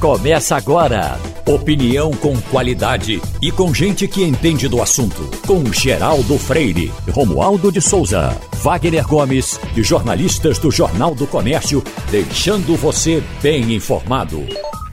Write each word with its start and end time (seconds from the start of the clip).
Começa 0.00 0.54
agora. 0.54 1.18
Opinião 1.44 2.12
com 2.12 2.40
qualidade 2.42 3.20
e 3.42 3.50
com 3.50 3.74
gente 3.74 4.06
que 4.06 4.22
entende 4.22 4.68
do 4.68 4.80
assunto. 4.80 5.28
Com 5.44 5.72
Geraldo 5.72 6.38
Freire, 6.38 6.92
Romualdo 7.10 7.72
de 7.72 7.80
Souza, 7.80 8.30
Wagner 8.62 9.04
Gomes 9.04 9.58
e 9.76 9.82
jornalistas 9.82 10.56
do 10.60 10.70
Jornal 10.70 11.16
do 11.16 11.26
Comércio, 11.26 11.82
deixando 12.12 12.76
você 12.76 13.20
bem 13.42 13.74
informado. 13.74 14.46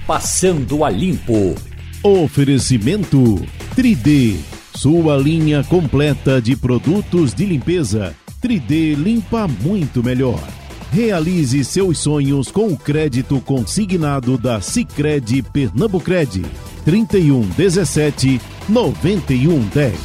Passando 0.07 0.83
a 0.83 0.89
limpo. 0.89 1.53
Oferecimento 2.01 3.45
3D. 3.75 4.37
Sua 4.73 5.17
linha 5.17 5.63
completa 5.63 6.41
de 6.41 6.55
produtos 6.55 7.31
de 7.31 7.45
limpeza. 7.45 8.15
3D 8.41 8.95
limpa 8.95 9.47
muito 9.47 10.03
melhor. 10.03 10.41
Realize 10.91 11.63
seus 11.65 11.99
sonhos 11.99 12.49
com 12.49 12.67
o 12.67 12.77
crédito 12.77 13.39
consignado 13.41 14.37
da 14.37 14.61
Sicredi 14.61 15.41
Pernambucred. 15.41 16.45
31 16.85 17.41
17 17.49 18.39
91 18.69 19.67
10. 19.69 19.99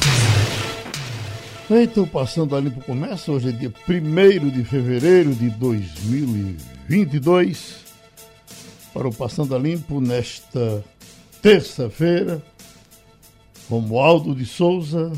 Feito 1.67 2.05
passando 2.07 2.55
ali 2.55 2.69
para 2.69 2.81
o 2.81 2.83
comércio, 2.83 3.33
hoje 3.33 3.49
é 3.49 3.51
dia 3.53 3.73
1 3.87 4.49
de 4.49 4.63
fevereiro 4.65 5.33
de 5.33 5.49
2022. 5.51 7.79
Para 8.93 9.07
o 9.07 9.13
Passando 9.13 9.55
a 9.55 9.59
Limpo, 9.59 10.01
nesta 10.01 10.83
terça-feira, 11.41 12.43
Romualdo 13.69 14.35
de 14.35 14.45
Souza, 14.45 15.13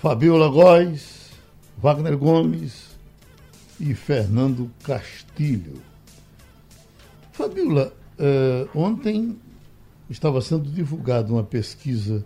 Fabiola 0.00 0.48
Góes, 0.48 1.32
Wagner 1.82 2.16
Gomes, 2.16 2.81
e 3.82 3.94
Fernando 3.94 4.70
Castilho. 4.84 5.82
Fabiola, 7.32 7.92
uh, 8.16 8.78
ontem 8.78 9.36
estava 10.08 10.40
sendo 10.40 10.70
divulgada 10.70 11.32
uma 11.32 11.42
pesquisa 11.42 12.24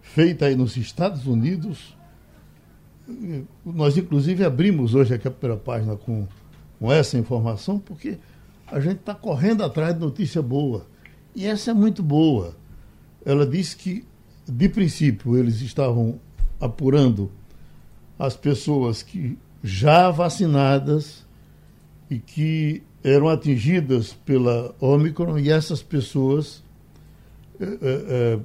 feita 0.00 0.46
aí 0.46 0.56
nos 0.56 0.76
Estados 0.76 1.24
Unidos. 1.24 1.96
Nós, 3.64 3.96
inclusive, 3.96 4.44
abrimos 4.44 4.92
hoje 4.92 5.14
aqui 5.14 5.28
a 5.28 5.30
primeira 5.30 5.62
página 5.62 5.94
com, 5.94 6.26
com 6.80 6.92
essa 6.92 7.16
informação, 7.16 7.78
porque 7.78 8.18
a 8.66 8.80
gente 8.80 8.98
está 8.98 9.14
correndo 9.14 9.62
atrás 9.62 9.94
de 9.94 10.00
notícia 10.00 10.42
boa. 10.42 10.84
E 11.32 11.46
essa 11.46 11.70
é 11.70 11.74
muito 11.74 12.02
boa. 12.02 12.56
Ela 13.24 13.46
disse 13.46 13.76
que, 13.76 14.04
de 14.48 14.68
princípio, 14.68 15.36
eles 15.38 15.60
estavam 15.60 16.18
apurando 16.60 17.30
as 18.18 18.36
pessoas 18.36 19.00
que 19.00 19.38
já 19.62 20.10
vacinadas 20.10 21.24
e 22.10 22.18
que 22.18 22.82
eram 23.02 23.28
atingidas 23.28 24.12
pela 24.24 24.74
Omicron 24.80 25.38
e 25.38 25.50
essas 25.50 25.82
pessoas 25.82 26.62
é, 27.60 27.66
é, 27.80 28.38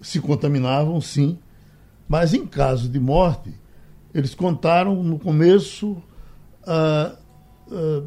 se 0.00 0.20
contaminavam, 0.20 1.00
sim, 1.00 1.38
mas 2.08 2.34
em 2.34 2.46
caso 2.46 2.88
de 2.88 3.00
morte, 3.00 3.52
eles 4.12 4.34
contaram 4.34 5.02
no 5.02 5.18
começo 5.18 6.00
ah, 6.66 7.16
ah, 7.70 8.02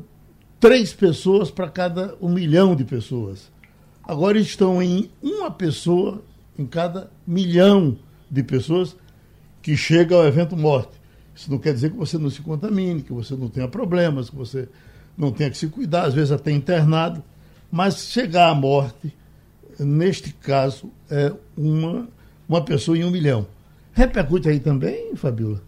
três 0.59 0.93
pessoas 0.93 1.51
para 1.51 1.69
cada 1.69 2.15
um 2.21 2.29
milhão 2.29 2.75
de 2.75 2.83
pessoas. 2.83 3.51
Agora 4.03 4.39
estão 4.39 4.81
em 4.81 5.09
uma 5.21 5.51
pessoa 5.51 6.23
em 6.57 6.65
cada 6.65 7.11
milhão 7.25 7.97
de 8.29 8.41
pessoas 8.41 8.95
que 9.61 9.75
chega 9.75 10.15
ao 10.15 10.25
evento 10.25 10.55
morte. 10.55 10.96
Isso 11.37 11.51
não 11.51 11.59
quer 11.59 11.71
dizer 11.71 11.91
que 11.91 11.97
você 11.97 12.17
não 12.17 12.31
se 12.31 12.41
contamine, 12.41 13.03
que 13.03 13.13
você 13.13 13.35
não 13.35 13.47
tenha 13.47 13.67
problemas, 13.67 14.27
que 14.27 14.35
você 14.35 14.67
não 15.15 15.31
tenha 15.31 15.51
que 15.51 15.57
se 15.57 15.67
cuidar, 15.67 16.05
às 16.05 16.15
vezes 16.15 16.31
até 16.31 16.51
internado, 16.51 17.23
mas 17.71 18.07
chegar 18.09 18.49
à 18.49 18.55
morte, 18.55 19.13
neste 19.79 20.33
caso, 20.33 20.89
é 21.11 21.31
uma, 21.55 22.07
uma 22.49 22.65
pessoa 22.65 22.97
em 22.97 23.03
um 23.03 23.11
milhão. 23.11 23.45
Repercute 23.93 24.49
aí 24.49 24.59
também, 24.59 25.15
Fabiola? 25.15 25.61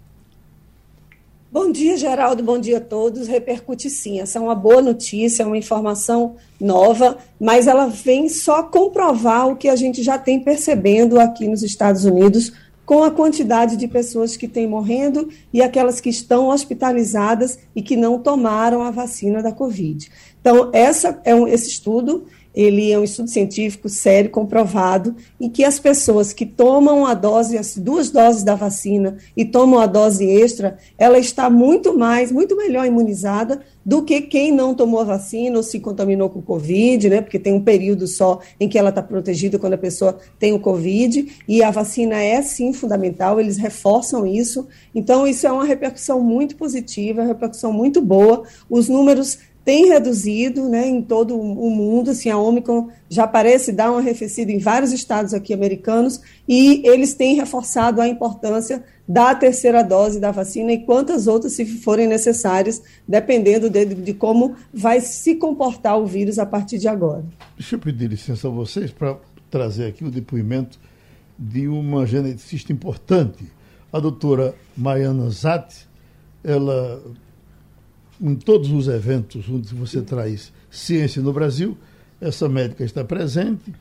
Bom 1.52 1.72
dia, 1.72 1.98
Geraldo. 1.98 2.44
Bom 2.44 2.60
dia 2.60 2.78
a 2.78 2.82
todos. 2.82 3.28
Repercute 3.28 3.92
sim. 3.92 4.20
Essa 4.20 4.40
é 4.40 4.42
uma 4.42 4.56
boa 4.56 4.82
notícia, 4.82 5.44
é 5.44 5.46
uma 5.46 5.58
informação 5.58 6.36
nova, 6.60 7.18
mas 7.40 7.68
ela 7.68 7.88
vem 7.88 8.28
só 8.28 8.64
comprovar 8.64 9.48
o 9.48 9.56
que 9.56 9.68
a 9.68 9.76
gente 9.76 10.02
já 10.02 10.18
tem 10.18 10.40
percebendo 10.40 11.20
aqui 11.20 11.48
nos 11.48 11.62
Estados 11.62 12.06
Unidos 12.06 12.54
com 12.90 13.04
a 13.04 13.12
quantidade 13.12 13.78
de 13.78 13.88
pessoas 13.88 14.36
que 14.36 14.48
têm 14.48 14.66
morrendo 14.66 15.30
e 15.54 15.62
aquelas 15.62 16.02
que 16.02 16.10
estão 16.10 16.48
hospitalizadas 16.48 17.60
e 17.76 17.84
que 17.84 17.96
não 17.96 18.18
tomaram 18.18 18.82
a 18.82 18.90
vacina 18.90 19.44
da 19.44 19.52
Covid. 19.52 20.10
Então, 20.42 20.72
essa 20.74 21.22
é 21.24 21.36
um, 21.36 21.48
esse 21.48 21.70
estudo 21.70 22.26
ele 22.54 22.92
é 22.92 23.00
um 23.00 23.04
estudo 23.04 23.30
científico 23.30 23.88
sério, 23.88 24.30
comprovado, 24.30 25.16
em 25.40 25.50
que 25.50 25.64
as 25.64 25.80
pessoas 25.80 26.34
que 26.34 26.46
tomam 26.46 27.06
a 27.06 27.14
dose, 27.14 27.58
as 27.58 27.78
duas 27.78 28.10
doses 28.10 28.44
da 28.44 28.56
vacina 28.56 29.18
e 29.36 29.46
tomam 29.46 29.80
a 29.80 29.86
dose 29.86 30.26
extra, 30.26 30.78
ela 30.98 31.18
está 31.18 31.50
muito 31.50 31.98
mais, 31.98 32.32
muito 32.32 32.58
melhor 32.58 32.86
imunizada 32.86 33.62
do 33.86 34.04
que 34.04 34.22
quem 34.22 34.52
não 34.52 34.76
tomou 34.76 35.00
a 35.00 35.04
vacina 35.04 35.58
ou 35.58 35.64
se 35.64 35.80
contaminou 35.80 36.30
com 36.30 36.40
o 36.40 36.44
Covid, 36.44 37.10
né? 37.10 37.22
Porque 37.22 37.40
tem 37.40 37.54
um 37.54 37.62
período 37.62 38.08
só 38.08 38.40
em 38.60 38.68
que 38.68 38.78
ela 38.78 38.90
está 38.90 39.02
protegida 39.02 39.58
quando 39.58 39.74
a 39.74 39.78
pessoa 39.78 40.18
tem 40.38 40.54
o 40.54 40.60
Covid, 40.60 41.28
e 41.48 41.64
a 41.64 41.72
vacina 41.72 42.22
é 42.22 42.42
sim 42.42 42.72
fundamental, 42.72 43.40
eles 43.40 43.58
reforçam 43.58 44.28
isso. 44.28 44.68
Então, 44.94 45.26
isso 45.26 45.48
é 45.48 45.52
uma 45.52 45.66
repercussão 45.66 46.22
muito 46.22 46.56
positiva, 46.56 47.22
uma 47.22 47.28
repercussão 47.28 47.74
muito 47.74 48.02
boa. 48.02 48.44
Os 48.70 48.88
números 48.88 49.40
tem 49.70 49.88
reduzido 49.88 50.68
né, 50.68 50.88
em 50.88 51.00
todo 51.00 51.40
o 51.40 51.70
mundo, 51.70 52.10
assim, 52.10 52.28
a 52.28 52.40
Omicron 52.40 52.90
já 53.08 53.28
parece 53.28 53.72
dar 53.72 53.92
uma 53.92 54.00
arrefecida 54.00 54.52
em 54.52 54.58
vários 54.58 54.92
estados 54.92 55.32
aqui 55.32 55.54
americanos, 55.54 56.20
e 56.48 56.82
eles 56.84 57.14
têm 57.14 57.36
reforçado 57.36 58.02
a 58.02 58.08
importância 58.08 58.84
da 59.08 59.36
terceira 59.36 59.84
dose 59.84 60.20
da 60.20 60.32
vacina 60.32 60.72
e 60.72 60.80
quantas 60.80 61.28
outras, 61.28 61.54
se 61.54 61.68
forem 61.68 62.08
necessárias, 62.08 62.82
dependendo 63.08 63.70
de, 63.70 63.86
de 63.86 64.12
como 64.12 64.56
vai 64.74 65.02
se 65.02 65.36
comportar 65.36 66.00
o 66.00 66.08
vírus 66.08 66.40
a 66.40 66.48
partir 66.48 66.80
de 66.80 66.88
agora. 66.88 67.24
Deixa 67.56 67.76
eu 67.76 67.80
pedir 67.80 68.10
licença 68.10 68.48
a 68.48 68.52
vocês 68.52 68.90
para 68.90 69.18
trazer 69.52 69.86
aqui 69.86 70.04
o 70.04 70.10
depoimento 70.10 70.80
de 71.38 71.68
uma 71.68 72.08
geneticista 72.08 72.74
importante, 72.74 73.44
a 73.94 74.00
doutora 74.00 74.56
Maiana 74.76 75.30
Zatti, 75.30 75.88
ela 76.44 77.04
em 78.22 78.36
todos 78.36 78.72
os 78.72 78.88
eventos 78.88 79.48
onde 79.50 79.74
você 79.74 80.02
traz 80.02 80.52
ciência 80.70 81.22
no 81.22 81.32
Brasil, 81.32 81.78
essa 82.20 82.50
médica 82.50 82.84
está 82.84 83.04
presente, 83.04 83.74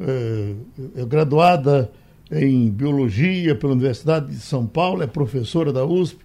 é, 0.00 0.54
é 0.96 1.04
graduada 1.04 1.90
em 2.30 2.68
biologia 2.70 3.54
pela 3.54 3.72
Universidade 3.72 4.26
de 4.26 4.40
São 4.40 4.66
Paulo, 4.66 5.02
é 5.02 5.06
professora 5.06 5.72
da 5.72 5.84
USP, 5.84 6.18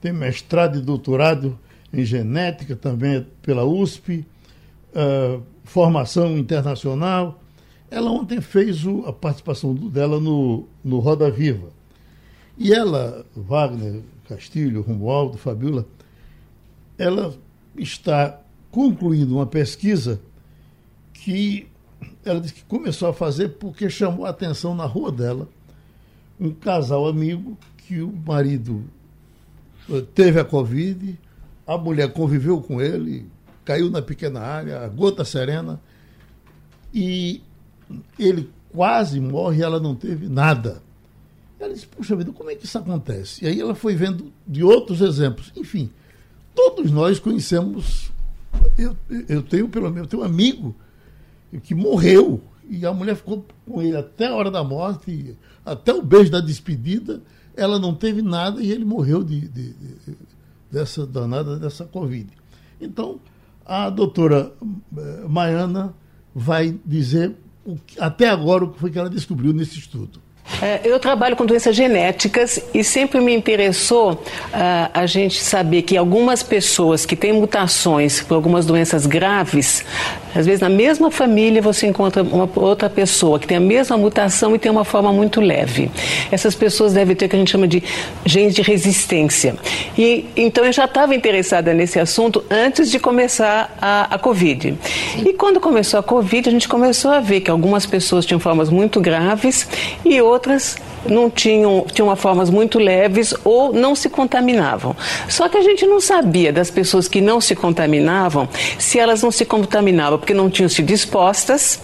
tem 0.00 0.12
mestrado 0.12 0.78
e 0.78 0.82
doutorado 0.82 1.58
em 1.92 2.04
genética 2.04 2.74
também 2.74 3.26
pela 3.42 3.64
USP, 3.64 4.24
é, 4.94 5.38
formação 5.64 6.38
internacional. 6.38 7.40
Ela 7.90 8.10
ontem 8.10 8.40
fez 8.40 8.86
o, 8.86 9.04
a 9.06 9.12
participação 9.12 9.74
dela 9.74 10.18
no, 10.18 10.66
no 10.82 10.98
Roda 10.98 11.30
Viva. 11.30 11.68
E 12.56 12.72
ela, 12.72 13.24
Wagner, 13.36 14.00
Castilho, 14.28 14.80
Romualdo, 14.80 15.36
Fabiola, 15.36 15.86
ela 17.02 17.34
está 17.76 18.40
concluindo 18.70 19.34
uma 19.34 19.46
pesquisa 19.46 20.20
que 21.12 21.66
ela 22.24 22.40
disse 22.40 22.54
que 22.54 22.64
começou 22.64 23.08
a 23.08 23.12
fazer 23.12 23.50
porque 23.50 23.90
chamou 23.90 24.24
a 24.24 24.30
atenção 24.30 24.72
na 24.74 24.86
rua 24.86 25.10
dela 25.10 25.48
um 26.38 26.52
casal 26.52 27.08
amigo 27.08 27.58
que 27.76 28.00
o 28.00 28.12
marido 28.12 28.84
eh, 29.90 30.04
teve 30.14 30.38
a 30.38 30.44
Covid, 30.44 31.18
a 31.66 31.76
mulher 31.76 32.12
conviveu 32.12 32.60
com 32.60 32.80
ele, 32.80 33.26
caiu 33.64 33.90
na 33.90 34.00
pequena 34.00 34.40
área, 34.40 34.80
a 34.80 34.88
gota 34.88 35.24
serena, 35.24 35.80
e 36.94 37.42
ele 38.18 38.48
quase 38.72 39.20
morre 39.20 39.58
e 39.58 39.62
ela 39.62 39.80
não 39.80 39.94
teve 39.94 40.28
nada. 40.28 40.82
Ela 41.58 41.74
disse, 41.74 41.86
puxa 41.86 42.16
vida, 42.16 42.32
como 42.32 42.50
é 42.50 42.54
que 42.54 42.64
isso 42.64 42.78
acontece? 42.78 43.44
E 43.44 43.48
aí 43.48 43.60
ela 43.60 43.74
foi 43.74 43.94
vendo 43.94 44.32
de 44.46 44.64
outros 44.64 45.00
exemplos. 45.00 45.52
Enfim, 45.56 45.90
Todos 46.54 46.90
nós 46.90 47.18
conhecemos. 47.18 48.12
Eu, 48.78 48.96
eu 49.28 49.42
tenho, 49.42 49.68
pelo 49.68 49.90
menos, 49.90 50.08
tenho 50.08 50.22
um 50.22 50.26
amigo 50.26 50.74
que 51.62 51.74
morreu 51.74 52.42
e 52.68 52.86
a 52.86 52.92
mulher 52.92 53.16
ficou 53.16 53.44
com 53.66 53.82
ele 53.82 53.96
até 53.96 54.26
a 54.26 54.34
hora 54.34 54.50
da 54.50 54.62
morte, 54.62 55.36
até 55.64 55.92
o 55.92 56.02
beijo 56.02 56.30
da 56.30 56.40
despedida. 56.40 57.22
Ela 57.56 57.78
não 57.78 57.94
teve 57.94 58.22
nada 58.22 58.62
e 58.62 58.70
ele 58.70 58.84
morreu 58.84 59.22
de, 59.22 59.40
de, 59.48 59.72
de 59.72 60.16
dessa 60.70 61.06
danada 61.06 61.58
dessa 61.58 61.84
Covid. 61.84 62.30
Então, 62.80 63.20
a 63.64 63.90
doutora 63.90 64.54
eh, 64.96 65.26
Maiana 65.28 65.94
vai 66.34 66.80
dizer 66.84 67.36
até 67.98 68.28
agora 68.28 68.64
o 68.64 68.72
que 68.72 68.80
foi 68.80 68.90
que 68.90 68.98
ela 68.98 69.10
descobriu 69.10 69.52
nesse 69.52 69.78
estudo. 69.78 70.20
É, 70.60 70.80
eu 70.84 70.98
trabalho 71.00 71.34
com 71.34 71.46
doenças 71.46 71.74
genéticas 71.74 72.60
e 72.74 72.84
sempre 72.84 73.20
me 73.20 73.34
interessou 73.34 74.12
uh, 74.12 74.90
a 74.92 75.06
gente 75.06 75.42
saber 75.42 75.82
que 75.82 75.96
algumas 75.96 76.42
pessoas 76.42 77.06
que 77.06 77.16
têm 77.16 77.32
mutações 77.32 78.20
por 78.20 78.34
algumas 78.34 78.66
doenças 78.66 79.06
graves, 79.06 79.84
às 80.34 80.46
vezes 80.46 80.60
na 80.60 80.68
mesma 80.68 81.10
família 81.10 81.60
você 81.62 81.86
encontra 81.86 82.22
uma 82.22 82.48
outra 82.56 82.88
pessoa 82.90 83.38
que 83.38 83.46
tem 83.46 83.56
a 83.56 83.60
mesma 83.60 83.96
mutação 83.96 84.54
e 84.54 84.58
tem 84.58 84.70
uma 84.70 84.84
forma 84.84 85.12
muito 85.12 85.40
leve. 85.40 85.90
Essas 86.30 86.54
pessoas 86.54 86.92
devem 86.92 87.16
ter 87.16 87.26
o 87.26 87.28
que 87.28 87.36
a 87.36 87.38
gente 87.38 87.50
chama 87.50 87.66
de 87.66 87.82
genes 88.24 88.54
de 88.54 88.62
resistência. 88.62 89.56
E 89.96 90.26
então 90.36 90.64
eu 90.64 90.72
já 90.72 90.84
estava 90.84 91.14
interessada 91.14 91.74
nesse 91.74 91.98
assunto 91.98 92.44
antes 92.50 92.90
de 92.90 92.98
começar 92.98 93.76
a, 93.80 94.14
a 94.14 94.18
Covid. 94.18 94.76
E 95.24 95.32
quando 95.34 95.60
começou 95.60 96.00
a 96.00 96.02
Covid, 96.02 96.48
a 96.48 96.52
gente 96.52 96.68
começou 96.68 97.10
a 97.10 97.20
ver 97.20 97.40
que 97.40 97.50
algumas 97.50 97.86
pessoas 97.86 98.24
tinham 98.24 98.40
formas 98.40 98.70
muito 98.70 99.00
graves 99.00 99.68
e 100.04 100.20
outras 100.20 100.76
não 101.06 101.30
tinham, 101.30 101.84
tinham 101.92 102.14
formas 102.16 102.50
muito 102.50 102.78
leves 102.78 103.34
ou 103.44 103.72
não 103.72 103.94
se 103.94 104.08
contaminavam. 104.08 104.94
Só 105.28 105.48
que 105.48 105.56
a 105.56 105.62
gente 105.62 105.86
não 105.86 106.00
sabia 106.00 106.52
das 106.52 106.70
pessoas 106.70 107.08
que 107.08 107.20
não 107.20 107.40
se 107.40 107.54
contaminavam 107.54 108.48
se 108.78 108.98
elas 108.98 109.22
não 109.22 109.30
se 109.30 109.44
contaminavam 109.44 110.18
porque 110.18 110.34
não 110.34 110.50
tinham 110.50 110.68
sido 110.68 110.90
expostas 110.90 111.80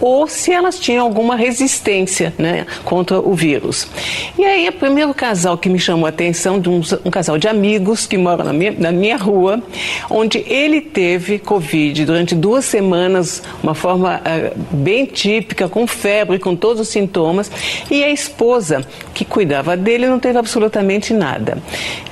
ou 0.00 0.26
se 0.26 0.50
elas 0.50 0.78
tinham 0.78 1.04
alguma 1.04 1.36
resistência 1.36 2.34
né, 2.38 2.66
contra 2.84 3.20
o 3.20 3.34
vírus. 3.34 3.86
E 4.38 4.44
aí, 4.44 4.68
o 4.68 4.72
primeiro 4.72 5.14
casal 5.14 5.56
que 5.56 5.68
me 5.68 5.78
chamou 5.78 6.06
a 6.06 6.08
atenção, 6.08 6.58
de 6.58 6.68
um, 6.68 6.80
um 7.04 7.10
casal 7.10 7.38
de 7.38 7.48
amigos 7.48 8.06
que 8.06 8.16
moram 8.16 8.44
na 8.44 8.52
minha, 8.52 8.74
na 8.76 8.92
minha 8.92 9.16
rua, 9.16 9.62
onde 10.10 10.38
ele 10.48 10.80
teve 10.80 11.38
Covid 11.38 12.04
durante 12.04 12.34
duas 12.34 12.64
semanas, 12.64 13.42
uma 13.62 13.74
forma 13.74 14.20
uh, 14.20 14.58
bem 14.74 15.06
típica, 15.06 15.68
com 15.68 15.86
febre, 15.86 16.38
com 16.38 16.56
todos 16.56 16.80
os 16.80 16.88
sintomas, 16.88 17.50
e 17.90 18.02
a 18.02 18.10
esposa 18.10 18.51
que 19.14 19.24
cuidava 19.24 19.76
dele 19.76 20.06
não 20.06 20.18
teve 20.18 20.38
absolutamente 20.38 21.12
nada. 21.12 21.58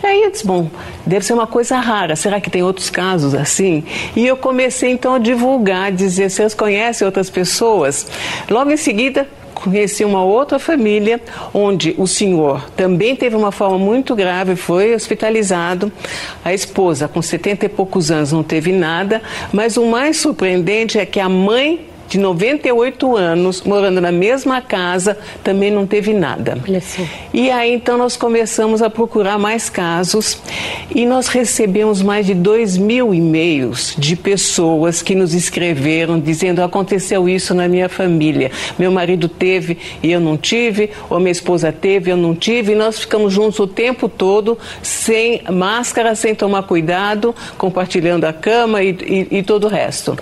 E 0.03 0.07
aí 0.07 0.23
eu 0.23 0.31
disse, 0.31 0.47
bom, 0.47 0.71
deve 1.07 1.25
ser 1.25 1.33
uma 1.33 1.47
coisa 1.47 1.79
rara, 1.79 2.17
será 2.17 2.41
que 2.41 2.51
tem 2.51 2.63
outros 2.63 2.91
casos 2.91 3.35
assim? 3.35 3.85
E 4.17 4.27
eu 4.27 4.37
comecei 4.37 4.91
então 4.91 5.15
a 5.15 5.19
divulgar, 5.19 5.93
dizer, 5.93 6.31
vocês 6.31 6.55
conhecem 6.55 7.05
outras 7.05 7.29
pessoas. 7.29 8.07
Logo 8.49 8.71
em 8.71 8.77
seguida, 8.77 9.27
conheci 9.55 10.05
uma 10.05 10.25
outra 10.25 10.59
família 10.59 11.21
onde 11.53 11.95
o 11.99 12.07
senhor 12.07 12.71
também 12.71 13.15
teve 13.15 13.37
uma 13.37 13.53
forma 13.53 13.79
muito 13.79 14.15
grave, 14.15 14.57
foi 14.57 14.95
hospitalizado. 14.95 15.93
A 16.45 16.55
esposa, 16.55 17.07
com 17.07 17.21
70 17.21 17.67
e 17.67 17.69
poucos 17.69 18.11
anos, 18.11 18.33
não 18.33 18.43
teve 18.43 18.73
nada, 18.73 19.23
mas 19.53 19.77
o 19.77 19.85
mais 19.87 20.17
surpreendente 20.17 20.99
é 20.99 21.05
que 21.05 21.21
a 21.21 21.29
mãe 21.29 21.90
de 22.11 22.19
98 22.19 23.17
anos, 23.17 23.63
morando 23.63 24.01
na 24.01 24.11
mesma 24.11 24.61
casa, 24.61 25.17
também 25.45 25.71
não 25.71 25.87
teve 25.87 26.13
nada. 26.13 26.59
E 27.33 27.49
aí 27.53 27.73
então 27.73 27.97
nós 27.97 28.17
começamos 28.17 28.83
a 28.83 28.91
procurar 28.91 29.39
mais 29.39 29.71
casos 29.71 30.43
e 30.93 31.07
nós 31.07 31.29
recebemos 31.29 32.03
mais 32.03 32.27
de 32.27 32.35
2 32.35 32.77
mil 32.79 33.15
e-mails 33.15 33.95
de 33.97 34.17
pessoas 34.17 35.03
que 35.03 35.15
nos 35.15 35.35
escreveram 35.35 36.19
dizendo 36.19 36.65
aconteceu 36.65 37.29
isso 37.29 37.55
na 37.55 37.69
minha 37.69 37.89
família. 37.89 38.51
Meu 38.77 38.91
marido 38.91 39.29
teve 39.29 39.79
e 40.03 40.11
eu 40.11 40.19
não 40.19 40.37
tive, 40.37 40.91
ou 41.09 41.21
minha 41.21 41.31
esposa 41.31 41.71
teve 41.71 42.11
e 42.11 42.13
eu 42.13 42.17
não 42.17 42.35
tive, 42.35 42.73
e 42.73 42.75
nós 42.75 42.99
ficamos 42.99 43.33
juntos 43.33 43.61
o 43.61 43.69
tempo 43.69 44.09
todo, 44.09 44.59
sem 44.83 45.43
máscara, 45.49 46.17
sem 46.17 46.35
tomar 46.35 46.65
cuidado, 46.65 47.33
compartilhando 47.57 48.25
a 48.25 48.33
cama 48.33 48.83
e, 48.83 48.91
e, 49.31 49.39
e 49.39 49.43
todo 49.45 49.69
o 49.69 49.69
resto. 49.69 50.19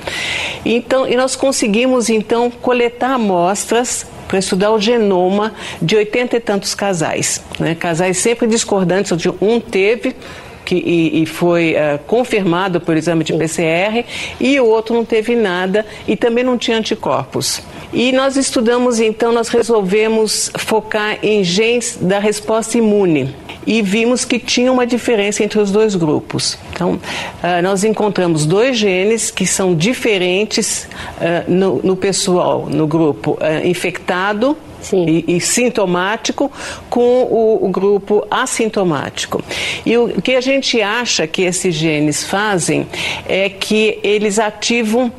Então, 0.66 1.08
e 1.08 1.16
nós 1.16 1.34
conseguimos 1.34 1.77
conseguimos 1.78 2.08
então 2.08 2.50
coletar 2.50 3.12
amostras 3.12 4.06
para 4.26 4.38
estudar 4.38 4.72
o 4.72 4.80
genoma 4.80 5.54
de 5.80 5.96
oitenta 5.96 6.36
e 6.36 6.40
tantos 6.40 6.74
casais. 6.74 7.42
Né? 7.58 7.74
Casais 7.74 8.18
sempre 8.18 8.46
discordantes, 8.46 9.12
onde 9.12 9.28
um 9.40 9.60
teve 9.60 10.16
que, 10.64 10.74
e, 10.74 11.22
e, 11.22 11.26
foi 11.26 11.74
uh, 11.74 11.98
confirmado 12.06 12.78
por 12.80 12.94
exame 12.96 13.24
de 13.24 13.32
PCR, 13.32 14.04
e 14.38 14.60
o 14.60 14.66
outro 14.66 14.94
não 14.94 15.02
teve 15.02 15.34
nada 15.34 15.86
e 16.06 16.14
também 16.14 16.44
não 16.44 16.58
tinha 16.58 16.76
anticorpos. 16.76 17.62
E 17.92 18.12
nós 18.12 18.36
estudamos, 18.36 19.00
então, 19.00 19.32
nós 19.32 19.48
resolvemos 19.48 20.50
focar 20.58 21.18
em 21.22 21.42
genes 21.42 21.98
da 22.00 22.18
resposta 22.18 22.76
imune 22.76 23.34
e 23.66 23.82
vimos 23.82 24.24
que 24.24 24.38
tinha 24.38 24.72
uma 24.72 24.86
diferença 24.86 25.44
entre 25.44 25.58
os 25.58 25.70
dois 25.70 25.94
grupos. 25.94 26.58
Então, 26.72 26.94
uh, 26.94 27.62
nós 27.62 27.84
encontramos 27.84 28.46
dois 28.46 28.78
genes 28.78 29.30
que 29.30 29.46
são 29.46 29.74
diferentes 29.74 30.88
uh, 31.18 31.50
no, 31.82 31.96
pessoal, 31.96 32.66
no 32.66 32.86
grupo 32.86 33.32
uh, 33.32 33.66
infectado 33.66 34.56
e, 34.92 35.36
e, 35.36 35.40
sintomático 35.40 36.50
com 36.88 37.22
o, 37.22 37.66
o, 37.66 37.68
grupo 37.68 38.26
assintomático. 38.30 39.42
E 39.84 39.96
o 39.96 40.20
que 40.22 40.34
a 40.34 40.40
gente 40.40 40.80
acha 40.80 41.26
que 41.26 41.42
esses 41.42 41.74
genes 41.74 42.24
fazem 42.24 42.86
é 43.26 43.48
que 43.48 43.98
eles 44.02 44.38
ativam 44.38 45.12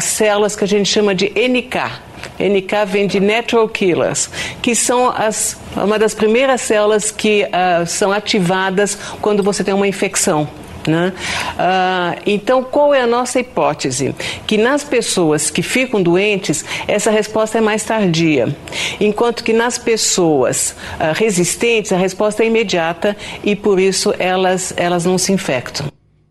células 0.00 0.56
que 0.56 0.64
a 0.64 0.68
gente 0.68 0.88
chama 0.88 1.14
de 1.14 1.26
NK, 1.26 2.08
NK 2.38 2.86
vem 2.86 3.06
de 3.06 3.20
Natural 3.20 3.68
Killers, 3.68 4.30
que 4.62 4.74
são 4.74 5.08
as, 5.08 5.56
uma 5.76 5.98
das 5.98 6.14
primeiras 6.14 6.60
células 6.60 7.10
que 7.10 7.44
uh, 7.44 7.86
são 7.86 8.12
ativadas 8.12 8.96
quando 9.20 9.42
você 9.42 9.64
tem 9.64 9.74
uma 9.74 9.88
infecção. 9.88 10.48
Né? 10.88 11.12
Uh, 11.54 12.22
então, 12.24 12.64
qual 12.64 12.94
é 12.94 13.02
a 13.02 13.06
nossa 13.06 13.38
hipótese? 13.38 14.14
Que 14.46 14.56
nas 14.56 14.82
pessoas 14.82 15.50
que 15.50 15.60
ficam 15.60 16.02
doentes, 16.02 16.64
essa 16.86 17.10
resposta 17.10 17.58
é 17.58 17.60
mais 17.60 17.84
tardia, 17.84 18.56
enquanto 18.98 19.44
que 19.44 19.52
nas 19.52 19.76
pessoas 19.76 20.74
uh, 20.94 21.12
resistentes, 21.14 21.92
a 21.92 21.98
resposta 21.98 22.42
é 22.42 22.46
imediata 22.46 23.14
e 23.44 23.54
por 23.54 23.78
isso 23.78 24.14
elas, 24.18 24.72
elas 24.76 25.04
não 25.04 25.18
se 25.18 25.30
infectam. 25.30 25.86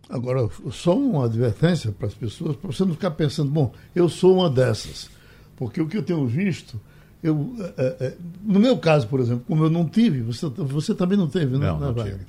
Agora, 0.09 0.49
só 0.71 0.97
uma 0.97 1.25
advertência 1.25 1.91
para 1.91 2.07
as 2.07 2.13
pessoas, 2.13 2.55
para 2.55 2.71
você 2.71 2.83
não 2.83 2.93
ficar 2.93 3.11
pensando, 3.11 3.51
bom, 3.51 3.73
eu 3.93 4.09
sou 4.09 4.35
uma 4.35 4.49
dessas. 4.49 5.09
Porque 5.55 5.81
o 5.81 5.87
que 5.87 5.97
eu 5.97 6.03
tenho 6.03 6.25
visto, 6.25 6.79
eu, 7.21 7.53
é, 7.77 7.95
é, 7.99 8.13
no 8.43 8.59
meu 8.59 8.77
caso, 8.77 9.07
por 9.07 9.19
exemplo, 9.19 9.43
como 9.47 9.65
eu 9.65 9.69
não 9.69 9.85
tive, 9.85 10.21
você, 10.21 10.47
você 10.47 10.95
também 10.95 11.17
não 11.17 11.27
teve, 11.27 11.57
né? 11.57 11.67
Não, 11.67 11.79
não 11.79 11.93
tive. 11.93 12.19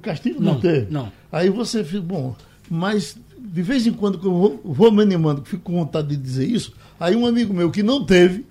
Castilho 0.00 0.40
não, 0.40 0.54
não, 0.54 0.60
teve. 0.60 0.90
Não. 0.90 1.12
Aí 1.30 1.50
você 1.50 1.82
fica, 1.82 2.02
bom, 2.02 2.36
mas 2.70 3.16
de 3.38 3.62
vez 3.62 3.86
em 3.86 3.92
quando 3.92 4.18
que 4.18 4.26
eu 4.26 4.32
vou, 4.32 4.60
vou 4.64 4.92
me 4.92 5.02
animando, 5.02 5.44
fico 5.44 5.64
com 5.64 5.72
vontade 5.74 6.08
de 6.08 6.16
dizer 6.16 6.46
isso, 6.46 6.74
aí 6.98 7.16
um 7.16 7.26
amigo 7.26 7.52
meu 7.52 7.70
que 7.70 7.82
não 7.82 8.04
teve, 8.04 8.46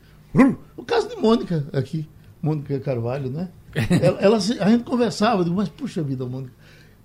o 0.78 0.84
caso 0.84 1.10
de 1.10 1.16
Mônica 1.16 1.66
aqui, 1.74 2.08
Mônica 2.42 2.80
Carvalho, 2.80 3.30
né? 3.30 3.50
ela, 4.02 4.20
ela, 4.20 4.38
a 4.38 4.70
gente 4.70 4.84
conversava, 4.84 5.44
digo, 5.44 5.56
mas 5.56 5.70
puxa 5.70 6.04
vida, 6.04 6.26
Mônica. 6.26 6.54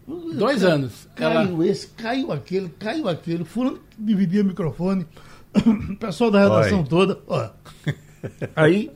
Dois 0.06 0.62
anos. 0.62 1.08
Caiu 1.16 1.40
ela... 1.40 1.66
esse, 1.66 1.88
caiu 1.88 2.30
aquele, 2.30 2.68
caiu 2.78 3.08
aquele. 3.08 3.44
Fulano 3.44 3.80
dividia 3.98 4.42
o 4.42 4.44
microfone. 4.44 5.04
o 5.90 5.96
pessoal 5.96 6.30
da 6.30 6.42
redação 6.42 6.80
Oi. 6.80 6.86
toda. 6.88 7.18
Ó, 7.26 7.48
aí, 8.54 8.90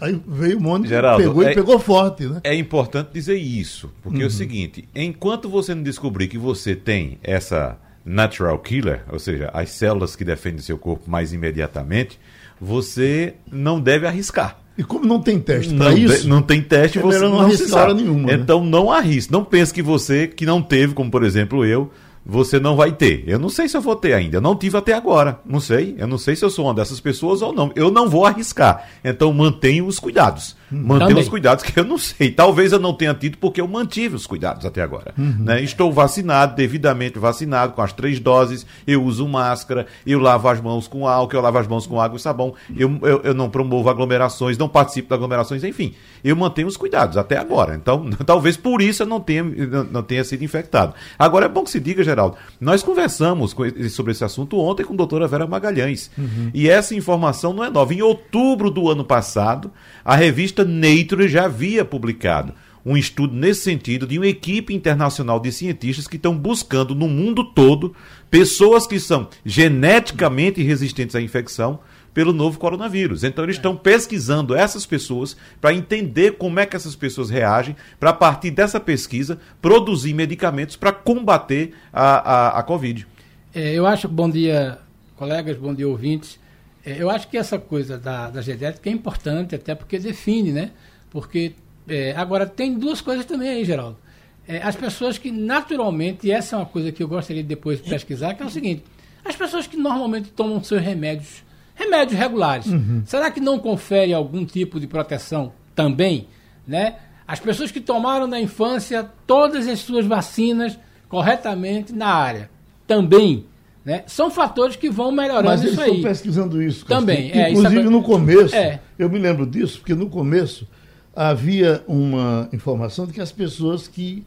aí 0.00 0.20
veio 0.26 0.58
o 0.58 0.62
Mônica, 0.62 0.88
Geraldo, 0.88 1.22
pegou 1.22 1.42
é, 1.42 1.52
e 1.52 1.54
pegou 1.54 1.78
forte. 1.78 2.26
Né? 2.26 2.40
É 2.44 2.54
importante 2.54 3.10
dizer 3.12 3.36
isso, 3.36 3.90
porque 4.02 4.18
uhum. 4.18 4.24
é 4.24 4.26
o 4.26 4.30
uhum. 4.30 4.36
seguinte: 4.36 4.88
enquanto 4.94 5.48
você 5.48 5.74
não 5.74 5.82
descobrir 5.82 6.28
que 6.28 6.38
você 6.38 6.74
tem 6.74 7.18
essa 7.22 7.78
natural 8.04 8.58
killer, 8.58 9.02
ou 9.10 9.18
seja, 9.18 9.50
as 9.52 9.70
células 9.70 10.16
que 10.16 10.24
defendem 10.24 10.60
seu 10.60 10.76
corpo 10.76 11.10
mais 11.10 11.32
imediatamente, 11.32 12.18
você 12.60 13.34
não 13.50 13.80
deve 13.80 14.06
arriscar. 14.06 14.58
E 14.76 14.82
como 14.82 15.04
não 15.04 15.20
tem 15.20 15.38
teste 15.38 15.74
para 15.74 15.92
isso? 15.92 16.26
não 16.26 16.40
tem 16.40 16.62
teste, 16.62 16.98
é 16.98 17.02
você 17.02 17.18
não, 17.18 17.30
não 17.30 17.40
arriscar 17.42 17.92
nenhuma. 17.94 18.28
Né? 18.28 18.34
Então 18.34 18.64
não 18.64 18.90
arrisque. 18.90 19.30
Não 19.32 19.44
pense 19.44 19.72
que 19.72 19.82
você, 19.82 20.26
que 20.26 20.46
não 20.46 20.62
teve, 20.62 20.94
como 20.94 21.10
por 21.10 21.24
exemplo 21.24 21.64
eu, 21.64 21.90
você 22.24 22.60
não 22.60 22.76
vai 22.76 22.92
ter. 22.92 23.24
Eu 23.26 23.38
não 23.38 23.48
sei 23.48 23.68
se 23.68 23.76
eu 23.76 23.80
vou 23.80 23.96
ter 23.96 24.12
ainda. 24.12 24.36
Eu 24.36 24.40
não 24.40 24.56
tive 24.56 24.76
até 24.76 24.92
agora. 24.92 25.40
Não 25.44 25.60
sei. 25.60 25.94
Eu 25.98 26.06
não 26.06 26.18
sei 26.18 26.36
se 26.36 26.44
eu 26.44 26.50
sou 26.50 26.66
uma 26.66 26.74
dessas 26.74 27.00
pessoas 27.00 27.42
ou 27.42 27.52
não. 27.52 27.72
Eu 27.74 27.90
não 27.90 28.08
vou 28.08 28.24
arriscar. 28.24 28.88
Então 29.02 29.32
mantenho 29.32 29.86
os 29.86 29.98
cuidados. 29.98 30.56
Hum, 30.72 30.82
mantenho 30.86 31.10
Também. 31.10 31.22
os 31.22 31.28
cuidados 31.28 31.64
que 31.64 31.78
eu 31.78 31.84
não 31.84 31.98
sei. 31.98 32.30
Talvez 32.30 32.72
eu 32.72 32.78
não 32.78 32.94
tenha 32.94 33.14
tido 33.14 33.36
porque 33.38 33.60
eu 33.60 33.68
mantive 33.68 34.16
os 34.16 34.26
cuidados 34.26 34.64
até 34.64 34.82
agora. 34.82 35.14
Uhum. 35.18 35.36
Né? 35.40 35.62
Estou 35.62 35.92
vacinado, 35.92 36.56
devidamente 36.56 37.18
vacinado, 37.18 37.74
com 37.74 37.82
as 37.82 37.92
três 37.92 38.18
doses. 38.18 38.66
Eu 38.86 39.04
uso 39.04 39.28
máscara, 39.28 39.86
eu 40.06 40.18
lavo 40.18 40.48
as 40.48 40.60
mãos 40.60 40.88
com 40.88 41.06
álcool, 41.06 41.36
eu 41.36 41.42
lavo 41.42 41.58
as 41.58 41.66
mãos 41.68 41.86
com 41.86 42.00
água 42.00 42.16
e 42.16 42.20
sabão. 42.20 42.54
Eu, 42.76 42.98
eu, 43.02 43.20
eu 43.22 43.34
não 43.34 43.50
promovo 43.50 43.90
aglomerações, 43.90 44.56
não 44.56 44.68
participo 44.68 45.08
de 45.08 45.14
aglomerações, 45.14 45.62
enfim. 45.62 45.94
Eu 46.24 46.34
mantenho 46.36 46.68
os 46.68 46.76
cuidados 46.76 47.16
até 47.16 47.36
agora. 47.36 47.74
Então, 47.74 48.08
talvez 48.24 48.56
por 48.56 48.80
isso 48.80 49.02
eu 49.02 49.06
não 49.06 49.20
tenha, 49.20 49.44
não 49.90 50.02
tenha 50.02 50.24
sido 50.24 50.42
infectado. 50.42 50.94
Agora 51.18 51.46
é 51.46 51.48
bom 51.48 51.64
que 51.64 51.70
se 51.70 51.80
diga, 51.80 52.02
Geraldo, 52.02 52.36
nós 52.60 52.82
conversamos 52.82 53.54
sobre 53.90 54.12
esse 54.12 54.24
assunto 54.24 54.58
ontem 54.58 54.84
com 54.84 54.94
a 54.94 54.96
doutora 54.96 55.28
Vera 55.28 55.46
Magalhães. 55.46 56.10
Uhum. 56.16 56.50
E 56.54 56.68
essa 56.68 56.94
informação 56.94 57.52
não 57.52 57.64
é 57.64 57.70
nova. 57.70 57.92
Em 57.92 58.02
outubro 58.02 58.70
do 58.70 58.88
ano 58.88 59.04
passado, 59.04 59.70
a 60.04 60.16
revista 60.16 60.61
Nature 60.64 61.28
já 61.28 61.44
havia 61.44 61.84
publicado 61.84 62.52
um 62.84 62.96
estudo 62.96 63.34
nesse 63.34 63.62
sentido 63.62 64.06
de 64.06 64.18
uma 64.18 64.26
equipe 64.26 64.74
internacional 64.74 65.38
de 65.38 65.52
cientistas 65.52 66.08
que 66.08 66.16
estão 66.16 66.36
buscando 66.36 66.94
no 66.94 67.06
mundo 67.08 67.44
todo 67.44 67.94
pessoas 68.30 68.86
que 68.86 68.98
são 68.98 69.28
geneticamente 69.44 70.62
resistentes 70.62 71.14
à 71.14 71.20
infecção 71.20 71.78
pelo 72.12 72.32
novo 72.32 72.58
coronavírus. 72.58 73.24
Então 73.24 73.44
eles 73.44 73.56
estão 73.56 73.76
pesquisando 73.76 74.54
essas 74.54 74.84
pessoas 74.84 75.36
para 75.60 75.74
entender 75.74 76.32
como 76.32 76.60
é 76.60 76.66
que 76.66 76.76
essas 76.76 76.94
pessoas 76.94 77.30
reagem, 77.30 77.74
para 77.98 78.10
a 78.10 78.14
partir 78.14 78.50
dessa 78.50 78.78
pesquisa 78.78 79.38
produzir 79.60 80.12
medicamentos 80.12 80.76
para 80.76 80.92
combater 80.92 81.72
a, 81.92 82.48
a, 82.48 82.58
a 82.58 82.62
Covid. 82.62 83.06
É, 83.54 83.74
eu 83.74 83.86
acho, 83.86 84.08
bom 84.08 84.28
dia, 84.28 84.78
colegas, 85.16 85.56
bom 85.56 85.74
dia, 85.74 85.88
ouvintes. 85.88 86.41
É, 86.84 87.00
eu 87.00 87.08
acho 87.10 87.28
que 87.28 87.36
essa 87.36 87.58
coisa 87.58 87.98
da, 87.98 88.30
da 88.30 88.40
genética 88.40 88.88
é 88.88 88.92
importante, 88.92 89.54
até 89.54 89.74
porque 89.74 89.98
define, 89.98 90.52
né? 90.52 90.70
Porque, 91.10 91.52
é, 91.88 92.12
agora, 92.16 92.46
tem 92.46 92.74
duas 92.74 93.00
coisas 93.00 93.24
também 93.24 93.48
aí, 93.48 93.64
Geraldo. 93.64 93.98
É, 94.46 94.60
as 94.62 94.74
pessoas 94.74 95.18
que 95.18 95.30
naturalmente, 95.30 96.26
e 96.26 96.32
essa 96.32 96.56
é 96.56 96.58
uma 96.58 96.66
coisa 96.66 96.90
que 96.90 97.02
eu 97.02 97.08
gostaria 97.08 97.42
de 97.42 97.48
depois 97.48 97.80
pesquisar, 97.80 98.34
que 98.34 98.42
é 98.42 98.46
o 98.46 98.50
seguinte: 98.50 98.82
as 99.24 99.36
pessoas 99.36 99.66
que 99.66 99.76
normalmente 99.76 100.30
tomam 100.30 100.62
seus 100.62 100.82
remédios, 100.82 101.44
remédios 101.74 102.18
regulares, 102.18 102.66
uhum. 102.66 103.02
será 103.06 103.30
que 103.30 103.40
não 103.40 103.58
confere 103.58 104.12
algum 104.12 104.44
tipo 104.44 104.80
de 104.80 104.86
proteção 104.86 105.52
também? 105.74 106.26
Né? 106.66 106.96
As 107.26 107.38
pessoas 107.38 107.70
que 107.70 107.80
tomaram 107.80 108.26
na 108.26 108.40
infância 108.40 109.08
todas 109.26 109.68
as 109.68 109.78
suas 109.78 110.06
vacinas 110.06 110.76
corretamente 111.08 111.92
na 111.92 112.08
área, 112.08 112.50
também. 112.86 113.46
Né? 113.84 114.04
São 114.06 114.30
fatores 114.30 114.76
que 114.76 114.88
vão 114.88 115.10
melhorando 115.10 115.48
Mas 115.48 115.64
isso 115.64 115.80
aí. 115.80 116.00
Mas 116.00 116.02
pesquisando 116.02 116.62
isso. 116.62 116.86
Também. 116.86 117.32
É, 117.32 117.50
Inclusive 117.50 117.80
isso 117.80 117.88
é... 117.88 117.90
no 117.90 118.02
começo, 118.02 118.54
é. 118.54 118.80
eu 118.98 119.10
me 119.10 119.18
lembro 119.18 119.44
disso, 119.44 119.78
porque 119.78 119.94
no 119.94 120.08
começo 120.08 120.68
havia 121.14 121.82
uma 121.86 122.48
informação 122.52 123.06
de 123.06 123.12
que 123.12 123.20
as 123.20 123.32
pessoas 123.32 123.88
que 123.88 124.24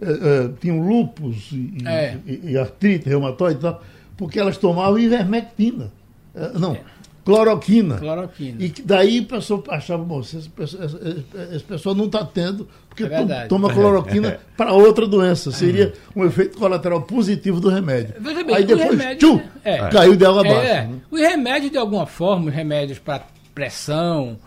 uh, 0.00 0.46
uh, 0.46 0.52
tinham 0.60 0.80
lupus 0.80 1.50
e, 1.52 1.76
é. 1.86 2.16
e, 2.26 2.52
e, 2.52 2.58
artrite 2.58 3.08
reumatoide 3.08 3.58
e 3.58 3.62
tal, 3.62 3.82
porque 4.16 4.40
elas 4.40 4.56
tomavam 4.56 4.98
ivermectina. 4.98 5.92
Uh, 6.34 6.58
não, 6.58 6.76
cloroquina. 7.24 7.98
Cloroquina. 7.98 8.62
E 8.62 8.72
daí 8.84 9.18
a 9.20 9.34
pessoa 9.34 9.62
achava, 9.68 10.04
bom, 10.04 10.20
essa 10.20 10.38
pessoa, 10.54 10.84
essa 10.84 11.64
pessoa 11.64 11.94
não 11.94 12.06
está 12.06 12.24
tendo, 12.24 12.68
porque 12.88 13.04
é 13.04 13.46
toma 13.46 13.72
cloroquina 13.72 14.38
para 14.56 14.72
outra 14.72 15.06
doença. 15.06 15.50
Seria 15.50 15.92
um 16.14 16.24
efeito 16.24 16.58
colateral 16.58 17.02
positivo 17.02 17.60
do 17.60 17.68
remédio. 17.68 18.14
Veja 18.20 18.44
bem, 18.44 18.56
Aí 18.56 18.64
depois, 18.64 18.90
remédio, 18.90 19.18
tchum, 19.18 19.40
é, 19.64 19.88
caiu 19.88 20.14
de 20.16 20.24
água 20.24 20.40
abaixo. 20.40 20.60
É, 20.60 20.86
né? 20.86 21.00
Os 21.10 21.20
remédios, 21.20 21.72
de 21.72 21.78
alguma 21.78 22.06
forma, 22.06 22.48
os 22.48 22.54
remédios 22.54 22.98
para 22.98 23.26
pressão, 23.54 24.38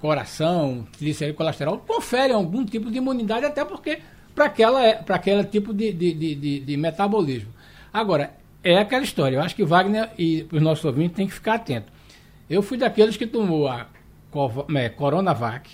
coração, 0.00 0.86
triglicerídeo, 0.96 1.36
colesterol, 1.36 1.78
conferem 1.78 2.34
algum 2.34 2.64
tipo 2.64 2.90
de 2.90 2.98
imunidade, 2.98 3.46
até 3.46 3.64
porque 3.64 4.00
para 4.34 4.46
aquela, 4.46 4.94
para 4.96 5.16
aquele 5.16 5.44
tipo 5.44 5.72
de, 5.72 5.92
de, 5.92 6.12
de, 6.12 6.60
de, 6.60 6.76
metabolismo. 6.76 7.50
Agora, 7.92 8.32
é 8.62 8.78
aquela 8.78 9.02
história. 9.02 9.36
Eu 9.36 9.42
acho 9.42 9.56
que 9.56 9.64
Wagner 9.64 10.10
e 10.18 10.46
os 10.52 10.60
nossos 10.60 10.84
ouvintes 10.84 11.16
têm 11.16 11.26
que 11.26 11.32
ficar 11.32 11.54
atentos. 11.54 11.95
Eu 12.48 12.62
fui 12.62 12.78
daqueles 12.78 13.16
que 13.16 13.26
tomou 13.26 13.68
a 13.68 13.86
é, 14.74 14.88
Coronavac, 14.88 15.70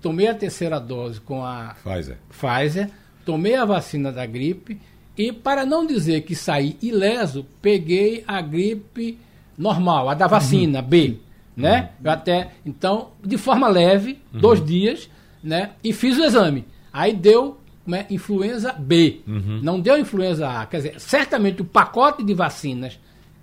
tomei 0.00 0.28
a 0.28 0.34
terceira 0.34 0.78
dose 0.78 1.20
com 1.20 1.44
a 1.44 1.74
Pfizer. 1.82 2.18
Pfizer, 2.28 2.90
tomei 3.24 3.54
a 3.54 3.64
vacina 3.64 4.12
da 4.12 4.24
gripe 4.26 4.80
e, 5.16 5.32
para 5.32 5.66
não 5.66 5.86
dizer 5.86 6.22
que 6.22 6.34
saí 6.34 6.76
ileso, 6.80 7.46
peguei 7.60 8.22
a 8.26 8.40
gripe 8.40 9.18
normal, 9.56 10.08
a 10.08 10.14
da 10.14 10.28
vacina 10.28 10.80
uhum. 10.80 10.86
B, 10.86 11.16
né? 11.56 11.80
Uhum. 11.80 11.88
Eu 12.04 12.10
até, 12.12 12.50
então, 12.64 13.10
de 13.24 13.36
forma 13.36 13.66
leve, 13.66 14.18
uhum. 14.32 14.40
dois 14.40 14.64
dias, 14.64 15.10
né? 15.42 15.72
E 15.82 15.92
fiz 15.92 16.16
o 16.16 16.24
exame. 16.24 16.64
Aí 16.92 17.12
deu 17.12 17.58
né, 17.84 18.06
influenza 18.10 18.72
B, 18.72 19.20
uhum. 19.26 19.60
não 19.62 19.80
deu 19.80 19.98
influenza 19.98 20.48
A. 20.48 20.66
Quer 20.66 20.76
dizer, 20.76 21.00
certamente 21.00 21.62
o 21.62 21.64
pacote 21.64 22.22
de 22.22 22.34
vacinas 22.34 22.98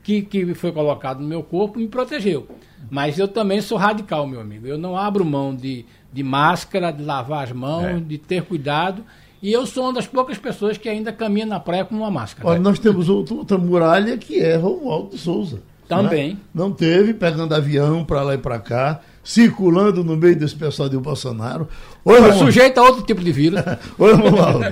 que, 0.05 0.21
que 0.21 0.53
foi 0.53 0.71
colocado 0.71 1.19
no 1.19 1.27
meu 1.27 1.41
corpo 1.41 1.79
me 1.79 1.87
protegeu. 1.87 2.47
Mas 2.91 3.17
eu 3.17 3.27
também 3.27 3.59
sou 3.59 3.75
radical, 3.75 4.27
meu 4.27 4.39
amigo. 4.39 4.67
Eu 4.67 4.77
não 4.77 4.95
abro 4.95 5.25
mão 5.25 5.53
de, 5.55 5.83
de 6.13 6.21
máscara, 6.21 6.91
de 6.91 7.03
lavar 7.03 7.43
as 7.43 7.51
mãos, 7.51 7.85
é. 7.85 7.99
de 7.99 8.19
ter 8.19 8.43
cuidado. 8.43 9.03
E 9.41 9.51
eu 9.51 9.65
sou 9.65 9.85
uma 9.85 9.93
das 9.93 10.05
poucas 10.05 10.37
pessoas 10.37 10.77
que 10.77 10.87
ainda 10.87 11.11
caminha 11.11 11.47
na 11.47 11.59
praia 11.59 11.83
com 11.83 11.95
uma 11.95 12.11
máscara. 12.11 12.47
Olha, 12.47 12.59
nós 12.59 12.77
temos 12.77 13.09
outra 13.09 13.57
muralha 13.57 14.15
que 14.15 14.39
é 14.39 14.55
Romualdo 14.55 15.17
Souza. 15.17 15.55
Né? 15.55 15.61
Também. 15.87 16.33
Né? 16.33 16.39
Não 16.53 16.71
teve, 16.71 17.15
pegando 17.15 17.55
avião 17.55 18.05
para 18.05 18.21
lá 18.21 18.35
e 18.35 18.37
para 18.37 18.59
cá, 18.59 19.01
circulando 19.23 20.03
no 20.03 20.15
meio 20.15 20.35
desse 20.35 20.55
pessoal 20.55 20.87
de 20.87 20.99
Bolsonaro. 20.99 21.67
Oi, 22.05 22.19
Romualdo. 22.19 22.45
Sujeito 22.45 22.77
a 22.77 22.83
outro 22.83 23.01
tipo 23.01 23.23
de 23.23 23.31
vírus. 23.31 23.59
Oi, 23.97 24.13
Romualdo. 24.13 24.65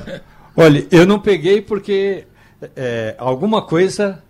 Olha, 0.56 0.86
eu 0.92 1.08
não 1.08 1.20
peguei 1.20 1.60
porque 1.60 2.26
é, 2.76 3.16
alguma 3.18 3.64
coisa 3.64 4.22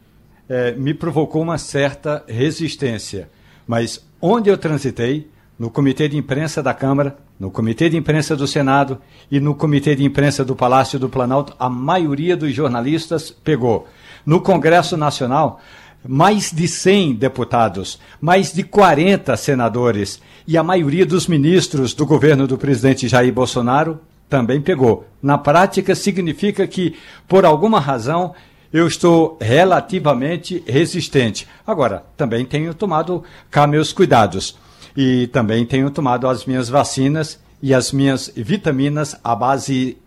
é, 0.49 0.71
me 0.71 0.93
provocou 0.93 1.41
uma 1.41 1.57
certa 1.57 2.23
resistência. 2.27 3.29
Mas 3.67 4.05
onde 4.21 4.49
eu 4.49 4.57
transitei, 4.57 5.29
no 5.57 5.69
comitê 5.69 6.07
de 6.07 6.17
imprensa 6.17 6.61
da 6.61 6.73
Câmara, 6.73 7.17
no 7.39 7.51
comitê 7.51 7.89
de 7.89 7.97
imprensa 7.97 8.35
do 8.35 8.47
Senado 8.47 8.99
e 9.31 9.39
no 9.39 9.55
comitê 9.55 9.95
de 9.95 10.03
imprensa 10.03 10.43
do 10.43 10.55
Palácio 10.55 10.99
do 10.99 11.09
Planalto, 11.09 11.53
a 11.59 11.69
maioria 11.69 12.35
dos 12.35 12.53
jornalistas 12.53 13.31
pegou. 13.31 13.87
No 14.25 14.41
Congresso 14.41 14.97
Nacional, 14.97 15.61
mais 16.05 16.51
de 16.51 16.67
100 16.67 17.15
deputados, 17.15 17.99
mais 18.19 18.51
de 18.51 18.63
40 18.63 19.35
senadores 19.37 20.21
e 20.47 20.57
a 20.57 20.63
maioria 20.63 21.05
dos 21.05 21.27
ministros 21.27 21.93
do 21.93 22.05
governo 22.05 22.47
do 22.47 22.57
presidente 22.57 23.07
Jair 23.07 23.33
Bolsonaro 23.33 23.99
também 24.29 24.61
pegou. 24.61 25.07
Na 25.21 25.37
prática, 25.37 25.95
significa 25.95 26.67
que, 26.67 26.95
por 27.27 27.45
alguma 27.45 27.79
razão, 27.79 28.33
eu 28.73 28.87
estou 28.87 29.37
relativamente 29.39 30.63
resistente. 30.67 31.47
Agora, 31.65 32.03
também 32.17 32.43
tenho 32.43 32.73
tomado 32.73 33.23
cá 33.51 33.67
meus 33.67 33.93
cuidados. 33.93 34.57
E 34.97 35.27
também 35.27 35.65
tenho 35.65 35.89
tomado 35.91 36.27
as 36.27 36.45
minhas 36.45 36.69
vacinas 36.69 37.39
e 37.61 37.73
as 37.73 37.91
minhas 37.91 38.31
vitaminas 38.35 39.15
à 39.23 39.35
base 39.35 39.97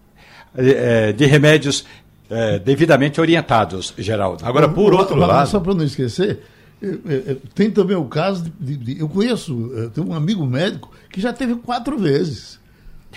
eh, 0.57 1.13
de 1.13 1.27
remédios 1.27 1.85
eh, 2.29 2.59
devidamente 2.59 3.21
orientados, 3.21 3.95
Geraldo. 3.97 4.45
Agora, 4.45 4.69
por 4.69 4.93
outro 4.93 5.17
lado. 5.17 5.49
Só 5.49 5.61
para 5.61 5.75
não 5.75 5.85
esquecer, 5.85 6.41
tem 7.55 7.71
também 7.71 7.97
o 7.97 8.05
caso 8.05 8.53
de, 8.61 8.77
de, 8.77 9.01
eu 9.01 9.09
conheço, 9.09 9.73
eu 9.75 9.91
tenho 9.91 10.09
um 10.09 10.15
amigo 10.15 10.45
médico 10.45 10.91
que 11.11 11.21
já 11.21 11.33
teve 11.33 11.55
quatro 11.57 11.99
vezes. 11.99 12.59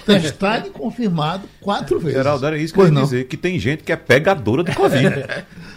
Testado 0.05 0.67
e 0.67 0.71
confirmado 0.71 1.43
quatro 1.61 1.99
vezes. 1.99 2.17
Geraldo, 2.17 2.45
era 2.45 2.57
isso 2.57 2.73
que 2.73 2.79
pois 2.79 2.91
eu 2.91 2.95
ia 2.95 3.03
dizer, 3.03 3.27
que 3.27 3.37
tem 3.37 3.59
gente 3.59 3.83
que 3.83 3.91
é 3.91 3.95
pegadora 3.95 4.63
do 4.63 4.73
Covid. 4.73 5.25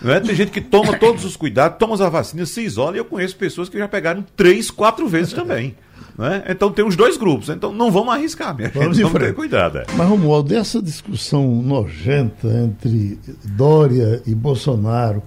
não 0.03 0.13
é? 0.13 0.21
Tem 0.21 0.35
gente 0.35 0.51
que 0.51 0.61
toma 0.61 0.99
todos 0.99 1.25
os 1.25 1.37
cuidados, 1.37 1.79
toma 1.79 1.95
as 1.95 2.01
vacinas, 2.01 2.51
se 2.51 2.63
isola, 2.63 2.97
e 2.97 2.99
eu 2.99 3.05
conheço 3.05 3.37
pessoas 3.37 3.69
que 3.69 3.79
já 3.79 3.89
pegaram 3.89 4.25
três, 4.37 4.71
quatro 4.71 5.07
vezes 5.07 5.33
também. 5.33 5.75
É? 6.19 6.53
Então 6.53 6.71
tem 6.71 6.85
os 6.85 6.95
dois 6.95 7.17
grupos, 7.17 7.49
então 7.49 7.73
não 7.73 7.91
vamos 7.91 8.13
arriscar, 8.13 8.55
minha 8.55 8.69
vamos 8.69 8.97
gente, 8.97 9.05
vamos 9.05 9.19
ter 9.19 9.35
cuidado. 9.35 9.79
É. 9.79 9.87
Mas, 9.97 10.09
Romualdo, 10.09 10.51
dessa 10.51 10.81
discussão 10.81 11.63
nojenta 11.63 12.49
entre 12.49 13.19
Dória 13.45 14.23
e 14.27 14.35
Bolsonaro, 14.35 15.23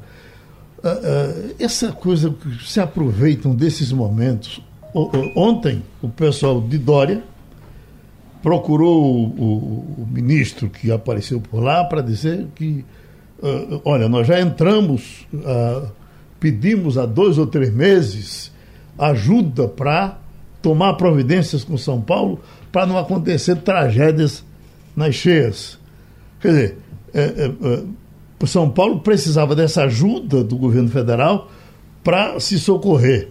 uh, 0.84 0.88
uh, 0.88 1.56
essa 1.60 1.92
coisa 1.92 2.30
que 2.30 2.70
se 2.70 2.80
aproveitam 2.80 3.56
desses 3.56 3.92
momentos. 3.92 4.62
Ontem, 5.36 5.84
o 6.02 6.08
pessoal 6.08 6.62
de 6.62 6.78
Dória 6.78 7.22
procurou 8.46 9.04
o, 9.04 9.24
o, 9.26 10.04
o 10.04 10.08
ministro 10.08 10.70
que 10.70 10.92
apareceu 10.92 11.42
por 11.42 11.64
lá 11.64 11.84
para 11.84 12.00
dizer 12.00 12.46
que, 12.54 12.86
uh, 13.40 13.82
olha, 13.84 14.08
nós 14.08 14.28
já 14.28 14.40
entramos, 14.40 15.26
uh, 15.34 15.90
pedimos 16.40 16.96
há 16.96 17.08
dois 17.08 17.40
ou 17.40 17.48
três 17.48 17.74
meses 17.74 18.52
ajuda 19.00 19.68
para 19.68 20.20
tomar 20.62 20.94
providências 20.94 21.64
com 21.64 21.76
São 21.76 22.00
Paulo 22.00 22.40
para 22.72 22.86
não 22.86 23.00
acontecer 23.00 23.56
tragédias 23.56 24.46
nas 24.96 25.16
cheias. 25.16 25.80
Quer 26.40 26.48
dizer, 26.50 26.78
é, 27.16 27.22
é, 27.24 27.46
é, 27.48 28.46
São 28.46 28.70
Paulo 28.70 29.00
precisava 29.00 29.56
dessa 29.56 29.86
ajuda 29.86 30.44
do 30.44 30.56
governo 30.56 30.90
federal 30.90 31.50
para 32.04 32.40
se 32.40 32.60
socorrer. 32.60 33.30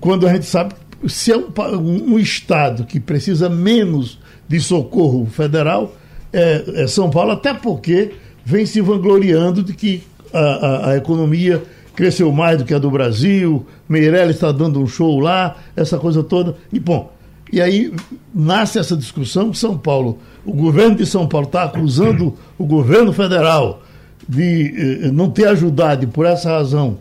Quando 0.00 0.26
a 0.26 0.32
gente 0.32 0.46
sabe 0.46 0.72
se 1.06 1.32
é 1.32 1.36
um, 1.36 2.14
um, 2.14 2.18
Estado 2.18 2.84
que 2.84 2.98
precisa 2.98 3.48
menos 3.48 4.18
de 4.48 4.60
socorro 4.60 5.26
federal, 5.26 5.94
é, 6.32 6.82
é, 6.82 6.86
São 6.86 7.10
Paulo, 7.10 7.32
até 7.32 7.54
porque 7.54 8.12
vem 8.44 8.66
se 8.66 8.80
vangloriando 8.80 9.62
de 9.62 9.72
que 9.72 10.02
a, 10.32 10.38
a, 10.38 10.90
a, 10.90 10.96
economia 10.96 11.62
cresceu 11.94 12.32
mais 12.32 12.58
do 12.58 12.64
que 12.64 12.74
a 12.74 12.78
do 12.78 12.90
Brasil, 12.90 13.66
Meirelles 13.88 14.36
está 14.36 14.52
dando 14.52 14.80
um 14.80 14.86
show 14.86 15.20
lá, 15.20 15.56
essa 15.76 15.98
coisa 15.98 16.22
toda. 16.22 16.56
E 16.72 16.78
bom, 16.78 17.12
e 17.52 17.60
aí 17.60 17.92
nasce 18.34 18.78
essa 18.78 18.96
discussão 18.96 19.52
São 19.54 19.76
Paulo, 19.76 20.18
o 20.44 20.52
governo 20.52 20.96
de 20.96 21.06
São 21.06 21.26
Paulo 21.26 21.46
está 21.46 21.64
acusando 21.64 22.34
o 22.58 22.64
governo 22.64 23.12
federal 23.12 23.82
de 24.28 25.06
eh, 25.06 25.10
não 25.10 25.30
ter 25.30 25.48
ajudado 25.48 26.04
e 26.04 26.06
por 26.06 26.26
essa 26.26 26.50
razão 26.50 26.98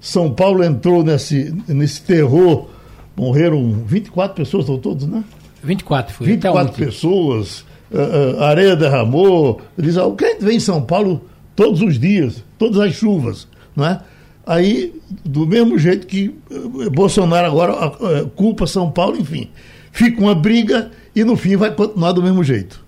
São 0.00 0.32
Paulo 0.32 0.64
entrou 0.64 1.04
nesse, 1.04 1.54
nesse 1.68 2.02
terror 2.02 2.68
morreram 3.16 3.84
24 3.86 4.34
pessoas 4.34 4.68
ao 4.68 4.78
todo, 4.78 5.06
né? 5.06 5.24
24 5.62 6.14
foi. 6.14 6.26
24 6.26 6.72
pessoas, 6.72 7.60
uh, 7.90 8.38
uh, 8.38 8.42
areia 8.44 8.74
derramou. 8.74 9.60
Diz, 9.76 9.96
o 9.96 10.12
que 10.12 10.36
vem 10.40 10.56
em 10.56 10.60
São 10.60 10.82
Paulo 10.82 11.22
todos 11.54 11.82
os 11.82 11.98
dias, 11.98 12.42
todas 12.58 12.78
as 12.80 12.94
chuvas, 12.94 13.46
não 13.76 13.84
é? 13.84 14.00
Aí, 14.46 14.94
do 15.24 15.46
mesmo 15.46 15.78
jeito 15.78 16.06
que 16.06 16.34
eh, 16.50 16.88
Bolsonaro 16.90 17.46
agora 17.46 17.92
eh, 18.00 18.26
culpa 18.34 18.66
São 18.66 18.90
Paulo, 18.90 19.16
enfim, 19.16 19.50
fica 19.92 20.20
uma 20.20 20.34
briga 20.34 20.90
e 21.14 21.22
no 21.22 21.36
fim 21.36 21.56
vai 21.56 21.70
continuar 21.72 22.12
do 22.12 22.22
mesmo 22.22 22.42
jeito. 22.42 22.82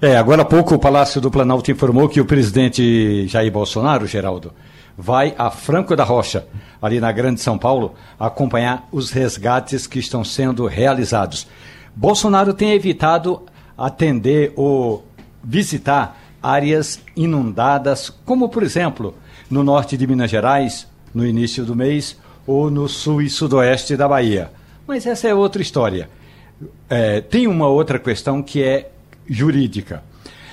É, 0.00 0.16
agora 0.16 0.42
há 0.42 0.44
pouco 0.44 0.74
o 0.74 0.78
Palácio 0.78 1.20
do 1.20 1.30
Planalto 1.30 1.70
informou 1.70 2.08
que 2.08 2.20
o 2.20 2.24
presidente 2.24 3.26
Jair 3.28 3.52
Bolsonaro, 3.52 4.06
Geraldo, 4.06 4.52
vai 4.98 5.32
a 5.38 5.48
Franco 5.48 5.94
da 5.94 6.02
Rocha, 6.02 6.44
ali 6.82 6.98
na 6.98 7.12
Grande 7.12 7.40
São 7.40 7.56
Paulo, 7.56 7.94
acompanhar 8.18 8.88
os 8.90 9.12
resgates 9.12 9.86
que 9.86 10.00
estão 10.00 10.24
sendo 10.24 10.66
realizados. 10.66 11.46
Bolsonaro 11.94 12.52
tem 12.52 12.72
evitado 12.72 13.44
atender 13.76 14.52
ou 14.56 15.06
visitar 15.42 16.20
áreas 16.42 17.00
inundadas, 17.14 18.10
como 18.24 18.48
por 18.48 18.64
exemplo 18.64 19.14
no 19.48 19.62
norte 19.62 19.96
de 19.96 20.06
Minas 20.06 20.30
Gerais, 20.30 20.88
no 21.14 21.24
início 21.24 21.64
do 21.64 21.76
mês, 21.76 22.18
ou 22.44 22.70
no 22.70 22.88
sul 22.88 23.22
e 23.22 23.30
sudoeste 23.30 23.96
da 23.96 24.08
Bahia. 24.08 24.50
Mas 24.86 25.06
essa 25.06 25.28
é 25.28 25.34
outra 25.34 25.62
história. 25.62 26.10
É, 26.90 27.20
tem 27.20 27.46
uma 27.46 27.68
outra 27.68 27.98
questão 27.98 28.42
que 28.42 28.62
é 28.62 28.90
jurídica. 29.28 30.02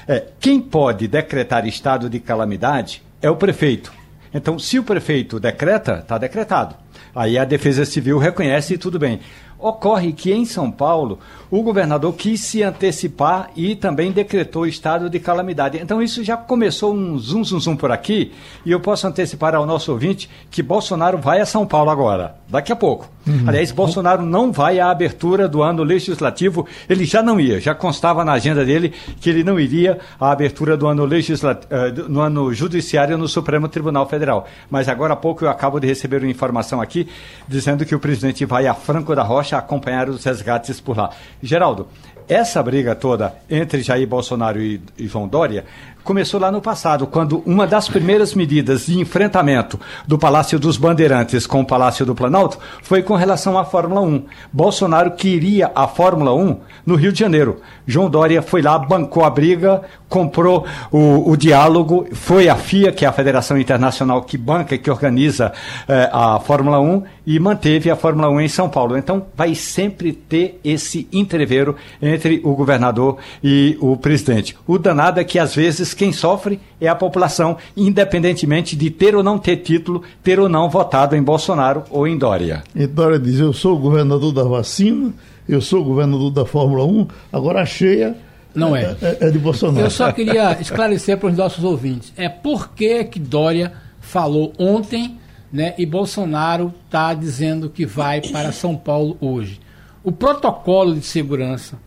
É, 0.07 0.23
quem 0.39 0.61
pode 0.61 1.07
decretar 1.07 1.65
estado 1.65 2.09
de 2.09 2.19
calamidade 2.19 3.01
é 3.21 3.29
o 3.29 3.35
prefeito. 3.35 3.91
Então, 4.35 4.59
se 4.59 4.77
o 4.77 4.83
prefeito 4.83 5.39
decreta, 5.39 5.99
está 5.99 6.17
decretado. 6.17 6.75
Aí 7.15 7.37
a 7.37 7.45
Defesa 7.45 7.85
Civil 7.85 8.17
reconhece 8.17 8.73
e 8.73 8.77
tudo 8.77 8.99
bem. 8.99 9.21
Ocorre 9.65 10.13
que 10.13 10.31
em 10.31 10.45
São 10.45 10.69
Paulo 10.69 11.17
o 11.49 11.63
governador 11.63 12.13
quis 12.13 12.41
se 12.41 12.61
antecipar 12.61 13.49
e 13.55 13.75
também 13.75 14.11
decretou 14.11 14.67
estado 14.67 15.09
de 15.09 15.19
calamidade. 15.19 15.79
Então 15.79 16.03
isso 16.03 16.23
já 16.23 16.37
começou 16.37 16.93
um 16.93 17.17
zum 17.17 17.43
zum 17.43 17.59
zum 17.59 17.75
por 17.75 17.91
aqui 17.91 18.31
e 18.63 18.71
eu 18.71 18.79
posso 18.79 19.07
antecipar 19.07 19.55
ao 19.55 19.65
nosso 19.65 19.91
ouvinte 19.91 20.29
que 20.51 20.61
Bolsonaro 20.61 21.17
vai 21.17 21.41
a 21.41 21.47
São 21.47 21.65
Paulo 21.65 21.89
agora, 21.89 22.35
daqui 22.47 22.71
a 22.71 22.75
pouco. 22.75 23.09
Uhum. 23.25 23.45
Aliás, 23.47 23.71
Bolsonaro 23.71 24.23
não 24.23 24.51
vai 24.51 24.79
à 24.79 24.91
abertura 24.91 25.47
do 25.47 25.63
ano 25.63 25.81
legislativo, 25.81 26.67
ele 26.87 27.05
já 27.05 27.23
não 27.23 27.39
ia, 27.39 27.59
já 27.59 27.73
constava 27.73 28.23
na 28.23 28.33
agenda 28.33 28.63
dele 28.63 28.93
que 29.19 29.31
ele 29.31 29.43
não 29.43 29.59
iria 29.59 29.97
à 30.19 30.31
abertura 30.31 30.77
do 30.77 30.85
ano 30.85 31.05
legislativo, 31.05 31.73
uh, 31.73 32.09
no 32.09 32.21
ano 32.21 32.53
judiciário 32.53 33.17
no 33.17 33.27
Supremo 33.27 33.67
Tribunal 33.67 34.07
Federal. 34.07 34.47
Mas 34.69 34.87
agora 34.87 35.13
há 35.13 35.15
pouco 35.15 35.43
eu 35.43 35.49
acabo 35.49 35.79
de 35.79 35.87
receber 35.87 36.21
uma 36.21 36.29
informação 36.29 36.79
aqui 36.79 37.07
dizendo 37.47 37.83
que 37.83 37.95
o 37.95 37.99
presidente 37.99 38.45
vai 38.45 38.67
a 38.67 38.75
Franco 38.75 39.15
da 39.15 39.23
Rocha 39.23 39.54
acompanhar 39.57 40.09
os 40.09 40.23
resgates 40.23 40.79
por 40.79 40.97
lá. 40.97 41.09
Geraldo, 41.41 41.87
essa 42.27 42.61
briga 42.63 42.95
toda 42.95 43.35
entre 43.49 43.81
Jair 43.81 44.07
Bolsonaro 44.07 44.59
e, 44.59 44.81
João 44.99 45.27
Dória 45.27 45.65
começou 46.05 46.39
lá 46.39 46.51
no 46.51 46.61
passado, 46.61 47.07
quando 47.07 47.41
uma 47.47 47.65
das 47.65 47.89
primeiras 47.89 48.35
medidas 48.35 48.85
de 48.85 48.99
enfrentamento 48.99 49.79
do 50.07 50.19
Palácio 50.19 50.59
dos 50.59 50.77
Bandeirantes 50.77 51.47
com 51.47 51.61
o 51.61 51.65
Palácio 51.65 52.05
do 52.05 52.13
Planalto 52.13 52.59
foi 52.83 53.01
com 53.01 53.15
relação 53.15 53.57
à 53.57 53.65
Fórmula 53.65 54.01
1. 54.01 54.23
Bolsonaro 54.53 55.11
queria 55.11 55.71
a 55.73 55.87
Fórmula 55.87 56.33
1 56.33 56.59
no 56.85 56.95
Rio 56.95 57.11
de 57.11 57.19
Janeiro. 57.19 57.59
João 57.87 58.09
Dória 58.09 58.41
foi 58.41 58.61
lá, 58.61 58.77
bancou 58.77 59.25
a 59.25 59.29
briga, 59.29 59.81
comprou 60.07 60.65
o, 60.91 61.31
o 61.31 61.35
diálogo, 61.35 62.07
foi 62.13 62.47
a 62.49 62.55
FIA, 62.55 62.91
que 62.91 63.03
é 63.03 63.07
a 63.07 63.11
Federação 63.11 63.57
Internacional 63.57 64.21
que 64.21 64.37
banca 64.37 64.75
e 64.75 64.77
que 64.77 64.89
organiza 64.89 65.51
eh, 65.87 66.09
a 66.11 66.39
Fórmula 66.39 66.79
1, 66.79 67.03
e 67.25 67.39
manteve 67.39 67.89
a 67.89 67.95
Fórmula 67.95 68.29
1 68.29 68.41
em 68.41 68.47
São 68.47 68.69
Paulo. 68.69 68.97
Então, 68.97 69.25
vai 69.35 69.55
sempre 69.55 70.13
ter 70.13 70.59
esse 70.63 71.07
entreveiro 71.11 71.75
entre 72.01 72.39
o 72.43 72.55
governador 72.55 73.17
e 73.43 73.77
o 73.81 73.97
presidente. 73.97 74.55
O 74.67 74.77
danado 74.77 75.19
é 75.19 75.23
que, 75.23 75.39
às 75.39 75.55
vezes, 75.55 75.93
quem 75.95 76.11
sofre 76.11 76.59
é 76.79 76.87
a 76.87 76.95
população, 76.95 77.57
independentemente 77.75 78.75
de 78.75 78.89
ter 78.89 79.15
ou 79.15 79.23
não 79.23 79.37
ter 79.37 79.57
título, 79.57 80.03
ter 80.23 80.39
ou 80.39 80.47
não 80.47 80.69
votado 80.69 81.15
em 81.15 81.23
Bolsonaro 81.23 81.83
ou 81.89 82.07
em 82.07 82.17
Dória. 82.17 82.63
E 82.75 82.85
Dória 82.85 83.17
diz: 83.17 83.39
Eu 83.39 83.53
sou 83.53 83.75
o 83.75 83.79
governador 83.79 84.31
da 84.31 84.43
vacina, 84.43 85.13
eu 85.47 85.61
sou 85.61 85.81
o 85.81 85.83
governador 85.83 86.31
da 86.31 86.45
Fórmula 86.45 86.85
1, 86.85 87.07
agora 87.31 87.61
a 87.61 87.65
cheia. 87.65 88.15
Não 88.53 88.75
é. 88.75 88.95
É, 89.01 89.17
é 89.27 89.29
de 89.31 89.39
Bolsonaro. 89.39 89.85
Eu 89.85 89.89
só 89.89 90.11
queria 90.11 90.57
esclarecer 90.61 91.17
para 91.17 91.29
os 91.29 91.37
nossos 91.37 91.63
ouvintes: 91.63 92.13
é 92.15 92.29
por 92.29 92.69
que, 92.69 93.03
que 93.05 93.19
Dória 93.19 93.73
falou 93.99 94.53
ontem 94.57 95.17
né, 95.51 95.73
e 95.77 95.85
Bolsonaro 95.85 96.73
está 96.85 97.13
dizendo 97.13 97.69
que 97.69 97.85
vai 97.85 98.21
para 98.21 98.51
São 98.51 98.75
Paulo 98.75 99.17
hoje. 99.21 99.59
O 100.03 100.11
protocolo 100.11 100.93
de 100.95 101.05
segurança 101.05 101.79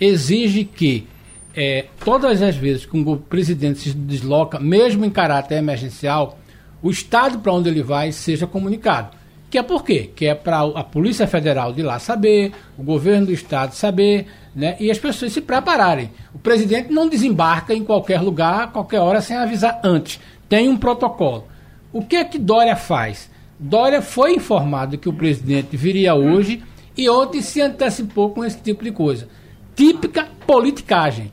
exige 0.00 0.64
que 0.64 1.06
é, 1.56 1.86
todas 2.04 2.42
as 2.42 2.54
vezes 2.54 2.84
que 2.84 2.96
um 2.96 3.16
presidente 3.16 3.78
se 3.78 3.94
desloca, 3.94 4.60
mesmo 4.60 5.04
em 5.04 5.10
caráter 5.10 5.56
emergencial, 5.56 6.38
o 6.82 6.90
estado 6.90 7.38
para 7.38 7.52
onde 7.52 7.70
ele 7.70 7.82
vai 7.82 8.12
seja 8.12 8.46
comunicado. 8.46 9.16
Que 9.48 9.58
é 9.58 9.62
por 9.62 9.82
quê? 9.82 10.10
Que 10.14 10.26
é 10.26 10.34
para 10.34 10.60
a 10.60 10.84
Polícia 10.84 11.26
Federal 11.26 11.72
de 11.72 11.82
lá 11.82 11.98
saber, 11.98 12.52
o 12.76 12.82
governo 12.82 13.26
do 13.26 13.32
estado 13.32 13.72
saber, 13.72 14.26
né, 14.54 14.76
e 14.78 14.90
as 14.90 14.98
pessoas 14.98 15.32
se 15.32 15.40
prepararem. 15.40 16.10
O 16.34 16.38
presidente 16.38 16.92
não 16.92 17.08
desembarca 17.08 17.72
em 17.72 17.82
qualquer 17.82 18.20
lugar, 18.20 18.70
qualquer 18.72 19.00
hora, 19.00 19.22
sem 19.22 19.36
avisar 19.36 19.80
antes. 19.82 20.20
Tem 20.48 20.68
um 20.68 20.76
protocolo. 20.76 21.46
O 21.92 22.04
que 22.04 22.16
é 22.16 22.24
que 22.24 22.38
Dória 22.38 22.76
faz? 22.76 23.30
Dória 23.58 24.02
foi 24.02 24.34
informado 24.34 24.98
que 24.98 25.08
o 25.08 25.12
presidente 25.12 25.76
viria 25.76 26.14
hoje 26.14 26.62
e 26.94 27.08
ontem 27.08 27.40
se 27.40 27.62
antecipou 27.62 28.30
com 28.30 28.44
esse 28.44 28.58
tipo 28.58 28.84
de 28.84 28.90
coisa. 28.90 29.28
Típica 29.74 30.28
politicagem. 30.46 31.32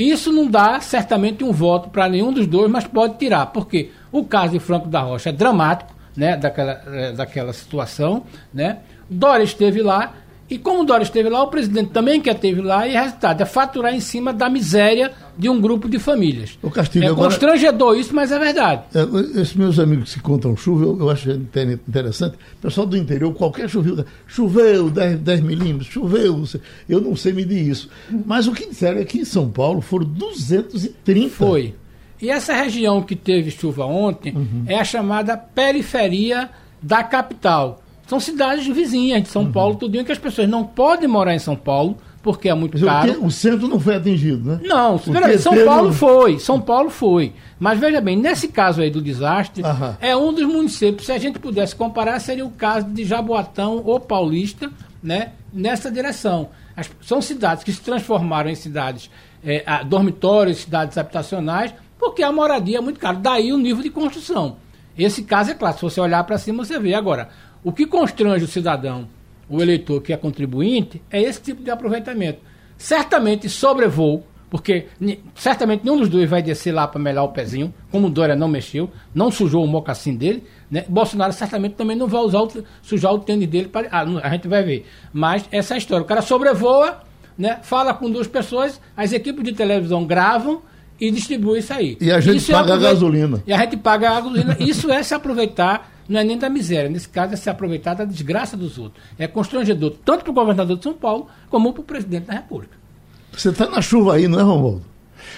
Isso 0.00 0.32
não 0.32 0.46
dá 0.46 0.80
certamente 0.80 1.44
um 1.44 1.52
voto 1.52 1.90
para 1.90 2.08
nenhum 2.08 2.32
dos 2.32 2.46
dois, 2.46 2.70
mas 2.70 2.86
pode 2.86 3.18
tirar, 3.18 3.46
porque 3.46 3.90
o 4.10 4.24
caso 4.24 4.52
de 4.52 4.58
Franco 4.58 4.88
da 4.88 5.00
Rocha 5.00 5.28
é 5.28 5.32
dramático, 5.32 5.94
né, 6.16 6.38
daquela, 6.38 6.82
eh, 6.86 7.12
daquela 7.12 7.52
situação, 7.52 8.24
né? 8.52 8.78
Dória 9.10 9.44
esteve 9.44 9.82
lá 9.82 10.14
e 10.50 10.58
como 10.58 10.82
o 10.82 10.84
Dória 10.84 11.04
esteve 11.04 11.28
lá, 11.28 11.44
o 11.44 11.46
presidente 11.46 11.90
também 11.90 12.20
quer 12.20 12.34
esteve 12.34 12.60
lá 12.60 12.86
e 12.88 12.96
o 12.96 13.00
resultado 13.00 13.40
é 13.40 13.46
faturar 13.46 13.94
em 13.94 14.00
cima 14.00 14.32
da 14.32 14.50
miséria 14.50 15.12
de 15.38 15.48
um 15.48 15.60
grupo 15.60 15.88
de 15.88 16.00
famílias. 16.00 16.58
O 16.60 16.68
Castilho, 16.68 17.04
é 17.04 17.08
agora, 17.08 17.28
constrangedor 17.28 17.96
isso, 17.96 18.12
mas 18.12 18.32
é 18.32 18.38
verdade. 18.38 18.82
É, 18.92 19.40
esses 19.40 19.54
meus 19.54 19.78
amigos 19.78 20.12
que 20.12 20.20
contam 20.20 20.56
chuva, 20.56 20.84
eu, 20.84 20.98
eu 20.98 21.08
acho 21.08 21.30
interessante. 21.30 22.34
O 22.58 22.62
pessoal 22.62 22.84
do 22.84 22.96
interior, 22.96 23.32
qualquer 23.32 23.68
choveu, 23.68 24.04
choveu 24.26 24.90
10, 24.90 25.20
10 25.20 25.40
milímetros, 25.40 25.88
choveu. 25.88 26.42
Eu 26.88 27.00
não 27.00 27.14
sei 27.14 27.32
medir 27.32 27.68
isso. 27.68 27.88
Mas 28.26 28.48
o 28.48 28.52
que 28.52 28.68
disseram 28.68 28.98
é 28.98 29.04
que 29.04 29.18
em 29.18 29.24
São 29.24 29.48
Paulo 29.48 29.80
foram 29.80 30.04
230. 30.04 31.30
Foi. 31.30 31.74
E 32.20 32.28
essa 32.28 32.52
região 32.54 33.02
que 33.02 33.14
teve 33.14 33.52
chuva 33.52 33.84
ontem 33.84 34.34
uhum. 34.34 34.64
é 34.66 34.78
a 34.78 34.84
chamada 34.84 35.36
periferia 35.36 36.50
da 36.82 37.04
capital. 37.04 37.82
São 38.10 38.18
cidades 38.18 38.66
vizinhas 38.66 39.22
de 39.22 39.28
São 39.28 39.42
uhum. 39.42 39.52
Paulo, 39.52 39.76
tudo 39.76 40.04
que 40.04 40.10
as 40.10 40.18
pessoas 40.18 40.48
não 40.48 40.64
podem 40.64 41.08
morar 41.08 41.32
em 41.32 41.38
São 41.38 41.54
Paulo 41.54 41.96
porque 42.20 42.48
é 42.48 42.54
muito 42.54 42.84
caro. 42.84 43.24
O 43.24 43.30
centro 43.30 43.68
não 43.68 43.78
foi 43.78 43.94
atingido, 43.94 44.50
né? 44.50 44.60
Não, 44.64 44.98
peraí, 44.98 45.38
São. 45.38 45.54
Paulo 45.64 45.92
foi, 45.92 46.40
São 46.40 46.60
Paulo 46.60 46.90
foi. 46.90 47.32
Mas 47.56 47.78
veja 47.78 48.00
bem, 48.00 48.16
nesse 48.16 48.48
caso 48.48 48.82
aí 48.82 48.90
do 48.90 49.00
desastre, 49.00 49.62
Aham. 49.62 49.96
é 50.00 50.16
um 50.16 50.32
dos 50.32 50.42
municípios, 50.44 51.06
se 51.06 51.12
a 51.12 51.18
gente 51.18 51.38
pudesse 51.38 51.76
comparar, 51.76 52.18
seria 52.18 52.44
o 52.44 52.50
caso 52.50 52.88
de 52.88 53.04
Jaboatão 53.04 53.80
ou 53.86 54.00
Paulista, 54.00 54.68
né? 55.00 55.30
Nessa 55.52 55.88
direção. 55.88 56.48
As, 56.76 56.90
são 57.02 57.22
cidades 57.22 57.62
que 57.62 57.72
se 57.72 57.80
transformaram 57.80 58.50
em 58.50 58.56
cidades 58.56 59.08
é, 59.44 59.64
dormitórios, 59.84 60.56
cidades 60.56 60.98
habitacionais, 60.98 61.72
porque 61.96 62.24
a 62.24 62.32
moradia 62.32 62.78
é 62.78 62.80
muito 62.80 62.98
cara. 62.98 63.16
Daí 63.16 63.52
o 63.52 63.56
nível 63.56 63.84
de 63.84 63.90
construção. 63.90 64.56
Esse 64.98 65.22
caso 65.22 65.52
é 65.52 65.54
claro, 65.54 65.76
se 65.76 65.82
você 65.82 66.00
olhar 66.00 66.24
para 66.24 66.36
cima, 66.36 66.64
você 66.64 66.78
vê. 66.78 66.92
Agora, 66.92 67.28
o 67.62 67.72
que 67.72 67.86
constrange 67.86 68.44
o 68.44 68.48
cidadão, 68.48 69.08
o 69.48 69.60
eleitor 69.60 70.00
que 70.00 70.12
é 70.12 70.16
contribuinte, 70.16 71.02
é 71.10 71.20
esse 71.20 71.42
tipo 71.42 71.62
de 71.62 71.70
aproveitamento. 71.70 72.40
Certamente 72.78 73.48
sobrevoo, 73.48 74.24
porque 74.48 74.88
certamente 75.34 75.84
nenhum 75.84 75.98
dos 75.98 76.08
dois 76.08 76.28
vai 76.28 76.42
descer 76.42 76.72
lá 76.72 76.88
para 76.88 77.00
melhor 77.00 77.24
o 77.24 77.28
pezinho, 77.32 77.72
como 77.90 78.08
o 78.08 78.10
Dória 78.10 78.34
não 78.34 78.48
mexeu, 78.48 78.90
não 79.14 79.30
sujou 79.30 79.64
o 79.64 79.68
mocassim 79.68 80.16
dele, 80.16 80.42
né? 80.70 80.84
Bolsonaro 80.88 81.32
certamente 81.32 81.74
também 81.74 81.96
não 81.96 82.08
vai 82.08 82.20
usar 82.22 82.40
o, 82.40 82.50
sujar 82.82 83.12
o 83.12 83.18
tênis 83.20 83.48
dele, 83.48 83.68
para, 83.68 83.88
ah, 83.92 84.04
a 84.22 84.30
gente 84.30 84.48
vai 84.48 84.62
ver. 84.64 84.86
Mas 85.12 85.44
essa 85.52 85.74
é 85.74 85.76
a 85.76 85.78
história. 85.78 86.02
O 86.02 86.06
cara 86.06 86.22
sobrevoa, 86.22 87.00
né? 87.38 87.58
fala 87.62 87.94
com 87.94 88.10
duas 88.10 88.26
pessoas, 88.26 88.80
as 88.96 89.12
equipes 89.12 89.44
de 89.44 89.52
televisão 89.52 90.04
gravam 90.04 90.62
e 91.00 91.10
distribuem 91.10 91.60
isso 91.60 91.72
aí. 91.72 91.96
E 92.00 92.10
a 92.10 92.20
gente 92.20 92.38
isso 92.38 92.50
é 92.50 92.54
paga 92.54 92.72
é 92.72 92.74
a 92.74 92.78
gasolina. 92.78 93.42
E 93.46 93.52
a 93.52 93.58
gente 93.58 93.76
paga 93.76 94.10
a 94.10 94.14
gasolina. 94.20 94.56
Isso 94.60 94.90
é 94.90 95.02
se 95.02 95.14
aproveitar 95.14 95.90
não 96.10 96.18
é 96.18 96.24
nem 96.24 96.36
da 96.36 96.50
miséria, 96.50 96.90
nesse 96.90 97.08
caso 97.08 97.34
é 97.34 97.36
se 97.36 97.48
aproveitar 97.48 97.94
da 97.94 98.04
desgraça 98.04 98.56
dos 98.56 98.76
outros. 98.76 99.00
É 99.16 99.28
constrangedor 99.28 99.92
tanto 100.04 100.24
para 100.24 100.30
o 100.32 100.34
governador 100.34 100.76
de 100.76 100.82
São 100.82 100.92
Paulo 100.92 101.28
como 101.48 101.72
para 101.72 101.82
o 101.82 101.84
presidente 101.84 102.26
da 102.26 102.34
República. 102.34 102.76
Você 103.32 103.50
está 103.50 103.70
na 103.70 103.80
chuva 103.80 104.16
aí, 104.16 104.26
não 104.26 104.40
é, 104.40 104.42
Romualdo? 104.42 104.82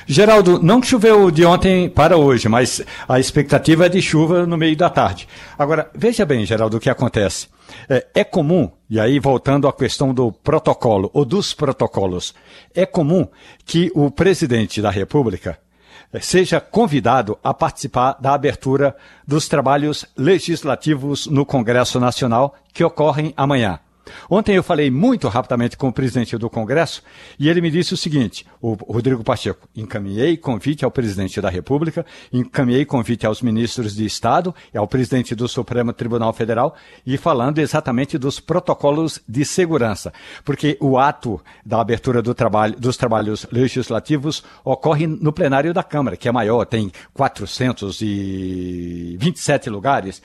Geraldo, 0.06 0.62
não 0.62 0.82
choveu 0.82 1.30
de 1.30 1.44
ontem 1.44 1.90
para 1.90 2.16
hoje, 2.16 2.48
mas 2.48 2.80
a 3.06 3.20
expectativa 3.20 3.84
é 3.84 3.88
de 3.90 4.00
chuva 4.00 4.46
no 4.46 4.56
meio 4.56 4.74
da 4.74 4.88
tarde. 4.88 5.28
Agora, 5.58 5.90
veja 5.94 6.24
bem, 6.24 6.46
Geraldo, 6.46 6.78
o 6.78 6.80
que 6.80 6.88
acontece. 6.88 7.48
É, 7.86 8.06
é, 8.14 8.24
comum, 8.24 8.70
e 8.88 8.98
aí 8.98 9.18
voltando 9.18 9.68
à 9.68 9.72
questão 9.74 10.14
do 10.14 10.32
protocolo, 10.32 11.10
ou 11.12 11.26
dos 11.26 11.52
protocolos, 11.52 12.34
é 12.74 12.86
comum 12.86 13.28
que 13.66 13.92
o 13.94 14.10
presidente 14.10 14.80
da 14.80 14.90
República 14.90 15.58
seja 16.20 16.60
convidado 16.60 17.38
a 17.42 17.54
participar 17.54 18.16
da 18.20 18.34
abertura 18.34 18.96
dos 19.26 19.48
trabalhos 19.48 20.06
legislativos 20.16 21.26
no 21.26 21.46
Congresso 21.46 21.98
Nacional 21.98 22.54
que 22.72 22.84
ocorrem 22.84 23.32
amanhã. 23.36 23.80
Ontem 24.28 24.56
eu 24.56 24.62
falei 24.62 24.90
muito 24.90 25.28
rapidamente 25.28 25.76
com 25.76 25.88
o 25.88 25.92
presidente 25.92 26.36
do 26.36 26.50
Congresso 26.50 27.02
e 27.38 27.48
ele 27.48 27.60
me 27.60 27.70
disse 27.70 27.94
o 27.94 27.96
seguinte: 27.96 28.44
o 28.60 28.72
Rodrigo 28.72 29.22
Pacheco, 29.22 29.68
encaminhei 29.74 30.36
convite 30.36 30.84
ao 30.84 30.90
presidente 30.90 31.40
da 31.40 31.48
República, 31.48 32.04
encaminhei 32.32 32.84
convite 32.84 33.26
aos 33.26 33.42
ministros 33.42 33.94
de 33.94 34.04
Estado 34.04 34.54
e 34.72 34.78
ao 34.78 34.88
presidente 34.88 35.34
do 35.34 35.48
Supremo 35.48 35.92
Tribunal 35.92 36.32
Federal 36.32 36.74
e 37.06 37.16
falando 37.16 37.58
exatamente 37.58 38.18
dos 38.18 38.40
protocolos 38.40 39.20
de 39.28 39.44
segurança, 39.44 40.12
porque 40.44 40.76
o 40.80 40.98
ato 40.98 41.40
da 41.64 41.80
abertura 41.80 42.22
do 42.22 42.34
trabalho, 42.34 42.74
dos 42.78 42.96
trabalhos 42.96 43.46
legislativos 43.50 44.44
ocorre 44.64 45.06
no 45.06 45.32
plenário 45.32 45.72
da 45.72 45.82
Câmara, 45.82 46.16
que 46.16 46.28
é 46.28 46.32
maior, 46.32 46.64
tem 46.64 46.92
427 47.14 49.70
lugares. 49.70 50.22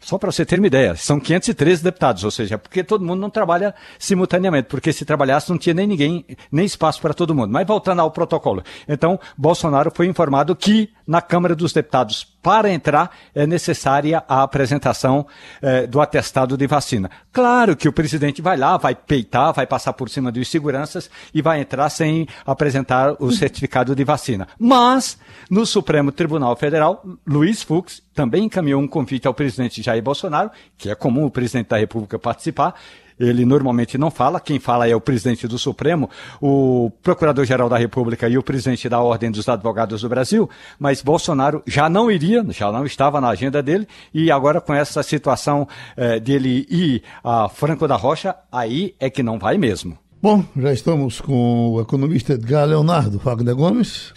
Só 0.00 0.16
para 0.16 0.30
você 0.30 0.44
ter 0.46 0.58
uma 0.58 0.66
ideia, 0.66 0.94
são 0.94 1.18
513 1.18 1.82
deputados, 1.82 2.24
ou 2.24 2.30
seja, 2.30 2.56
porque 2.56 2.84
todo 2.84 3.04
mundo 3.04 3.20
não 3.20 3.28
trabalha 3.28 3.74
simultaneamente, 3.98 4.68
porque 4.68 4.92
se 4.92 5.04
trabalhasse 5.04 5.50
não 5.50 5.58
tinha 5.58 5.74
nem 5.74 5.86
ninguém, 5.86 6.24
nem 6.52 6.64
espaço 6.64 7.00
para 7.00 7.12
todo 7.12 7.34
mundo. 7.34 7.50
Mas 7.50 7.66
voltando 7.66 8.00
ao 8.00 8.10
protocolo. 8.10 8.62
Então, 8.88 9.18
Bolsonaro 9.36 9.90
foi 9.94 10.06
informado 10.06 10.54
que 10.54 10.90
na 11.06 11.20
Câmara 11.20 11.54
dos 11.54 11.72
Deputados, 11.72 12.26
para 12.42 12.70
entrar, 12.70 13.10
é 13.34 13.46
necessária 13.46 14.22
a 14.28 14.42
apresentação 14.42 15.26
eh, 15.60 15.86
do 15.86 16.00
atestado 16.00 16.56
de 16.56 16.66
vacina. 16.66 17.10
Claro 17.32 17.76
que 17.76 17.88
o 17.88 17.92
presidente 17.92 18.40
vai 18.40 18.56
lá, 18.56 18.76
vai 18.76 18.94
peitar, 18.94 19.52
vai 19.52 19.66
passar 19.66 19.92
por 19.92 20.08
cima 20.08 20.30
dos 20.30 20.48
seguranças 20.48 21.10
e 21.34 21.42
vai 21.42 21.60
entrar 21.60 21.88
sem 21.90 22.26
apresentar 22.46 23.16
o 23.18 23.30
certificado 23.32 23.94
de 23.94 24.04
vacina. 24.04 24.46
Mas, 24.58 25.18
no 25.50 25.66
Supremo 25.66 26.12
Tribunal 26.12 26.56
Federal, 26.56 27.04
Luiz 27.26 27.62
Fux 27.62 28.02
também 28.14 28.44
encaminhou 28.44 28.80
um 28.80 28.88
convite 28.88 29.26
ao 29.26 29.34
presidente 29.34 29.82
Jair 29.82 30.02
Bolsonaro, 30.02 30.50
que 30.76 30.90
é 30.90 30.94
comum 30.94 31.24
o 31.24 31.30
presidente 31.30 31.68
da 31.68 31.76
República 31.76 32.18
participar, 32.18 32.74
ele 33.18 33.44
normalmente 33.44 33.98
não 33.98 34.10
fala, 34.10 34.40
quem 34.40 34.58
fala 34.58 34.88
é 34.88 34.94
o 34.94 35.00
presidente 35.00 35.46
do 35.46 35.58
Supremo, 35.58 36.08
o 36.40 36.90
Procurador-Geral 37.02 37.68
da 37.68 37.76
República 37.76 38.28
e 38.28 38.38
o 38.38 38.42
presidente 38.42 38.88
da 38.88 39.00
Ordem 39.00 39.30
dos 39.30 39.48
Advogados 39.48 40.02
do 40.02 40.08
Brasil, 40.08 40.48
mas 40.78 41.02
Bolsonaro 41.02 41.62
já 41.66 41.88
não 41.88 42.10
iria, 42.10 42.44
já 42.50 42.70
não 42.70 42.84
estava 42.84 43.20
na 43.20 43.28
agenda 43.28 43.62
dele, 43.62 43.86
e 44.12 44.30
agora 44.30 44.60
com 44.60 44.74
essa 44.74 45.02
situação 45.02 45.66
eh, 45.96 46.20
dele 46.20 46.66
ir 46.70 47.02
a 47.22 47.48
Franco 47.48 47.88
da 47.88 47.96
Rocha, 47.96 48.34
aí 48.50 48.94
é 49.00 49.10
que 49.10 49.22
não 49.22 49.38
vai 49.38 49.58
mesmo. 49.58 49.98
Bom, 50.20 50.44
já 50.56 50.72
estamos 50.72 51.20
com 51.20 51.74
o 51.74 51.80
economista 51.80 52.32
Edgar 52.32 52.66
Leonardo 52.66 53.18
Wagner 53.18 53.54
Gomes. 53.54 54.12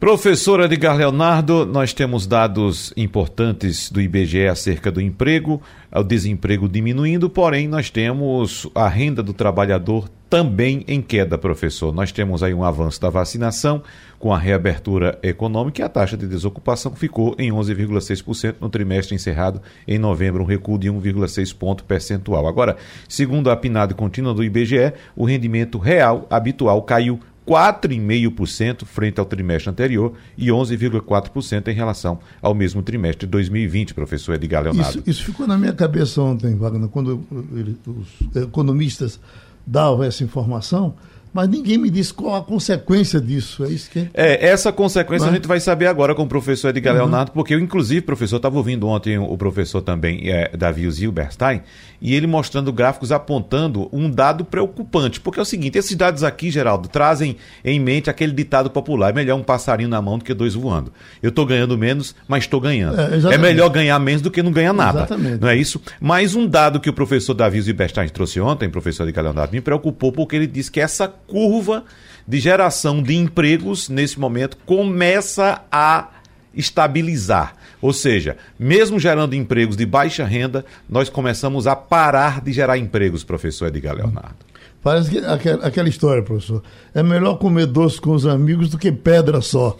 Professor 0.00 0.60
Edgar 0.60 0.96
Leonardo, 0.96 1.66
nós 1.66 1.92
temos 1.92 2.26
dados 2.26 2.90
importantes 2.96 3.92
do 3.92 4.00
IBGE 4.00 4.46
acerca 4.46 4.90
do 4.90 4.98
emprego, 4.98 5.60
o 5.94 6.02
desemprego 6.02 6.66
diminuindo, 6.66 7.28
porém 7.28 7.68
nós 7.68 7.90
temos 7.90 8.66
a 8.74 8.88
renda 8.88 9.22
do 9.22 9.34
trabalhador 9.34 10.08
também 10.30 10.84
em 10.86 11.02
queda, 11.02 11.36
professor. 11.36 11.92
Nós 11.92 12.12
temos 12.12 12.42
aí 12.42 12.54
um 12.54 12.62
avanço 12.62 13.00
da 13.00 13.10
vacinação 13.10 13.82
com 14.16 14.32
a 14.32 14.38
reabertura 14.38 15.18
econômica 15.22 15.82
e 15.82 15.84
a 15.84 15.88
taxa 15.88 16.16
de 16.16 16.26
desocupação 16.26 16.94
ficou 16.94 17.34
em 17.36 17.50
11,6% 17.50 18.54
no 18.60 18.70
trimestre 18.70 19.14
encerrado 19.14 19.60
em 19.88 19.98
novembro, 19.98 20.44
um 20.44 20.46
recuo 20.46 20.78
de 20.78 20.88
1,6 20.88 21.54
ponto 21.54 21.84
percentual. 21.84 22.46
Agora, 22.46 22.76
segundo 23.08 23.50
a 23.50 23.56
PNAD 23.56 23.94
contínua 23.94 24.32
do 24.32 24.44
IBGE, 24.44 24.92
o 25.16 25.24
rendimento 25.24 25.78
real 25.78 26.26
habitual 26.30 26.80
caiu 26.82 27.18
4,5% 27.50 28.84
frente 28.84 29.18
ao 29.18 29.26
trimestre 29.26 29.68
anterior 29.68 30.12
e 30.38 30.46
11,4% 30.46 31.66
em 31.66 31.74
relação 31.74 32.20
ao 32.40 32.54
mesmo 32.54 32.80
trimestre 32.80 33.26
de 33.26 33.30
2020, 33.32 33.92
professor 33.92 34.34
Edgar 34.34 34.62
Leonardo. 34.62 35.00
Isso, 35.00 35.10
isso 35.10 35.24
ficou 35.24 35.48
na 35.48 35.58
minha 35.58 35.72
cabeça 35.72 36.22
ontem, 36.22 36.54
Wagner, 36.54 36.88
quando 36.88 37.26
ele, 37.52 37.76
os 37.84 38.36
economistas 38.36 39.18
davam 39.66 40.04
essa 40.04 40.22
informação 40.22 40.94
mas 41.32 41.48
ninguém 41.48 41.78
me 41.78 41.90
disse 41.90 42.12
qual 42.12 42.34
a 42.34 42.42
consequência 42.42 43.20
disso. 43.20 43.64
É 43.64 43.68
isso 43.68 43.90
que 43.90 44.00
é. 44.00 44.10
é 44.14 44.46
essa 44.48 44.72
consequência 44.72 45.26
Mas... 45.26 45.34
a 45.34 45.36
gente 45.36 45.46
vai 45.46 45.60
saber 45.60 45.86
agora 45.86 46.14
com 46.14 46.22
o 46.22 46.26
professor 46.26 46.68
Edgar 46.68 46.94
uhum. 46.94 47.02
Leonardo, 47.02 47.32
porque 47.32 47.54
eu, 47.54 47.60
inclusive, 47.60 48.00
professor, 48.00 48.36
estava 48.36 48.56
ouvindo 48.56 48.86
ontem 48.88 49.18
o 49.18 49.36
professor 49.36 49.80
também, 49.80 50.28
é, 50.28 50.50
Davi 50.56 50.90
Zilberstein, 50.90 51.62
e 52.00 52.14
ele 52.14 52.26
mostrando 52.26 52.72
gráficos 52.72 53.12
apontando 53.12 53.88
um 53.92 54.10
dado 54.10 54.44
preocupante. 54.44 55.20
Porque 55.20 55.38
é 55.38 55.42
o 55.42 55.46
seguinte: 55.46 55.78
esses 55.78 55.94
dados 55.94 56.24
aqui, 56.24 56.50
Geraldo, 56.50 56.88
trazem 56.88 57.36
em 57.64 57.78
mente 57.78 58.10
aquele 58.10 58.32
ditado 58.32 58.70
popular: 58.70 59.10
é 59.10 59.12
melhor 59.12 59.36
um 59.36 59.42
passarinho 59.42 59.88
na 59.88 60.00
mão 60.02 60.18
do 60.18 60.24
que 60.24 60.34
dois 60.34 60.54
voando. 60.54 60.92
Eu 61.22 61.28
estou 61.28 61.46
ganhando 61.46 61.76
menos, 61.78 62.14
mas 62.26 62.44
estou 62.44 62.60
ganhando. 62.60 63.00
É, 63.00 63.34
é, 63.34 63.38
melhor 63.38 63.68
ganhar 63.68 63.98
menos 63.98 64.22
do 64.22 64.30
que 64.30 64.42
não 64.42 64.50
ganhar 64.50 64.72
nada. 64.72 65.00
Exatamente. 65.00 65.40
Não 65.40 65.48
é 65.48 65.56
isso? 65.56 65.80
Mas 66.00 66.34
um 66.34 66.46
dado 66.46 66.80
que 66.80 66.90
o 66.90 66.92
professor 66.92 67.34
Davi 67.34 67.60
Zilberstein 67.60 68.08
trouxe 68.08 68.40
ontem, 68.40 68.68
professor 68.68 69.04
Edgar 69.04 69.24
Leonardo, 69.24 69.52
me 69.52 69.60
preocupou 69.60 70.10
porque 70.12 70.36
ele 70.36 70.46
disse 70.46 70.70
que 70.70 70.80
essa 70.80 71.12
curva 71.26 71.84
de 72.26 72.38
geração 72.38 73.02
de 73.02 73.16
empregos 73.16 73.88
nesse 73.88 74.18
momento 74.18 74.56
começa 74.64 75.62
a 75.70 76.08
estabilizar. 76.54 77.54
Ou 77.82 77.92
seja, 77.92 78.36
mesmo 78.58 78.98
gerando 78.98 79.34
empregos 79.34 79.76
de 79.76 79.86
baixa 79.86 80.24
renda, 80.24 80.64
nós 80.88 81.08
começamos 81.08 81.66
a 81.66 81.74
parar 81.74 82.40
de 82.40 82.52
gerar 82.52 82.76
empregos, 82.76 83.24
professor 83.24 83.68
Edgar 83.68 83.94
Leonardo. 83.94 84.50
Parece 84.82 85.10
que 85.10 85.18
aquela 85.18 85.88
história, 85.88 86.22
professor. 86.22 86.62
É 86.94 87.02
melhor 87.02 87.36
comer 87.36 87.66
doce 87.66 88.00
com 88.00 88.12
os 88.12 88.26
amigos 88.26 88.70
do 88.70 88.78
que 88.78 88.90
pedra 88.90 89.40
só. 89.40 89.76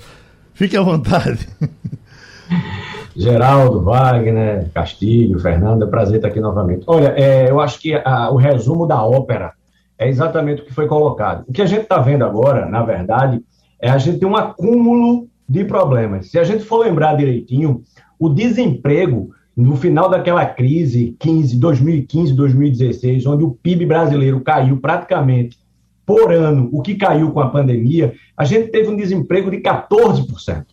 Fique 0.52 0.76
à 0.76 0.82
vontade. 0.82 1.48
Geraldo, 3.16 3.82
Wagner, 3.82 4.70
Castilho, 4.72 5.38
Fernando, 5.40 5.82
é 5.82 5.86
um 5.86 5.90
prazer 5.90 6.16
estar 6.16 6.28
aqui 6.28 6.40
novamente. 6.40 6.84
Olha, 6.86 7.14
é, 7.16 7.50
eu 7.50 7.60
acho 7.60 7.78
que 7.80 7.94
a, 7.94 8.30
o 8.30 8.36
resumo 8.36 8.86
da 8.86 9.02
ópera 9.04 9.52
é 10.00 10.08
exatamente 10.08 10.62
o 10.62 10.64
que 10.64 10.72
foi 10.72 10.86
colocado. 10.86 11.44
O 11.46 11.52
que 11.52 11.60
a 11.60 11.66
gente 11.66 11.82
está 11.82 11.98
vendo 11.98 12.24
agora, 12.24 12.64
na 12.64 12.82
verdade, 12.82 13.44
é 13.78 13.90
a 13.90 13.98
gente 13.98 14.18
ter 14.18 14.24
um 14.24 14.34
acúmulo 14.34 15.28
de 15.46 15.62
problemas. 15.62 16.30
Se 16.30 16.38
a 16.38 16.44
gente 16.44 16.64
for 16.64 16.78
lembrar 16.78 17.18
direitinho, 17.18 17.82
o 18.18 18.30
desemprego 18.30 19.30
no 19.54 19.76
final 19.76 20.08
daquela 20.08 20.46
crise 20.46 21.14
15, 21.20 21.58
2015, 21.58 22.32
2016, 22.32 23.26
onde 23.26 23.44
o 23.44 23.50
PIB 23.50 23.84
brasileiro 23.84 24.40
caiu 24.40 24.78
praticamente 24.78 25.58
por 26.06 26.32
ano, 26.32 26.70
o 26.72 26.80
que 26.80 26.94
caiu 26.94 27.30
com 27.30 27.40
a 27.40 27.50
pandemia, 27.50 28.14
a 28.34 28.44
gente 28.46 28.70
teve 28.70 28.88
um 28.88 28.96
desemprego 28.96 29.50
de 29.50 29.58
14%. 29.58 30.64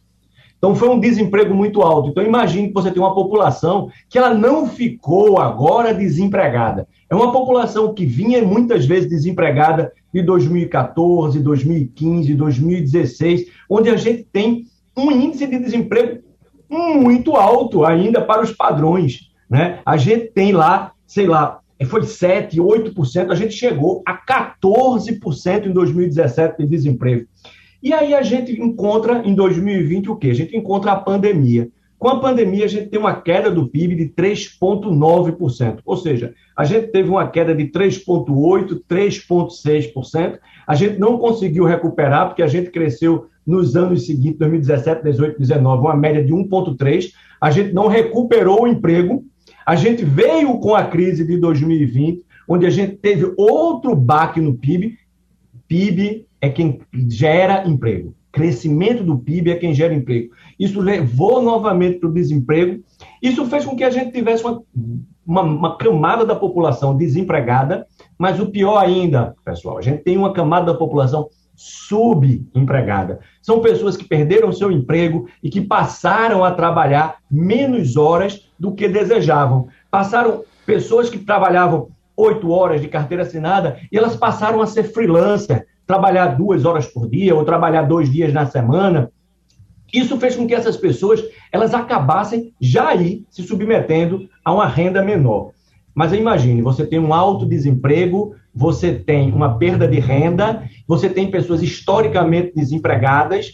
Então 0.58 0.76
foi 0.76 0.90
um 0.90 1.00
desemprego 1.00 1.54
muito 1.54 1.82
alto. 1.82 2.10
Então 2.10 2.24
imagine 2.24 2.68
que 2.68 2.74
você 2.74 2.92
tem 2.92 3.02
uma 3.02 3.14
população 3.14 3.90
que 4.10 4.18
ela 4.18 4.34
não 4.34 4.68
ficou 4.68 5.40
agora 5.40 5.94
desempregada. 5.94 6.88
É 7.10 7.16
uma 7.16 7.32
população 7.32 7.94
que 7.94 8.06
vinha 8.06 8.44
muitas 8.44 8.86
vezes 8.86 9.10
desempregada 9.10 9.92
de 10.14 10.22
2014, 10.22 11.40
2015, 11.40 12.34
2016, 12.34 13.46
onde 13.70 13.90
a 13.90 13.96
gente 13.96 14.28
tem 14.32 14.66
um 14.98 15.12
índice 15.12 15.46
de 15.46 15.60
desemprego 15.60 16.24
muito 16.70 17.36
alto 17.36 17.86
ainda 17.86 18.22
para 18.22 18.42
os 18.42 18.52
padrões. 18.52 19.32
Né? 19.50 19.80
A 19.86 19.96
gente 19.96 20.32
tem 20.32 20.52
lá, 20.52 20.92
sei 21.06 21.28
lá, 21.28 21.60
foi 21.86 22.04
7, 22.04 22.58
8%, 22.58 23.32
a 23.32 23.36
gente 23.36 23.54
chegou 23.54 24.02
a 24.06 24.18
14% 24.18 25.68
em 25.68 25.72
2017 25.72 26.58
de 26.58 26.68
desemprego. 26.68 27.28
E 27.82 27.94
aí 27.94 28.14
a 28.14 28.22
gente 28.22 28.52
encontra 28.60 29.22
em 29.26 29.34
2020 29.36 30.10
o 30.10 30.16
quê? 30.16 30.30
A 30.30 30.36
gente 30.36 30.56
encontra 30.56 30.92
a 30.92 30.96
pandemia. 30.96 31.70
Com 32.00 32.10
a 32.10 32.20
pandemia, 32.20 32.66
a 32.66 32.68
gente 32.68 32.90
tem 32.90 33.00
uma 33.00 33.20
queda 33.22 33.50
do 33.50 33.68
PIB 33.68 33.96
de 33.96 34.10
3,9%. 34.10 35.80
Ou 35.84 35.98
seja, 35.98 36.34
a 36.56 36.64
gente 36.64 36.88
teve 36.88 37.10
uma 37.10 37.28
queda 37.28 37.56
de 37.56 37.66
3,8%, 37.66 38.84
3,6%. 38.88 40.38
A 40.68 40.76
gente 40.76 41.00
não 41.00 41.18
conseguiu 41.18 41.66
recuperar, 41.66 42.28
porque 42.28 42.44
a 42.44 42.48
gente 42.48 42.70
cresceu 42.70 43.28
nos 43.46 43.76
anos 43.76 44.06
seguintes, 44.06 44.38
2017, 44.38 45.04
18, 45.04 45.40
19, 45.40 45.82
uma 45.82 45.96
média 45.96 46.24
de 46.24 46.32
1,3%. 46.32 47.12
A 47.42 47.50
gente 47.50 47.74
não 47.74 47.88
recuperou 47.88 48.64
o 48.64 48.68
emprego. 48.68 49.26
A 49.66 49.76
gente 49.76 50.06
veio 50.06 50.60
com 50.60 50.76
a 50.76 50.84
crise 50.84 51.26
de 51.26 51.38
2020, 51.38 52.22
onde 52.48 52.68
a 52.68 52.70
gente 52.70 52.96
teve 52.98 53.34
outro 53.38 53.96
baque 53.96 54.40
no 54.40 54.56
PIB. 54.56 54.98
PIB 55.68 56.27
é 56.42 56.50
quem 56.50 56.82
gera 57.10 57.68
emprego. 57.68 58.14
Crescimento 58.32 59.04
do 59.04 59.18
PIB 59.18 59.52
é 59.52 59.56
quem 59.56 59.74
gera 59.74 59.94
emprego. 59.94 60.34
Isso 60.60 60.80
levou 60.80 61.42
novamente 61.42 62.00
para 62.00 62.10
o 62.10 62.14
desemprego. 62.14 62.84
Isso 63.22 63.46
fez 63.48 63.66
com 63.66 63.76
que 63.76 63.84
a 63.84 63.90
gente 63.90 64.12
tivesse 64.12 64.44
uma, 64.44 64.62
uma, 65.26 65.42
uma, 65.42 65.78
camada 65.78 66.26
da 66.26 66.36
população 66.36 66.96
desempregada, 66.96 67.88
mas 68.18 68.40
o 68.40 68.52
pior 68.52 68.78
ainda, 68.78 69.36
pessoal, 69.44 69.78
a 69.78 69.82
gente 69.82 70.04
tem 70.04 70.18
uma 70.18 70.34
camada 70.34 70.72
da 70.72 70.78
população 70.78 71.30
subempregada. 71.56 73.20
São 73.42 73.60
pessoas 73.60 73.98
que 73.98 74.08
perderam 74.08 74.52
seu 74.52 74.72
emprego 74.72 75.28
e 75.42 75.50
que 75.50 75.60
passaram 75.60 76.44
a 76.44 76.52
trabalhar 76.52 77.18
menos 77.30 77.98
horas 77.98 78.48
do 78.60 78.76
que 78.76 78.88
desejavam. 78.88 79.68
Passaram 79.90 80.44
pessoas 80.66 81.10
que 81.10 81.18
trabalhavam 81.18 81.90
oito 82.16 82.52
horas 82.52 82.82
de 82.82 82.88
carteira 82.88 83.24
assinada 83.24 83.80
e 83.92 83.98
elas 83.98 84.16
passaram 84.16 84.62
a 84.62 84.68
ser 84.68 84.84
freelancer, 84.84 85.66
trabalhar 85.88 86.38
duas 86.38 86.66
horas 86.66 86.86
por 86.86 87.10
dia 87.10 87.34
ou 87.34 87.46
trabalhar 87.46 87.84
dois 87.84 88.12
dias 88.12 88.34
na 88.34 88.46
semana. 88.46 89.10
Isso 89.92 90.18
fez 90.18 90.36
com 90.36 90.46
que 90.46 90.54
essas 90.54 90.76
pessoas 90.76 91.24
elas 91.52 91.74
acabassem 91.74 92.54
já 92.60 92.90
aí 92.90 93.26
se 93.30 93.42
submetendo 93.42 94.30
a 94.44 94.54
uma 94.54 94.68
renda 94.68 95.02
menor. 95.02 95.52
Mas 95.96 96.14
imagine, 96.14 96.62
você 96.62 96.86
tem 96.86 97.00
um 97.00 97.14
alto 97.14 97.46
desemprego, 97.46 98.36
você 98.54 98.94
tem 98.94 99.32
uma 99.32 99.58
perda 99.58 99.88
de 99.88 100.00
renda, 100.00 100.64
você 100.88 101.10
tem 101.10 101.32
pessoas 101.32 101.64
historicamente 101.64 102.52
desempregadas, 102.54 103.54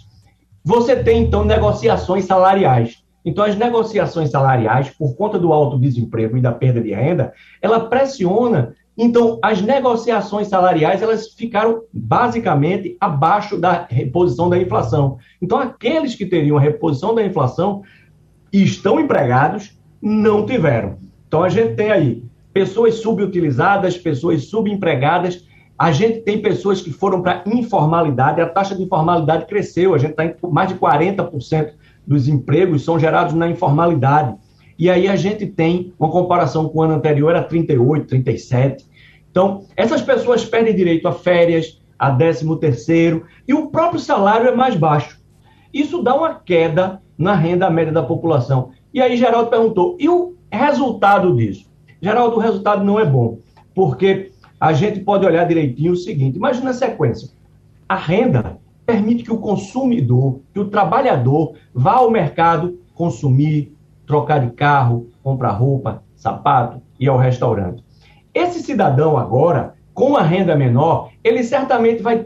você 0.63 0.95
tem 0.95 1.23
então 1.23 1.45
negociações 1.45 2.25
salariais. 2.25 3.03
Então, 3.25 3.45
as 3.45 3.55
negociações 3.55 4.29
salariais, 4.29 4.89
por 4.89 5.15
conta 5.15 5.39
do 5.39 5.53
alto 5.53 5.79
desemprego 5.79 6.37
e 6.37 6.41
da 6.41 6.51
perda 6.51 6.81
de 6.81 6.93
renda, 6.93 7.31
ela 7.61 7.87
pressiona. 7.87 8.75
Então, 8.97 9.39
as 9.41 9.61
negociações 9.61 10.47
salariais 10.47 11.01
elas 11.01 11.29
ficaram 11.29 11.81
basicamente 11.91 12.95
abaixo 12.99 13.57
da 13.57 13.87
reposição 13.89 14.49
da 14.49 14.57
inflação. 14.57 15.17
Então, 15.41 15.57
aqueles 15.57 16.13
que 16.13 16.25
teriam 16.25 16.57
a 16.57 16.61
reposição 16.61 17.15
da 17.15 17.25
inflação 17.25 17.81
e 18.51 18.63
estão 18.63 18.99
empregados 18.99 19.77
não 20.01 20.45
tiveram. 20.45 20.97
Então, 21.27 21.43
a 21.43 21.49
gente 21.49 21.75
tem 21.75 21.91
aí 21.91 22.23
pessoas 22.53 22.95
subutilizadas, 22.95 23.97
pessoas 23.97 24.45
subempregadas. 24.45 25.43
A 25.77 25.91
gente 25.91 26.19
tem 26.21 26.39
pessoas 26.39 26.79
que 26.79 26.91
foram 26.91 27.21
para 27.21 27.43
informalidade, 27.47 28.39
a 28.39 28.47
taxa 28.47 28.75
de 28.75 28.83
informalidade 28.83 29.47
cresceu, 29.47 29.95
a 29.95 29.97
gente 29.97 30.11
está 30.11 30.23
em 30.23 30.35
mais 30.43 30.69
de 30.69 30.75
40% 30.75 31.71
dos 32.05 32.27
empregos 32.27 32.83
são 32.83 32.99
gerados 32.99 33.33
na 33.33 33.49
informalidade. 33.49 34.35
E 34.77 34.89
aí 34.89 35.07
a 35.07 35.15
gente 35.15 35.45
tem 35.45 35.93
uma 35.99 36.09
comparação 36.09 36.67
com 36.67 36.79
o 36.79 36.81
ano 36.81 36.95
anterior, 36.95 37.29
era 37.29 37.43
38, 37.43 38.07
37. 38.07 38.85
Então, 39.29 39.65
essas 39.75 40.01
pessoas 40.01 40.45
perdem 40.45 40.75
direito 40.75 41.07
a 41.07 41.11
férias, 41.11 41.81
a 41.97 42.11
13 42.11 42.59
terceiro, 42.59 43.25
e 43.47 43.53
o 43.53 43.67
próprio 43.67 43.99
salário 43.99 44.47
é 44.47 44.55
mais 44.55 44.75
baixo. 44.75 45.19
Isso 45.73 46.03
dá 46.03 46.15
uma 46.15 46.35
queda 46.35 47.01
na 47.17 47.33
renda 47.33 47.69
média 47.69 47.93
da 47.93 48.03
população. 48.03 48.71
E 48.93 49.01
aí 49.01 49.17
Geraldo 49.17 49.49
perguntou, 49.49 49.97
e 49.99 50.07
o 50.09 50.35
resultado 50.51 51.35
disso? 51.35 51.71
Geraldo, 52.01 52.35
o 52.35 52.39
resultado 52.39 52.83
não 52.83 52.99
é 52.99 53.05
bom, 53.05 53.39
porque 53.73 54.31
a 54.59 54.73
gente 54.73 54.99
pode 54.99 55.25
olhar 55.25 55.45
direitinho 55.45 55.93
o 55.93 55.97
seguinte: 55.97 56.37
imagina 56.37 56.69
a 56.69 56.73
sequência. 56.73 57.29
A 57.87 57.95
renda 57.95 58.57
permite 58.85 59.23
que 59.23 59.31
o 59.31 59.37
consumidor, 59.37 60.41
que 60.53 60.59
o 60.59 60.69
trabalhador 60.69 61.53
vá 61.73 61.93
ao 61.93 62.11
mercado 62.11 62.79
consumir, 62.93 63.73
trocar 64.05 64.39
de 64.39 64.51
carro, 64.51 65.09
comprar 65.23 65.51
roupa, 65.51 66.03
sapato 66.15 66.81
e 66.99 67.07
ao 67.07 67.17
restaurante. 67.17 67.83
Esse 68.33 68.61
cidadão 68.61 69.17
agora, 69.17 69.75
com 69.93 70.15
a 70.15 70.23
renda 70.23 70.55
menor, 70.55 71.09
ele 71.23 71.43
certamente 71.43 72.01
vai 72.01 72.25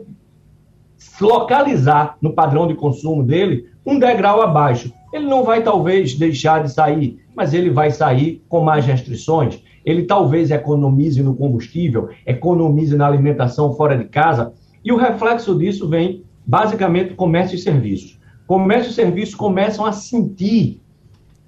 localizar 1.19 2.17
no 2.21 2.33
padrão 2.33 2.67
de 2.67 2.75
consumo 2.75 3.23
dele 3.23 3.69
um 3.85 3.99
degrau 3.99 4.41
abaixo. 4.41 4.91
Ele 5.13 5.25
não 5.25 5.43
vai 5.43 5.63
talvez 5.63 6.13
deixar 6.15 6.63
de 6.63 6.71
sair, 6.71 7.19
mas 7.35 7.53
ele 7.53 7.69
vai 7.69 7.91
sair 7.91 8.43
com 8.49 8.61
mais 8.61 8.85
restrições. 8.85 9.61
Ele 9.85 10.03
talvez 10.03 10.51
economize 10.51 11.21
no 11.23 11.35
combustível, 11.35 12.09
economize 12.25 12.95
na 12.95 13.07
alimentação 13.07 13.73
fora 13.73 13.97
de 13.97 14.05
casa, 14.05 14.53
e 14.83 14.91
o 14.91 14.97
reflexo 14.97 15.57
disso 15.57 15.87
vem 15.87 16.23
basicamente 16.45 17.13
comércio 17.13 17.55
e 17.55 17.59
serviços. 17.59 18.19
Comércio 18.45 18.91
e 18.91 18.93
serviços 18.93 19.35
começam 19.35 19.85
a 19.85 19.91
sentir 19.91 20.81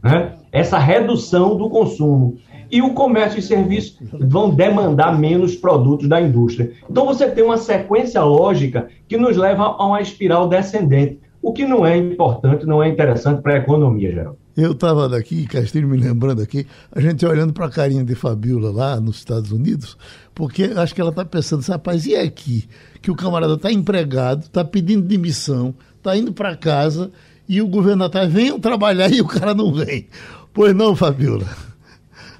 né, 0.03 0.35
essa 0.51 0.77
redução 0.77 1.57
do 1.57 1.69
consumo. 1.69 2.37
E 2.71 2.81
o 2.81 2.93
comércio 2.93 3.39
e 3.39 3.41
serviços 3.41 3.97
vão 4.11 4.51
demandar 4.51 5.17
menos 5.17 5.55
produtos 5.55 6.07
da 6.07 6.21
indústria. 6.21 6.71
Então 6.89 7.05
você 7.05 7.29
tem 7.29 7.43
uma 7.43 7.57
sequência 7.57 8.21
lógica 8.23 8.87
que 9.07 9.17
nos 9.17 9.35
leva 9.35 9.63
a 9.63 9.85
uma 9.85 10.01
espiral 10.01 10.47
descendente, 10.47 11.19
o 11.41 11.51
que 11.51 11.65
não 11.65 11.85
é 11.85 11.97
importante, 11.97 12.65
não 12.65 12.83
é 12.83 12.89
interessante 12.89 13.41
para 13.41 13.53
a 13.53 13.57
economia, 13.57 14.11
geral. 14.11 14.37
Eu 14.55 14.73
estava 14.73 15.07
daqui, 15.07 15.47
Castilho 15.47 15.87
me 15.87 15.97
lembrando 15.97 16.41
aqui, 16.41 16.67
a 16.91 16.99
gente 16.99 17.25
olhando 17.25 17.53
para 17.53 17.67
a 17.67 17.69
carinha 17.69 18.03
de 18.03 18.13
Fabiola 18.13 18.69
lá 18.71 18.99
nos 18.99 19.17
Estados 19.17 19.53
Unidos, 19.53 19.97
porque 20.35 20.63
acho 20.75 20.93
que 20.93 20.99
ela 20.99 21.11
está 21.11 21.23
pensando, 21.23 21.61
rapaz, 21.61 22.05
e 22.05 22.13
aqui? 22.15 22.67
Que 23.01 23.09
o 23.09 23.15
camarada 23.15 23.53
está 23.53 23.71
empregado, 23.71 24.41
está 24.41 24.65
pedindo 24.65 25.07
demissão, 25.07 25.73
está 25.97 26.17
indo 26.17 26.33
para 26.33 26.57
casa 26.57 27.09
e 27.49 27.61
o 27.61 27.67
governo 27.67 28.03
atrás, 28.03 28.31
venham 28.31 28.59
trabalhar 28.59 29.11
e 29.11 29.19
o 29.19 29.27
cara 29.27 29.55
não 29.55 29.73
vem. 29.73 30.07
Pois 30.53 30.75
não, 30.75 30.95
Fabiola? 30.95 31.47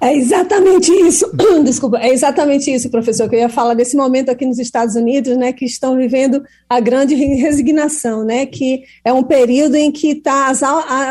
É 0.02 0.16
exatamente 0.16 0.90
isso, 0.90 1.30
desculpa, 1.62 1.98
é 1.98 2.08
exatamente 2.08 2.72
isso, 2.72 2.88
professor, 2.88 3.28
que 3.28 3.36
eu 3.36 3.40
ia 3.40 3.50
falar 3.50 3.74
desse 3.74 3.94
momento 3.94 4.30
aqui 4.30 4.46
nos 4.46 4.58
Estados 4.58 4.94
Unidos, 4.94 5.36
né, 5.36 5.52
que 5.52 5.66
estão 5.66 5.94
vivendo 5.94 6.42
a 6.66 6.80
grande 6.80 7.14
resignação, 7.14 8.24
né, 8.24 8.46
que 8.46 8.84
é 9.04 9.12
um 9.12 9.22
período 9.22 9.74
em 9.74 9.92
que 9.92 10.14
tá, 10.14 10.52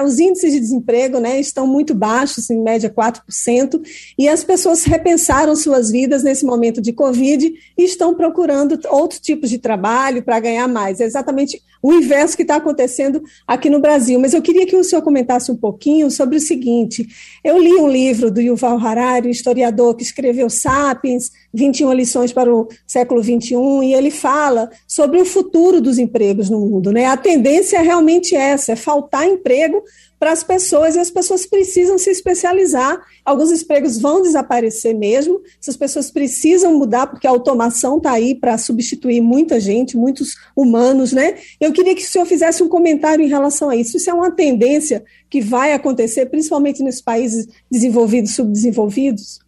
os 0.03 0.17
índices 0.17 0.53
de 0.53 0.59
desemprego, 0.59 1.19
né, 1.19 1.39
estão 1.39 1.67
muito 1.67 1.93
baixos, 1.93 2.49
em 2.49 2.63
média 2.63 2.89
4%, 2.89 3.79
e 4.17 4.27
as 4.27 4.43
pessoas 4.43 4.83
repensaram 4.83 5.55
suas 5.55 5.91
vidas 5.91 6.23
nesse 6.23 6.43
momento 6.43 6.81
de 6.81 6.91
Covid 6.91 7.53
e 7.77 7.83
estão 7.83 8.15
procurando 8.15 8.79
outros 8.89 9.19
tipos 9.19 9.51
de 9.51 9.59
trabalho 9.59 10.23
para 10.23 10.39
ganhar 10.39 10.67
mais. 10.67 10.99
É 10.99 11.05
exatamente 11.05 11.61
o 11.81 11.93
inverso 11.93 12.35
que 12.35 12.41
está 12.41 12.55
acontecendo 12.55 13.21
aqui 13.47 13.69
no 13.69 13.79
Brasil. 13.79 14.19
Mas 14.19 14.33
eu 14.33 14.41
queria 14.41 14.65
que 14.65 14.75
o 14.75 14.83
senhor 14.83 15.01
comentasse 15.01 15.51
um 15.51 15.55
pouquinho 15.55 16.11
sobre 16.11 16.37
o 16.37 16.39
seguinte: 16.39 17.07
eu 17.43 17.57
li 17.57 17.73
um 17.75 17.87
livro 17.87 18.29
do 18.29 18.41
Yuval 18.41 18.78
Harari, 18.79 19.29
historiador 19.29 19.95
que 19.95 20.03
escreveu 20.03 20.49
Sapiens, 20.49 21.31
21 21.53 21.93
lições 21.93 22.33
para 22.33 22.53
o 22.53 22.67
século 22.87 23.21
21, 23.21 23.83
e 23.83 23.93
ele 23.93 24.11
fala 24.11 24.69
sobre 24.87 25.19
o 25.19 25.25
futuro 25.25 25.81
dos 25.81 25.97
empregos 25.97 26.49
no 26.49 26.59
mundo. 26.59 26.91
Né? 26.91 27.05
A 27.05 27.17
tendência 27.17 27.77
é 27.77 27.81
realmente 27.81 28.35
essa: 28.35 28.71
é 28.71 28.75
faltar 28.75 29.27
emprego 29.27 29.83
para 30.19 30.31
as 30.33 30.43
pessoas 30.43 30.95
e 30.95 30.99
as 30.99 31.09
pessoas 31.09 31.45
precisam 31.45 31.97
se 31.97 32.09
especializar. 32.09 32.99
Alguns 33.23 33.51
empregos 33.51 33.99
vão 33.99 34.21
desaparecer 34.21 34.93
mesmo, 34.93 35.41
essas 35.59 35.77
pessoas 35.77 36.11
precisam 36.11 36.77
mudar 36.77 37.07
porque 37.07 37.25
a 37.25 37.29
automação 37.29 37.97
está 37.97 38.11
aí 38.11 38.35
para 38.35 38.57
substituir 38.57 39.21
muita 39.21 39.59
gente, 39.59 39.95
muitos 39.95 40.35
humanos, 40.55 41.13
né? 41.13 41.37
Eu 41.59 41.71
queria 41.71 41.95
que 41.95 42.03
o 42.03 42.07
senhor 42.07 42.25
fizesse 42.25 42.61
um 42.61 42.67
comentário 42.67 43.23
em 43.23 43.29
relação 43.29 43.69
a 43.69 43.75
isso. 43.75 43.95
Isso 43.95 44.09
é 44.09 44.13
uma 44.13 44.31
tendência 44.31 45.03
que 45.29 45.39
vai 45.39 45.73
acontecer, 45.73 46.25
principalmente 46.25 46.83
nos 46.83 47.01
países 47.01 47.47
desenvolvidos, 47.71 48.35
subdesenvolvidos? 48.35 49.39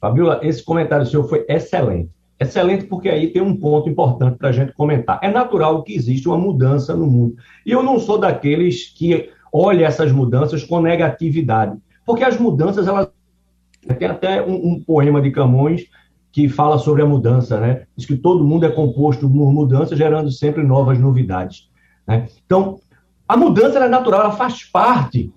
Fabiola, 0.00 0.40
esse 0.42 0.62
comentário 0.62 1.06
seu 1.06 1.24
foi 1.24 1.44
excelente. 1.48 2.10
Excelente, 2.42 2.86
porque 2.86 3.08
aí 3.08 3.28
tem 3.28 3.40
um 3.40 3.56
ponto 3.56 3.88
importante 3.88 4.36
para 4.36 4.48
a 4.48 4.52
gente 4.52 4.72
comentar. 4.72 5.20
É 5.22 5.30
natural 5.30 5.84
que 5.84 5.94
existe 5.94 6.26
uma 6.26 6.36
mudança 6.36 6.94
no 6.94 7.06
mundo. 7.06 7.36
E 7.64 7.70
eu 7.70 7.84
não 7.84 8.00
sou 8.00 8.18
daqueles 8.18 8.86
que 8.86 9.30
olha 9.52 9.86
essas 9.86 10.10
mudanças 10.10 10.64
com 10.64 10.80
negatividade. 10.80 11.76
Porque 12.06 12.24
as 12.24 12.38
mudanças, 12.38 12.88
elas. 12.88 13.08
Tem 13.98 14.08
até 14.08 14.40
um, 14.40 14.54
um, 14.54 14.80
poema 14.82 15.20
de 15.20 15.30
Camões 15.32 15.86
que 16.30 16.48
fala 16.48 16.78
sobre 16.78 17.02
a 17.02 17.06
mudança, 17.06 17.60
né? 17.60 17.82
Diz 17.96 18.06
que 18.06 18.16
todo 18.16 18.44
mundo 18.44 18.64
é 18.64 18.70
composto 18.70 19.28
por 19.28 19.52
mudança, 19.52 19.96
gerando 19.96 20.30
sempre 20.30 20.62
novas 20.62 20.98
novidades. 20.98 21.68
Né? 22.06 22.28
Então, 22.46 22.78
a 23.28 23.36
mudança 23.36 23.78
é 23.78 23.88
natural, 23.88 24.22
ela 24.22 24.32
faz 24.32 24.62
parte. 24.64 25.32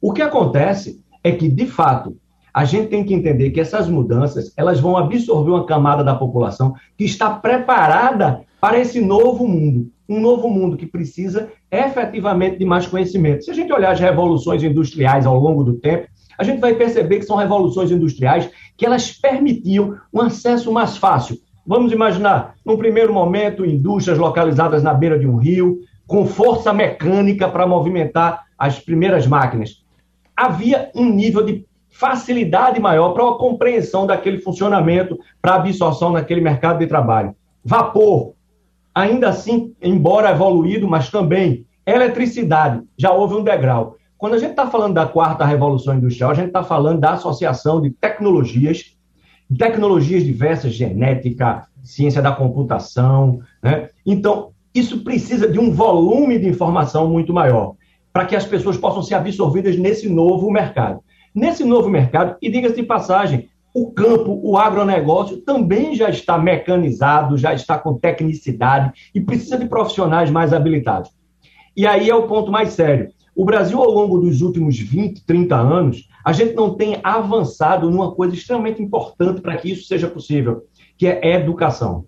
O 0.00 0.12
que 0.12 0.22
acontece 0.22 1.02
é 1.24 1.32
que, 1.32 1.48
de 1.48 1.66
fato, 1.66 2.16
a 2.54 2.64
gente 2.64 2.88
tem 2.88 3.04
que 3.04 3.12
entender 3.12 3.50
que 3.50 3.60
essas 3.60 3.88
mudanças 3.88 4.52
elas 4.56 4.80
vão 4.80 4.96
absorver 4.96 5.50
uma 5.50 5.66
camada 5.66 6.04
da 6.04 6.14
população 6.14 6.74
que 6.96 7.04
está 7.04 7.30
preparada 7.30 8.42
para 8.60 8.78
esse 8.78 9.00
novo 9.00 9.46
mundo 9.46 9.90
um 10.08 10.20
novo 10.20 10.48
mundo 10.48 10.76
que 10.76 10.86
precisa 10.86 11.50
efetivamente 11.70 12.58
de 12.58 12.64
mais 12.64 12.86
conhecimento. 12.86 13.44
Se 13.44 13.50
a 13.50 13.54
gente 13.54 13.72
olhar 13.72 13.92
as 13.92 14.00
revoluções 14.00 14.62
industriais 14.62 15.26
ao 15.26 15.38
longo 15.38 15.62
do 15.62 15.74
tempo, 15.74 16.08
a 16.38 16.44
gente 16.44 16.60
vai 16.60 16.74
perceber 16.74 17.18
que 17.18 17.26
são 17.26 17.36
revoluções 17.36 17.90
industriais 17.90 18.48
que 18.76 18.86
elas 18.86 19.12
permitiam 19.12 19.96
um 20.12 20.20
acesso 20.20 20.72
mais 20.72 20.96
fácil. 20.96 21.36
Vamos 21.66 21.92
imaginar, 21.92 22.54
num 22.64 22.78
primeiro 22.78 23.12
momento, 23.12 23.66
indústrias 23.66 24.16
localizadas 24.16 24.82
na 24.82 24.94
beira 24.94 25.18
de 25.18 25.26
um 25.26 25.36
rio, 25.36 25.80
com 26.06 26.24
força 26.24 26.72
mecânica 26.72 27.46
para 27.48 27.66
movimentar 27.66 28.44
as 28.56 28.78
primeiras 28.78 29.26
máquinas. 29.26 29.84
Havia 30.34 30.90
um 30.94 31.04
nível 31.04 31.44
de 31.44 31.66
facilidade 31.90 32.80
maior 32.80 33.12
para 33.12 33.28
a 33.28 33.34
compreensão 33.34 34.06
daquele 34.06 34.38
funcionamento, 34.38 35.18
para 35.42 35.52
a 35.52 35.56
absorção 35.56 36.10
naquele 36.12 36.40
mercado 36.40 36.78
de 36.78 36.86
trabalho. 36.86 37.34
Vapor, 37.64 38.34
ainda 38.98 39.28
assim, 39.28 39.72
embora 39.80 40.32
evoluído, 40.32 40.88
mas 40.88 41.08
também 41.08 41.64
eletricidade, 41.86 42.82
já 42.96 43.12
houve 43.12 43.36
um 43.36 43.44
degrau. 43.44 43.96
Quando 44.18 44.34
a 44.34 44.38
gente 44.38 44.50
está 44.50 44.68
falando 44.68 44.94
da 44.94 45.06
quarta 45.06 45.44
revolução 45.44 45.94
industrial, 45.94 46.32
a 46.32 46.34
gente 46.34 46.48
está 46.48 46.64
falando 46.64 46.98
da 46.98 47.12
associação 47.12 47.80
de 47.80 47.90
tecnologias, 47.90 48.96
tecnologias 49.56 50.24
diversas, 50.24 50.72
genética, 50.72 51.68
ciência 51.80 52.20
da 52.20 52.32
computação. 52.32 53.40
Né? 53.62 53.88
Então, 54.04 54.50
isso 54.74 55.04
precisa 55.04 55.48
de 55.48 55.60
um 55.60 55.70
volume 55.70 56.36
de 56.36 56.48
informação 56.48 57.08
muito 57.08 57.32
maior 57.32 57.76
para 58.12 58.24
que 58.24 58.34
as 58.34 58.44
pessoas 58.44 58.76
possam 58.76 59.02
ser 59.02 59.14
absorvidas 59.14 59.76
nesse 59.76 60.08
novo 60.08 60.50
mercado. 60.50 61.00
Nesse 61.32 61.62
novo 61.62 61.88
mercado, 61.88 62.36
e 62.42 62.50
diga-se 62.50 62.74
de 62.74 62.82
passagem, 62.82 63.48
o 63.74 63.90
campo, 63.92 64.40
o 64.42 64.56
agronegócio 64.56 65.38
também 65.38 65.94
já 65.94 66.08
está 66.08 66.38
mecanizado, 66.38 67.36
já 67.36 67.54
está 67.54 67.78
com 67.78 67.94
tecnicidade 67.94 68.92
e 69.14 69.20
precisa 69.20 69.58
de 69.58 69.66
profissionais 69.66 70.30
mais 70.30 70.52
habilitados. 70.52 71.10
E 71.76 71.86
aí 71.86 72.10
é 72.10 72.14
o 72.14 72.26
ponto 72.26 72.50
mais 72.50 72.70
sério. 72.70 73.10
O 73.36 73.44
Brasil, 73.44 73.78
ao 73.78 73.90
longo 73.90 74.18
dos 74.18 74.42
últimos 74.42 74.76
20, 74.76 75.24
30 75.24 75.54
anos, 75.54 76.08
a 76.24 76.32
gente 76.32 76.54
não 76.54 76.74
tem 76.74 76.98
avançado 77.04 77.88
numa 77.88 78.12
coisa 78.12 78.34
extremamente 78.34 78.82
importante 78.82 79.40
para 79.40 79.56
que 79.56 79.70
isso 79.70 79.86
seja 79.86 80.08
possível, 80.08 80.64
que 80.96 81.06
é 81.06 81.36
educação. 81.36 82.04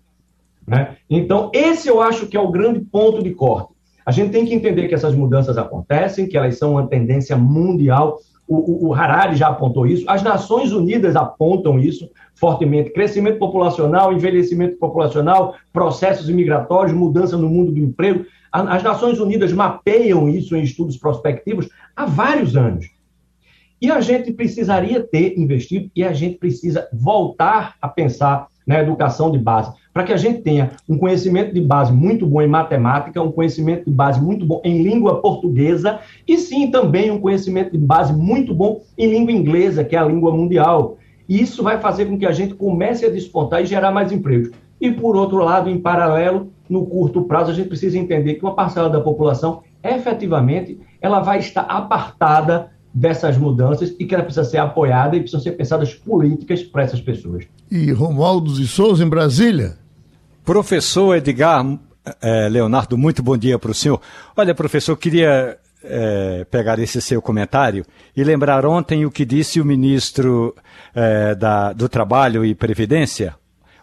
Né? 0.67 0.97
Então, 1.09 1.49
esse 1.53 1.87
eu 1.87 2.01
acho 2.01 2.27
que 2.27 2.35
é 2.35 2.39
o 2.39 2.51
grande 2.51 2.81
ponto 2.81 3.23
de 3.23 3.31
corte. 3.31 3.73
A 4.05 4.11
gente 4.11 4.31
tem 4.31 4.45
que 4.45 4.53
entender 4.53 4.87
que 4.87 4.93
essas 4.93 5.15
mudanças 5.15 5.57
acontecem, 5.57 6.27
que 6.27 6.37
elas 6.37 6.57
são 6.57 6.71
uma 6.71 6.87
tendência 6.87 7.37
mundial. 7.37 8.19
O, 8.53 8.89
o, 8.89 8.93
Harari 8.93 9.37
já 9.37 9.47
apontou 9.47 9.87
isso, 9.87 10.03
as 10.09 10.21
Nações 10.21 10.73
Unidas 10.73 11.15
apontam 11.15 11.79
isso 11.79 12.09
fortemente. 12.35 12.89
Crescimento 12.89 13.39
populacional, 13.39 14.11
envelhecimento 14.11 14.77
populacional, 14.77 15.55
processos 15.71 16.27
imigratórios, 16.27 16.93
mudança 16.93 17.37
no 17.37 17.47
mundo 17.47 17.71
do 17.71 17.79
emprego. 17.79 18.25
As 18.51 18.83
Nações 18.83 19.21
Unidas 19.21 19.53
mapeiam 19.53 20.27
isso 20.27 20.53
em 20.53 20.63
estudos 20.63 20.97
prospectivos 20.97 21.69
há 21.95 22.05
vários 22.05 22.57
anos. 22.57 22.89
E 23.81 23.89
a 23.89 24.01
gente 24.01 24.33
precisaria 24.33 25.01
ter 25.01 25.39
investido 25.39 25.89
e 25.95 26.03
a 26.03 26.11
gente 26.11 26.37
precisa 26.37 26.89
voltar 26.91 27.75
a 27.81 27.87
pensar 27.87 28.47
na 28.67 28.81
educação 28.81 29.31
de 29.31 29.39
base, 29.39 29.71
para 29.93 30.03
que 30.03 30.13
a 30.13 30.17
gente 30.17 30.41
tenha 30.41 30.71
um 30.87 30.97
conhecimento 30.97 31.53
de 31.53 31.61
base 31.61 31.91
muito 31.91 32.25
bom 32.25 32.41
em 32.41 32.47
matemática, 32.47 33.21
um 33.21 33.31
conhecimento 33.31 33.85
de 33.85 33.91
base 33.91 34.21
muito 34.21 34.45
bom 34.45 34.61
em 34.63 34.81
língua 34.81 35.21
portuguesa 35.21 35.99
e 36.27 36.37
sim 36.37 36.71
também 36.71 37.11
um 37.11 37.19
conhecimento 37.19 37.71
de 37.71 37.77
base 37.77 38.13
muito 38.13 38.53
bom 38.53 38.81
em 38.97 39.09
língua 39.09 39.31
inglesa, 39.31 39.83
que 39.83 39.95
é 39.95 39.99
a 39.99 40.05
língua 40.05 40.31
mundial. 40.31 40.97
E 41.27 41.41
isso 41.41 41.63
vai 41.63 41.79
fazer 41.79 42.05
com 42.05 42.17
que 42.17 42.25
a 42.25 42.31
gente 42.31 42.53
comece 42.53 43.05
a 43.05 43.09
despontar 43.09 43.61
e 43.61 43.65
gerar 43.65 43.91
mais 43.91 44.11
empregos. 44.11 44.51
E 44.79 44.91
por 44.91 45.15
outro 45.15 45.37
lado, 45.37 45.69
em 45.69 45.77
paralelo, 45.77 46.51
no 46.67 46.85
curto 46.85 47.23
prazo, 47.23 47.51
a 47.51 47.53
gente 47.53 47.67
precisa 47.67 47.97
entender 47.97 48.35
que 48.35 48.43
uma 48.43 48.55
parcela 48.55 48.89
da 48.89 48.99
população, 48.99 49.61
efetivamente, 49.83 50.79
ela 50.99 51.19
vai 51.19 51.39
estar 51.39 51.61
apartada 51.61 52.70
dessas 52.93 53.37
mudanças 53.37 53.95
e 53.99 54.05
que 54.05 54.13
ela 54.13 54.23
precisa 54.23 54.43
ser 54.43 54.57
apoiada 54.57 55.15
e 55.15 55.19
precisam 55.19 55.41
ser 55.41 55.51
pensadas 55.51 55.93
políticas 55.93 56.61
para 56.63 56.83
essas 56.83 57.01
pessoas. 57.01 57.45
E 57.69 57.91
Romualdo 57.91 58.53
de 58.53 58.67
Souza, 58.67 59.03
em 59.03 59.07
Brasília? 59.07 59.77
Professor 60.43 61.15
Edgar 61.15 61.65
é, 62.21 62.49
Leonardo, 62.49 62.97
muito 62.97 63.21
bom 63.21 63.37
dia 63.37 63.59
para 63.59 63.71
o 63.71 63.73
senhor. 63.73 64.01
Olha, 64.35 64.55
professor, 64.55 64.95
queria 64.97 65.57
é, 65.83 66.45
pegar 66.49 66.79
esse 66.79 67.01
seu 67.01 67.21
comentário 67.21 67.85
e 68.15 68.23
lembrar 68.23 68.65
ontem 68.65 69.05
o 69.05 69.11
que 69.11 69.25
disse 69.25 69.61
o 69.61 69.65
ministro 69.65 70.55
é, 70.93 71.35
da, 71.35 71.73
do 71.73 71.87
Trabalho 71.87 72.43
e 72.45 72.55
Previdência, 72.55 73.35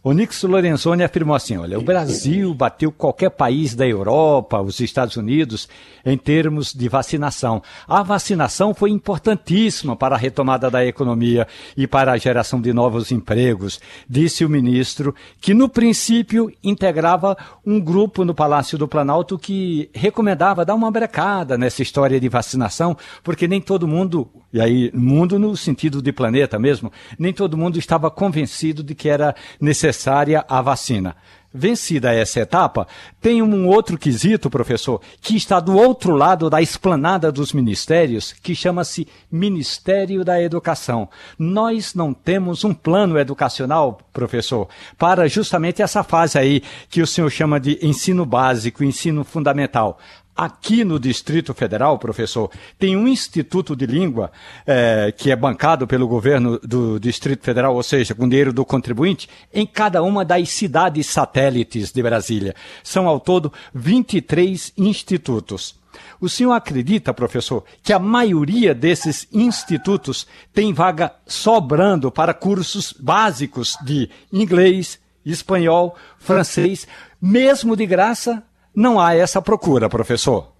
Onix 0.02 0.42
Lorenzoni 0.44 1.02
afirmou 1.02 1.34
assim: 1.34 1.56
olha, 1.56 1.78
o 1.78 1.82
Brasil 1.82 2.54
bateu 2.54 2.92
qualquer 2.92 3.30
país 3.30 3.74
da 3.74 3.86
Europa, 3.86 4.60
os 4.60 4.78
Estados 4.80 5.16
Unidos, 5.16 5.68
em 6.04 6.16
termos 6.16 6.72
de 6.72 6.88
vacinação. 6.88 7.62
A 7.86 8.02
vacinação 8.02 8.72
foi 8.72 8.90
importantíssima 8.90 9.96
para 9.96 10.14
a 10.14 10.18
retomada 10.18 10.70
da 10.70 10.86
economia 10.86 11.46
e 11.76 11.86
para 11.86 12.12
a 12.12 12.16
geração 12.16 12.60
de 12.60 12.72
novos 12.72 13.10
empregos, 13.10 13.80
disse 14.08 14.44
o 14.44 14.48
ministro, 14.48 15.14
que 15.40 15.52
no 15.52 15.68
princípio 15.68 16.52
integrava 16.62 17.36
um 17.66 17.80
grupo 17.80 18.24
no 18.24 18.34
Palácio 18.34 18.78
do 18.78 18.86
Planalto 18.86 19.38
que 19.38 19.90
recomendava 19.92 20.64
dar 20.64 20.74
uma 20.74 20.90
brecada 20.90 21.58
nessa 21.58 21.82
história 21.82 22.20
de 22.20 22.28
vacinação, 22.28 22.96
porque 23.22 23.48
nem 23.48 23.60
todo 23.60 23.88
mundo, 23.88 24.28
e 24.52 24.60
aí 24.60 24.90
mundo 24.94 25.38
no 25.38 25.56
sentido 25.56 26.00
de 26.00 26.12
planeta 26.12 26.58
mesmo, 26.58 26.92
nem 27.18 27.32
todo 27.32 27.56
mundo 27.56 27.78
estava 27.78 28.10
convencido 28.10 28.82
de 28.82 28.94
que 28.94 29.08
era 29.08 29.34
necessário 29.60 29.87
necessária 29.88 30.44
a 30.48 30.60
vacina. 30.60 31.16
Vencida 31.52 32.12
essa 32.12 32.40
etapa, 32.40 32.86
tem 33.22 33.40
um 33.40 33.66
outro 33.66 33.96
quesito, 33.96 34.50
professor, 34.50 35.00
que 35.18 35.34
está 35.34 35.58
do 35.58 35.74
outro 35.78 36.14
lado 36.14 36.50
da 36.50 36.60
esplanada 36.60 37.32
dos 37.32 37.54
ministérios, 37.54 38.34
que 38.34 38.54
chama-se 38.54 39.08
Ministério 39.32 40.22
da 40.22 40.40
Educação. 40.40 41.08
Nós 41.38 41.94
não 41.94 42.12
temos 42.12 42.64
um 42.64 42.74
plano 42.74 43.18
educacional, 43.18 43.98
professor, 44.12 44.68
para 44.98 45.26
justamente 45.26 45.80
essa 45.80 46.04
fase 46.04 46.38
aí 46.38 46.62
que 46.90 47.00
o 47.00 47.06
senhor 47.06 47.30
chama 47.30 47.58
de 47.58 47.78
ensino 47.82 48.26
básico, 48.26 48.84
ensino 48.84 49.24
fundamental. 49.24 49.98
Aqui 50.38 50.84
no 50.84 51.00
Distrito 51.00 51.52
Federal, 51.52 51.98
professor, 51.98 52.48
tem 52.78 52.96
um 52.96 53.08
Instituto 53.08 53.74
de 53.74 53.86
Língua 53.86 54.30
é, 54.64 55.10
que 55.10 55.32
é 55.32 55.34
bancado 55.34 55.84
pelo 55.84 56.06
governo 56.06 56.60
do 56.60 57.00
Distrito 57.00 57.44
Federal, 57.44 57.74
ou 57.74 57.82
seja, 57.82 58.14
com 58.14 58.28
dinheiro 58.28 58.52
do 58.52 58.64
contribuinte, 58.64 59.28
em 59.52 59.66
cada 59.66 60.00
uma 60.00 60.24
das 60.24 60.48
cidades 60.50 61.08
satélites 61.08 61.90
de 61.90 62.00
Brasília. 62.00 62.54
São 62.84 63.08
ao 63.08 63.18
todo 63.18 63.52
23 63.74 64.74
institutos. 64.78 65.74
O 66.20 66.28
senhor 66.28 66.52
acredita, 66.52 67.12
professor, 67.12 67.64
que 67.82 67.92
a 67.92 67.98
maioria 67.98 68.72
desses 68.72 69.26
institutos 69.32 70.24
tem 70.54 70.72
vaga 70.72 71.16
sobrando 71.26 72.12
para 72.12 72.32
cursos 72.32 72.94
básicos 72.96 73.76
de 73.82 74.08
inglês, 74.32 75.00
espanhol, 75.26 75.96
francês, 76.16 76.86
mesmo 77.20 77.74
de 77.74 77.86
graça 77.86 78.44
não 78.78 79.00
há 79.00 79.12
essa 79.12 79.42
procura, 79.42 79.88
professor. 79.88 80.52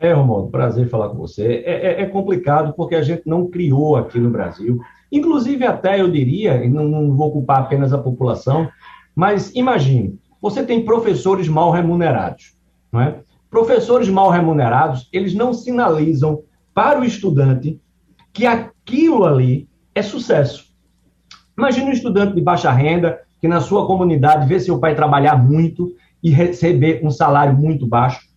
É, 0.00 0.12
Romualdo, 0.12 0.50
prazer 0.50 0.88
falar 0.88 1.10
com 1.10 1.16
você. 1.16 1.62
É, 1.64 2.00
é, 2.00 2.02
é, 2.02 2.06
complicado 2.06 2.74
porque 2.74 2.96
a 2.96 3.02
gente 3.02 3.22
não 3.24 3.46
criou 3.46 3.94
aqui 3.94 4.18
no 4.18 4.30
Brasil, 4.30 4.80
inclusive 5.12 5.64
até 5.64 6.00
eu 6.00 6.10
diria, 6.10 6.64
e 6.64 6.68
não, 6.68 6.88
não 6.88 7.16
vou 7.16 7.30
culpar 7.30 7.60
apenas 7.60 7.92
a 7.92 7.98
população, 7.98 8.68
mas 9.14 9.54
imagine, 9.54 10.18
você 10.40 10.64
tem 10.64 10.84
professores 10.84 11.46
mal 11.46 11.70
remunerados, 11.70 12.56
não 12.90 13.00
é? 13.00 13.20
Professores 13.48 14.08
mal 14.08 14.28
remunerados, 14.30 15.08
eles 15.12 15.32
não 15.32 15.54
sinalizam 15.54 16.42
para 16.74 17.00
o 17.00 17.04
estudante 17.04 17.80
que 18.32 18.44
aquilo 18.44 19.24
ali 19.24 19.68
é 19.94 20.02
sucesso. 20.02 20.72
Imagine 21.56 21.90
um 21.90 21.92
estudante 21.92 22.34
de 22.34 22.40
baixa 22.40 22.72
renda 22.72 23.20
que 23.40 23.46
na 23.46 23.60
sua 23.60 23.86
comunidade 23.86 24.48
vê 24.48 24.58
seu 24.58 24.80
pai 24.80 24.96
trabalhar 24.96 25.36
muito 25.36 25.94
e 26.22 26.30
receber 26.30 27.00
um 27.02 27.10
salário 27.10 27.56
muito 27.56 27.86
baixo. 27.86 28.28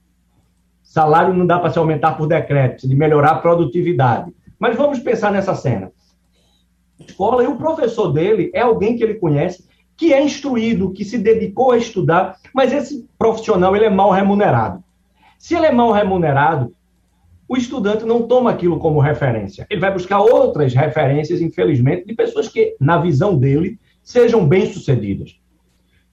Salário 0.82 1.34
não 1.34 1.45
dá 1.45 1.60
para 1.60 1.71
se 1.71 1.78
aumentar 1.78 2.13
por 2.13 2.28
decreto, 2.28 2.88
de 2.88 2.95
melhorar 2.95 3.32
a 3.32 3.39
produtividade. 3.39 4.34
Mas 4.58 4.76
vamos 4.76 5.00
pensar 5.00 5.32
nessa 5.32 5.54
cena. 5.54 5.91
Escola 7.00 7.43
e 7.43 7.48
o 7.48 7.58
professor 7.58 8.12
dele 8.12 8.50
é 8.54 8.62
alguém 8.62 8.98
que 8.98 9.04
ele 9.04 9.15
conhece, 9.15 9.65
que 9.98 10.13
é 10.13 10.24
instruído, 10.24 10.91
que 10.91 11.04
se 11.04 11.17
dedicou 11.17 11.71
a 11.71 11.78
estudar, 11.78 12.38
mas 12.54 12.71
esse 12.71 13.08
profissional 13.17 13.76
ele 13.76 13.86
é 13.86 13.89
mal 13.89 14.12
remunerado. 14.12 14.84
Se 15.38 15.56
ele 15.56 15.67
é 15.67 15.71
mal 15.71 15.91
remunerado, 15.91 16.74
o 17.48 17.56
estudante 17.56 18.06
não 18.06 18.24
toma 18.24 18.50
aquilo 18.50 18.80
como 18.80 19.00
referência. 19.00 19.67
Ele 19.69 19.80
vai 19.80 19.93
buscar 19.93 20.19
outras 20.19 20.74
referências, 20.74 21.41
infelizmente, 21.41 22.06
de 22.06 22.15
pessoas 22.15 22.48
que, 22.48 22.76
na 22.80 22.98
visão 22.98 23.38
dele, 23.38 23.80
sejam 24.02 24.48
bem-sucedidas. 24.48 25.39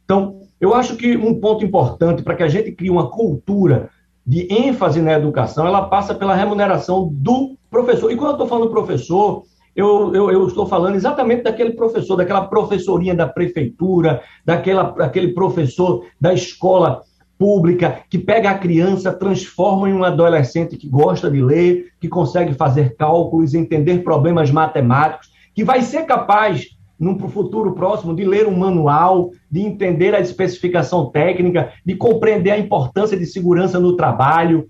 Então, 0.04 0.41
eu 0.62 0.72
acho 0.72 0.94
que 0.96 1.16
um 1.16 1.40
ponto 1.40 1.64
importante 1.64 2.22
para 2.22 2.36
que 2.36 2.42
a 2.44 2.48
gente 2.48 2.70
crie 2.70 2.88
uma 2.88 3.10
cultura 3.10 3.90
de 4.24 4.46
ênfase 4.48 5.02
na 5.02 5.12
educação, 5.12 5.66
ela 5.66 5.88
passa 5.88 6.14
pela 6.14 6.36
remuneração 6.36 7.10
do 7.12 7.56
professor. 7.68 8.12
E 8.12 8.16
quando 8.16 8.28
eu 8.28 8.34
estou 8.34 8.46
falando 8.46 8.70
professor, 8.70 9.42
eu, 9.74 10.14
eu, 10.14 10.30
eu, 10.30 10.46
estou 10.46 10.64
falando 10.64 10.94
exatamente 10.94 11.42
daquele 11.42 11.72
professor, 11.72 12.14
daquela 12.14 12.46
professorinha 12.46 13.12
da 13.12 13.26
prefeitura, 13.26 14.22
daquela, 14.44 14.84
daquele 14.84 15.32
professor 15.32 16.06
da 16.20 16.32
escola 16.32 17.02
pública 17.36 18.04
que 18.08 18.16
pega 18.16 18.50
a 18.50 18.58
criança, 18.58 19.12
transforma 19.12 19.90
em 19.90 19.94
um 19.94 20.04
adolescente 20.04 20.76
que 20.76 20.88
gosta 20.88 21.28
de 21.28 21.42
ler, 21.42 21.86
que 22.00 22.06
consegue 22.06 22.54
fazer 22.54 22.94
cálculos, 22.94 23.52
entender 23.52 24.04
problemas 24.04 24.48
matemáticos, 24.52 25.28
que 25.52 25.64
vai 25.64 25.82
ser 25.82 26.02
capaz 26.06 26.66
num 27.02 27.18
futuro 27.18 27.72
próximo, 27.72 28.14
de 28.14 28.24
ler 28.24 28.46
um 28.46 28.56
manual, 28.56 29.32
de 29.50 29.60
entender 29.60 30.14
a 30.14 30.20
especificação 30.20 31.10
técnica, 31.10 31.72
de 31.84 31.96
compreender 31.96 32.52
a 32.52 32.58
importância 32.58 33.18
de 33.18 33.26
segurança 33.26 33.80
no 33.80 33.96
trabalho, 33.96 34.68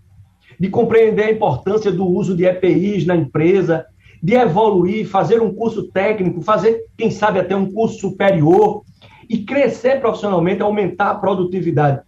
de 0.58 0.70
compreender 0.70 1.24
a 1.24 1.30
importância 1.30 1.92
do 1.92 2.06
uso 2.06 2.34
de 2.34 2.46
EPIs 2.46 3.04
na 3.04 3.14
empresa, 3.14 3.84
de 4.22 4.32
evoluir, 4.32 5.06
fazer 5.06 5.42
um 5.42 5.52
curso 5.52 5.88
técnico, 5.88 6.40
fazer, 6.40 6.86
quem 6.96 7.10
sabe, 7.10 7.38
até 7.38 7.54
um 7.54 7.70
curso 7.70 7.98
superior 7.98 8.82
e 9.28 9.44
crescer 9.44 10.00
profissionalmente, 10.00 10.62
aumentar 10.62 11.10
a 11.10 11.16
produtividade. 11.16 12.00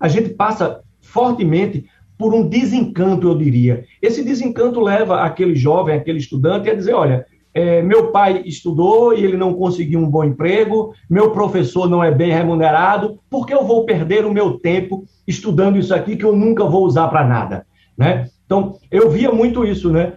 A 0.00 0.08
gente 0.08 0.30
passa 0.30 0.80
fortemente 1.02 1.84
por 2.16 2.32
um 2.32 2.48
desencanto, 2.48 3.28
eu 3.28 3.36
diria. 3.36 3.84
Esse 4.00 4.24
desencanto 4.24 4.80
leva 4.80 5.20
aquele 5.20 5.54
jovem, 5.54 5.94
aquele 5.94 6.18
estudante 6.18 6.70
a 6.70 6.74
dizer: 6.74 6.94
olha, 6.94 7.26
é, 7.58 7.82
meu 7.82 8.12
pai 8.12 8.42
estudou 8.46 9.12
e 9.12 9.24
ele 9.24 9.36
não 9.36 9.52
conseguiu 9.52 9.98
um 9.98 10.08
bom 10.08 10.22
emprego, 10.22 10.94
meu 11.10 11.32
professor 11.32 11.90
não 11.90 12.04
é 12.04 12.08
bem 12.08 12.30
remunerado, 12.30 13.18
por 13.28 13.44
que 13.44 13.52
eu 13.52 13.64
vou 13.64 13.84
perder 13.84 14.24
o 14.24 14.32
meu 14.32 14.60
tempo 14.60 15.04
estudando 15.26 15.76
isso 15.76 15.92
aqui 15.92 16.14
que 16.14 16.24
eu 16.24 16.36
nunca 16.36 16.64
vou 16.64 16.84
usar 16.84 17.08
para 17.08 17.26
nada? 17.26 17.66
Né? 17.96 18.28
Então, 18.46 18.78
eu 18.92 19.10
via 19.10 19.32
muito 19.32 19.64
isso, 19.64 19.90
né? 19.90 20.12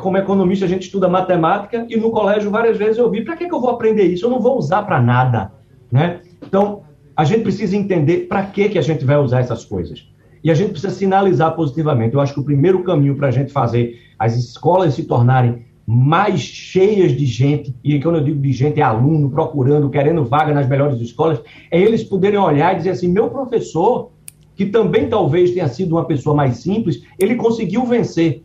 Como 0.00 0.16
economista, 0.16 0.64
a 0.64 0.68
gente 0.68 0.84
estuda 0.84 1.06
matemática 1.06 1.84
e 1.86 1.98
no 1.98 2.10
colégio 2.10 2.50
várias 2.50 2.78
vezes 2.78 2.96
eu 2.96 3.10
vi, 3.10 3.22
para 3.22 3.36
que, 3.36 3.46
que 3.46 3.54
eu 3.54 3.60
vou 3.60 3.68
aprender 3.68 4.04
isso? 4.04 4.24
Eu 4.24 4.30
não 4.30 4.40
vou 4.40 4.56
usar 4.56 4.84
para 4.84 5.02
nada, 5.02 5.52
né? 5.92 6.20
Então, 6.42 6.80
a 7.14 7.24
gente 7.24 7.42
precisa 7.42 7.76
entender 7.76 8.26
para 8.26 8.42
que, 8.42 8.70
que 8.70 8.78
a 8.78 8.82
gente 8.82 9.04
vai 9.04 9.18
usar 9.18 9.40
essas 9.40 9.66
coisas. 9.66 10.08
E 10.42 10.50
a 10.50 10.54
gente 10.54 10.70
precisa 10.70 10.94
sinalizar 10.94 11.54
positivamente. 11.54 12.14
Eu 12.14 12.22
acho 12.22 12.32
que 12.32 12.40
o 12.40 12.44
primeiro 12.44 12.82
caminho 12.82 13.16
para 13.16 13.28
a 13.28 13.30
gente 13.30 13.52
fazer 13.52 14.00
as 14.18 14.34
escolas 14.34 14.94
se 14.94 15.04
tornarem 15.04 15.66
mais 15.86 16.40
cheias 16.40 17.12
de 17.12 17.26
gente, 17.26 17.74
e 17.84 18.00
quando 18.00 18.16
eu 18.16 18.24
digo 18.24 18.40
de 18.40 18.52
gente, 18.52 18.80
é 18.80 18.82
aluno 18.82 19.30
procurando, 19.30 19.90
querendo 19.90 20.24
vaga 20.24 20.54
nas 20.54 20.68
melhores 20.68 20.98
escolas, 21.00 21.40
é 21.70 21.80
eles 21.80 22.02
poderem 22.02 22.38
olhar 22.38 22.74
e 22.74 22.78
dizer 22.78 22.90
assim: 22.90 23.08
meu 23.08 23.28
professor, 23.28 24.10
que 24.54 24.66
também 24.66 25.08
talvez 25.08 25.50
tenha 25.50 25.68
sido 25.68 25.92
uma 25.92 26.04
pessoa 26.04 26.34
mais 26.34 26.58
simples, 26.58 27.02
ele 27.18 27.34
conseguiu 27.34 27.84
vencer. 27.84 28.42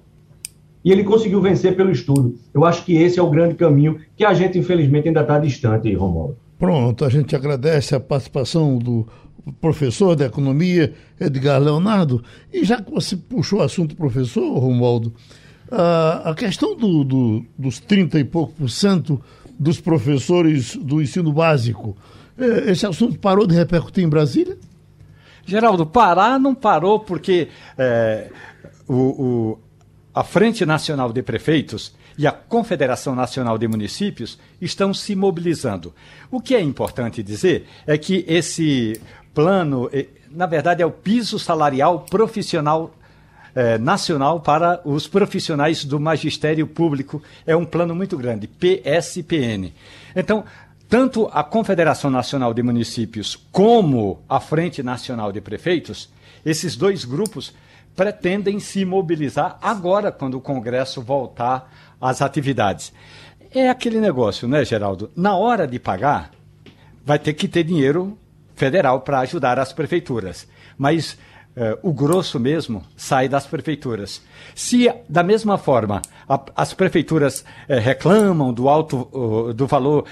E 0.83 0.91
ele 0.91 1.03
conseguiu 1.03 1.41
vencer 1.41 1.75
pelo 1.75 1.91
estudo. 1.91 2.35
Eu 2.53 2.63
acho 2.63 2.85
que 2.85 2.95
esse 2.95 3.19
é 3.19 3.21
o 3.21 3.29
grande 3.29 3.55
caminho 3.55 3.99
que 4.15 4.23
a 4.23 4.33
gente, 4.33 4.57
infelizmente, 4.57 5.07
ainda 5.07 5.21
está 5.21 5.37
distante, 5.37 5.93
Romualdo. 5.93 6.37
Pronto, 6.57 7.05
a 7.05 7.09
gente 7.09 7.35
agradece 7.35 7.95
a 7.95 7.99
participação 7.99 8.77
do 8.77 9.05
professor 9.59 10.15
de 10.15 10.23
economia, 10.23 10.93
Edgar 11.19 11.61
Leonardo. 11.61 12.23
E 12.51 12.63
já 12.63 12.81
que 12.81 12.91
você 12.91 13.15
puxou 13.15 13.59
o 13.59 13.63
assunto 13.63 13.95
professor, 13.95 14.57
Romualdo, 14.57 15.13
a 15.71 16.33
questão 16.35 16.75
do, 16.75 17.03
do, 17.03 17.45
dos 17.57 17.79
30 17.79 18.19
e 18.19 18.23
pouco 18.23 18.53
por 18.53 18.69
cento 18.69 19.21
dos 19.59 19.79
professores 19.79 20.75
do 20.75 21.01
ensino 21.01 21.31
básico, 21.31 21.95
é, 22.37 22.71
esse 22.71 22.85
assunto 22.85 23.19
parou 23.19 23.45
de 23.45 23.53
repercutir 23.53 24.03
em 24.03 24.09
Brasília? 24.09 24.57
Geraldo, 25.45 25.85
parar 25.85 26.39
não 26.39 26.55
parou 26.55 26.99
porque 26.99 27.49
é, 27.77 28.31
o, 28.87 28.93
o, 28.93 29.59
a 30.13 30.23
Frente 30.23 30.65
Nacional 30.65 31.11
de 31.11 31.21
Prefeitos 31.21 31.93
e 32.17 32.25
a 32.25 32.31
Confederação 32.31 33.15
Nacional 33.15 33.57
de 33.57 33.67
Municípios 33.67 34.39
estão 34.61 34.93
se 34.93 35.15
mobilizando. 35.15 35.93
O 36.31 36.41
que 36.41 36.55
é 36.55 36.61
importante 36.61 37.23
dizer 37.23 37.65
é 37.85 37.97
que 37.97 38.25
esse 38.27 38.99
plano, 39.33 39.89
na 40.29 40.45
verdade, 40.45 40.81
é 40.81 40.85
o 40.85 40.91
piso 40.91 41.39
salarial 41.39 42.01
profissional 42.01 42.93
eh, 43.55 43.77
nacional 43.77 44.39
para 44.39 44.81
os 44.85 45.07
profissionais 45.07 45.83
do 45.83 45.99
magistério 45.99 46.67
público. 46.67 47.21
É 47.45 47.55
um 47.55 47.65
plano 47.65 47.95
muito 47.95 48.17
grande, 48.17 48.47
PSPN. 48.47 49.73
Então, 50.15 50.43
tanto 50.87 51.29
a 51.31 51.43
Confederação 51.43 52.09
Nacional 52.09 52.53
de 52.53 52.63
Municípios 52.63 53.35
como 53.51 54.21
a 54.27 54.39
Frente 54.39 54.81
Nacional 54.81 55.31
de 55.31 55.39
Prefeitos, 55.39 56.09
esses 56.45 56.75
dois 56.75 57.05
grupos 57.05 57.53
pretendem 57.95 58.59
se 58.59 58.85
mobilizar 58.85 59.57
agora, 59.61 60.11
quando 60.11 60.35
o 60.35 60.41
Congresso 60.41 61.01
voltar 61.01 61.71
às 61.99 62.21
atividades. 62.21 62.93
É 63.53 63.69
aquele 63.69 63.99
negócio, 63.99 64.47
né, 64.47 64.63
Geraldo? 64.63 65.11
Na 65.15 65.35
hora 65.35 65.67
de 65.67 65.79
pagar, 65.79 66.31
vai 67.05 67.19
ter 67.19 67.33
que 67.33 67.47
ter 67.47 67.63
dinheiro 67.63 68.17
federal 68.55 69.01
para 69.01 69.19
ajudar 69.19 69.59
as 69.59 69.73
prefeituras. 69.73 70.47
Mas 70.77 71.17
o 71.81 71.91
grosso 71.91 72.39
mesmo 72.39 72.83
sai 72.95 73.27
das 73.27 73.45
prefeituras. 73.45 74.21
Se, 74.55 74.89
da 75.09 75.21
mesma 75.23 75.57
forma, 75.57 76.01
a, 76.27 76.41
as 76.55 76.73
prefeituras 76.73 77.41
uh, 77.41 77.45
reclamam 77.79 78.53
do, 78.53 78.69
alto, 78.69 79.09
uh, 79.11 79.53
do 79.53 79.67
valor 79.67 80.05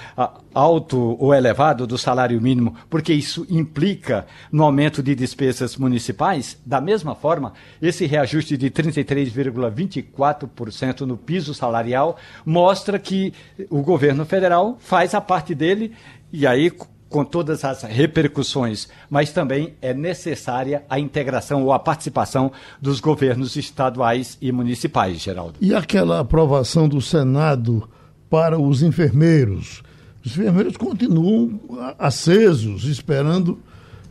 alto 0.52 1.16
ou 1.20 1.32
elevado 1.32 1.86
do 1.86 1.96
salário 1.96 2.40
mínimo, 2.40 2.74
porque 2.90 3.12
isso 3.12 3.46
implica 3.48 4.26
no 4.50 4.64
aumento 4.64 5.00
de 5.02 5.14
despesas 5.14 5.76
municipais, 5.76 6.60
da 6.66 6.80
mesma 6.80 7.14
forma, 7.14 7.52
esse 7.80 8.04
reajuste 8.06 8.56
de 8.56 8.68
33,24% 8.70 11.02
no 11.02 11.16
piso 11.16 11.54
salarial 11.54 12.16
mostra 12.44 12.98
que 12.98 13.32
o 13.70 13.80
governo 13.82 14.26
federal 14.26 14.76
faz 14.80 15.14
a 15.14 15.20
parte 15.20 15.54
dele 15.54 15.92
e 16.32 16.44
aí 16.46 16.72
com 17.08 17.24
todas 17.24 17.64
as 17.64 17.82
repercussões, 17.82 18.88
mas 19.08 19.32
também 19.32 19.74
é 19.80 19.94
necessária 19.94 20.84
a 20.88 20.98
integração 20.98 21.64
ou 21.64 21.72
a 21.72 21.78
participação 21.78 22.52
dos 22.80 23.00
governos 23.00 23.56
estaduais 23.56 24.36
e 24.40 24.52
municipais, 24.52 25.18
Geraldo. 25.18 25.54
E 25.60 25.74
aquela 25.74 26.20
aprovação 26.20 26.88
do 26.88 27.00
Senado 27.00 27.88
para 28.28 28.58
os 28.58 28.82
enfermeiros? 28.82 29.82
Os 30.24 30.32
enfermeiros 30.32 30.76
continuam 30.76 31.60
acesos, 31.98 32.84
esperando 32.84 33.58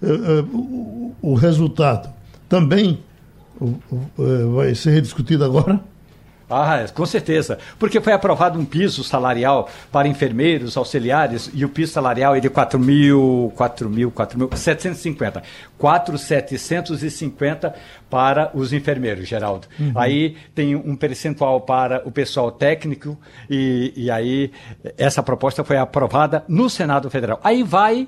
uh, 0.01 0.07
uh, 0.07 0.57
o, 0.57 1.15
o, 1.21 1.33
resultado. 1.35 2.09
Também 2.49 3.03
uh, 3.61 4.55
vai 4.55 4.73
ser 4.73 4.91
rediscutido 4.91 5.43
agora? 5.45 5.79
Ah, 6.49 6.85
com 6.93 7.05
certeza. 7.05 7.59
Porque 7.77 7.99
foi 7.99 8.13
aprovado 8.13 8.57
um 8.57 8.63
piso 8.63 9.03
salarial 9.03 9.69
para 9.91 10.07
enfermeiros, 10.07 10.77
auxiliares, 10.77 11.49
e 11.53 11.65
o 11.65 11.69
piso 11.69 11.91
salarial 11.91 12.35
é 12.35 12.39
de 12.39 12.49
4 12.49 12.79
mil, 12.79 13.51
4 13.55 13.89
mil, 13.89 14.11
4 14.11 14.39
mil, 14.39 14.49
750. 14.53 15.43
4,750 15.77 17.75
para 18.09 18.49
os 18.53 18.71
enfermeiros, 18.71 19.27
Geraldo. 19.27 19.67
Uhum. 19.77 19.91
Aí 19.95 20.37
tem 20.55 20.75
um 20.75 20.95
percentual 20.95 21.61
para 21.61 22.01
o 22.07 22.11
pessoal 22.11 22.49
técnico, 22.49 23.17
e, 23.49 23.91
e 23.95 24.09
aí 24.09 24.51
essa 24.97 25.21
proposta 25.21 25.63
foi 25.65 25.77
aprovada 25.77 26.45
no 26.47 26.69
Senado 26.69 27.09
Federal. 27.09 27.39
Aí 27.43 27.61
vai 27.61 28.07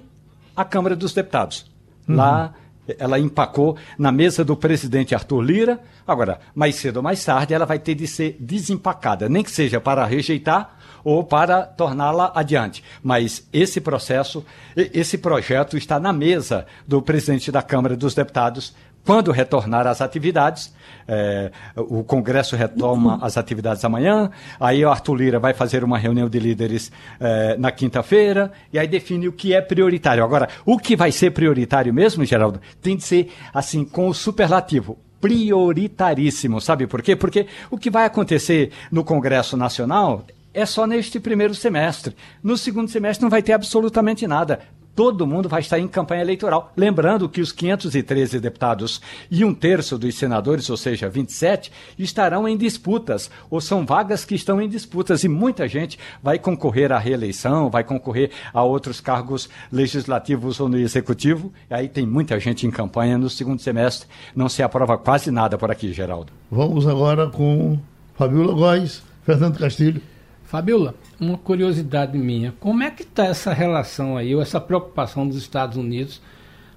a 0.56 0.64
Câmara 0.64 0.96
dos 0.96 1.14
Deputados. 1.14 1.70
Uhum. 2.08 2.16
Lá 2.16 2.54
ela 2.98 3.20
empacou 3.20 3.78
na 3.98 4.12
mesa 4.12 4.44
do 4.44 4.56
presidente 4.56 5.14
Arthur 5.14 5.42
Lira. 5.42 5.80
Agora, 6.08 6.40
mais 6.56 6.76
cedo 6.76 6.98
ou 6.98 7.04
mais 7.04 7.24
tarde, 7.24 7.54
ela 7.54 7.66
vai 7.66 7.80
ter 7.80 7.96
de 7.96 8.08
ser 8.08 8.38
desempacada, 8.40 9.30
nem 9.30 9.44
que 9.44 9.52
seja 9.52 9.80
para 9.80 10.06
rejeitar 10.06 10.78
ou 11.04 11.24
para 11.24 11.64
torná-la 11.64 12.32
adiante. 12.36 12.84
Mas 13.02 13.48
esse 13.54 13.80
processo, 13.80 14.46
esse 14.76 15.18
projeto 15.18 15.78
está 15.78 16.00
na 16.00 16.12
mesa 16.12 16.66
do 16.88 17.02
presidente 17.02 17.52
da 17.52 17.62
Câmara 17.62 17.96
dos 17.96 18.14
Deputados 18.14 18.74
quando 19.06 19.32
retornar 19.32 19.88
às 19.88 20.02
atividades, 20.02 20.74
é, 21.08 21.52
o 21.76 22.04
Congresso 22.04 22.56
retoma 22.56 23.18
as 23.22 23.38
atividades 23.38 23.84
amanhã, 23.84 24.30
aí 24.60 24.84
o 24.86 24.90
Arthur 24.90 25.16
Lira 25.16 25.40
vai 25.40 25.54
fazer 25.54 25.84
uma 25.84 25.98
reunião 25.98 26.30
de 26.30 26.40
líderes 26.40 26.92
é, 27.20 27.58
na 27.58 27.72
quinta-feira, 27.72 28.52
e 28.72 28.78
aí 28.78 28.88
define 28.88 29.28
o 29.28 29.34
que 29.34 29.54
é 29.54 29.62
prioritário. 29.62 30.24
Agora, 30.24 30.48
o 30.66 30.78
que 30.78 30.96
vai 30.96 31.12
ser 31.12 31.32
prioritário 31.32 31.94
mesmo, 31.94 32.24
Geraldo, 32.24 32.62
tem 32.82 32.96
de 32.96 33.04
ser 33.04 33.32
assim, 33.54 33.84
com 33.84 34.08
o 34.08 34.14
superlativo 34.14 34.98
prioritaríssimo. 35.20 36.62
Sabe 36.62 36.88
por 36.88 37.02
quê? 37.02 37.16
Porque 37.16 37.48
o 37.70 37.78
que 37.78 37.90
vai 37.90 38.06
acontecer 38.06 38.72
no 38.92 39.04
Congresso 39.04 39.58
Nacional 39.58 40.26
é 40.54 40.66
só 40.66 40.88
neste 40.88 41.20
primeiro 41.20 41.54
semestre. 41.54 42.16
No 42.44 42.58
segundo 42.58 42.90
semestre 42.90 43.24
não 43.24 43.30
vai 43.30 43.42
ter 43.42 43.54
absolutamente 43.54 44.26
nada 44.28 44.60
todo 45.00 45.26
mundo 45.26 45.48
vai 45.48 45.62
estar 45.62 45.80
em 45.80 45.88
campanha 45.88 46.24
eleitoral. 46.24 46.74
Lembrando 46.76 47.30
que 47.30 47.40
os 47.40 47.54
513 47.54 48.38
deputados 48.38 49.00
e 49.32 49.46
um 49.46 49.54
terço 49.54 49.98
dos 49.98 50.14
senadores, 50.16 50.70
ou 50.70 50.76
seja, 50.76 51.08
27, 51.08 51.72
estarão 51.98 52.46
em 52.46 52.58
disputas, 52.58 53.32
ou 53.50 53.62
são 53.62 53.86
vagas 53.86 54.26
que 54.26 54.36
estão 54.36 54.62
em 54.62 54.68
disputas, 54.68 55.24
e 55.24 55.30
muita 55.30 55.70
gente 55.70 55.98
vai 56.22 56.38
concorrer 56.38 56.92
à 56.92 56.98
reeleição, 56.98 57.70
vai 57.70 57.82
concorrer 57.82 58.32
a 58.54 58.62
outros 58.62 59.00
cargos 59.00 59.48
legislativos 59.72 60.60
ou 60.60 60.68
no 60.68 60.78
executivo. 60.78 61.50
E 61.70 61.74
aí 61.74 61.88
tem 61.88 62.06
muita 62.06 62.38
gente 62.38 62.68
em 62.68 62.70
campanha 62.70 63.18
no 63.18 63.30
segundo 63.30 63.62
semestre, 63.62 64.06
não 64.36 64.50
se 64.50 64.62
aprova 64.62 64.98
quase 64.98 65.32
nada 65.32 65.58
por 65.58 65.72
aqui, 65.72 65.94
Geraldo. 65.94 66.34
Vamos 66.52 66.86
agora 66.86 67.30
com 67.30 67.80
Fabiola 68.16 68.54
Góes, 68.54 69.02
Fernando 69.24 69.60
Castilho. 69.60 70.02
Fabiola, 70.44 70.94
uma 71.20 71.38
curiosidade 71.38 72.18
minha, 72.18 72.54
como 72.60 72.84
é 72.84 72.90
que 72.90 73.04
está 73.04 73.26
essa 73.26 73.54
relação 73.54 74.16
aí, 74.16 74.34
ou 74.34 74.42
essa 74.42 74.60
preocupação 74.60 75.28
dos 75.28 75.38
Estados 75.38 75.78
Unidos 75.78 76.22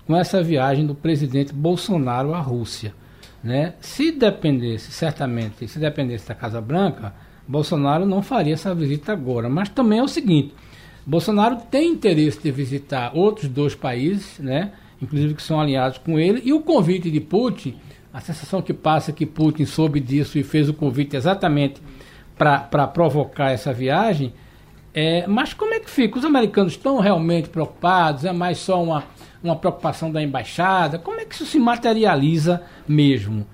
com 0.07 0.17
essa 0.17 0.43
viagem 0.43 0.87
do 0.87 0.95
presidente 0.95 1.53
Bolsonaro 1.53 2.35
à 2.35 2.41
Rússia? 2.41 2.95
Né? 3.43 3.75
Se 3.81 4.13
dependesse, 4.13 4.93
certamente, 4.93 5.67
se 5.67 5.79
dependesse 5.79 6.29
da 6.29 6.35
Casa 6.35 6.61
Branca, 6.61 7.15
Bolsonaro 7.47 8.07
não 8.07 8.23
faria 8.23 8.55
essa 8.55 8.75
visita 8.75 9.13
agora. 9.13 9.49
Mas 9.49 9.69
também 9.69 9.99
é 9.99 10.03
o 10.03 10.09
seguinte, 10.09 10.55
Bolsonaro 11.05 11.57
tem 11.71 11.93
interesse 11.93 12.41
de 12.41 12.51
visitar 12.51 13.13
outros 13.15 13.49
dois 13.49 13.75
países, 13.75 14.39
né? 14.39 14.73
inclusive 15.01 15.35
que 15.35 15.43
são 15.43 15.61
alinhados 15.61 15.99
com 15.99 16.19
ele, 16.19 16.41
e 16.45 16.53
o 16.53 16.61
convite 16.61 17.11
de 17.11 17.21
Putin, 17.21 17.77
a 18.13 18.21
sensação 18.21 18.63
que 18.63 18.73
passa 18.73 19.11
é 19.11 19.15
que 19.15 19.27
Putin 19.27 19.65
soube 19.65 19.99
disso 19.99 20.39
e 20.39 20.45
fez 20.45 20.69
o 20.69 20.75
convite 20.75 21.17
exatamente 21.17 21.81
para 22.69 22.89
provocar 22.89 23.53
essa 23.53 23.73
viagem. 23.73 24.35
É, 24.93 25.27
mas 25.27 25.55
como 25.55 25.73
é 25.73 25.81
que 25.81 25.89
fica? 25.89 26.19
Os 26.19 26.25
americanos 26.25 26.73
estão 26.73 26.99
realmente 26.99 27.49
preocupados? 27.49 28.25
É 28.25 28.33
mais 28.33 28.59
só 28.59 28.83
uma, 28.83 29.05
uma 29.43 29.57
preocupação 29.57 30.11
da 30.11 30.23
embaixada? 30.23 30.99
Como 30.99 31.21
é 31.21 31.25
que 31.25 31.35
isso 31.35 31.47
se 31.47 31.59
materializa 31.59 32.63
mesmo? 32.87 33.47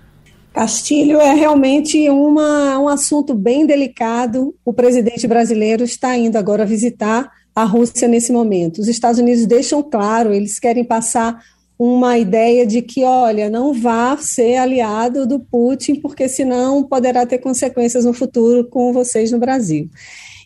Castilho 0.52 1.20
é 1.20 1.34
realmente 1.34 2.08
uma, 2.08 2.78
um 2.78 2.88
assunto 2.88 3.34
bem 3.34 3.66
delicado. 3.66 4.54
O 4.64 4.72
presidente 4.72 5.26
brasileiro 5.28 5.84
está 5.84 6.16
indo 6.16 6.36
agora 6.36 6.64
visitar 6.64 7.30
a 7.54 7.64
Rússia 7.64 8.08
nesse 8.08 8.32
momento. 8.32 8.80
Os 8.80 8.88
Estados 8.88 9.20
Unidos 9.20 9.46
deixam 9.46 9.82
claro, 9.82 10.32
eles 10.32 10.58
querem 10.58 10.82
passar 10.82 11.40
uma 11.78 12.18
ideia 12.18 12.66
de 12.66 12.82
que, 12.82 13.04
olha, 13.04 13.48
não 13.48 13.72
vá 13.72 14.16
ser 14.16 14.56
aliado 14.56 15.26
do 15.26 15.38
Putin, 15.38 15.94
porque 15.96 16.28
senão 16.28 16.82
poderá 16.82 17.24
ter 17.24 17.38
consequências 17.38 18.04
no 18.04 18.12
futuro 18.12 18.64
com 18.64 18.92
vocês 18.92 19.30
no 19.30 19.38
Brasil. 19.38 19.88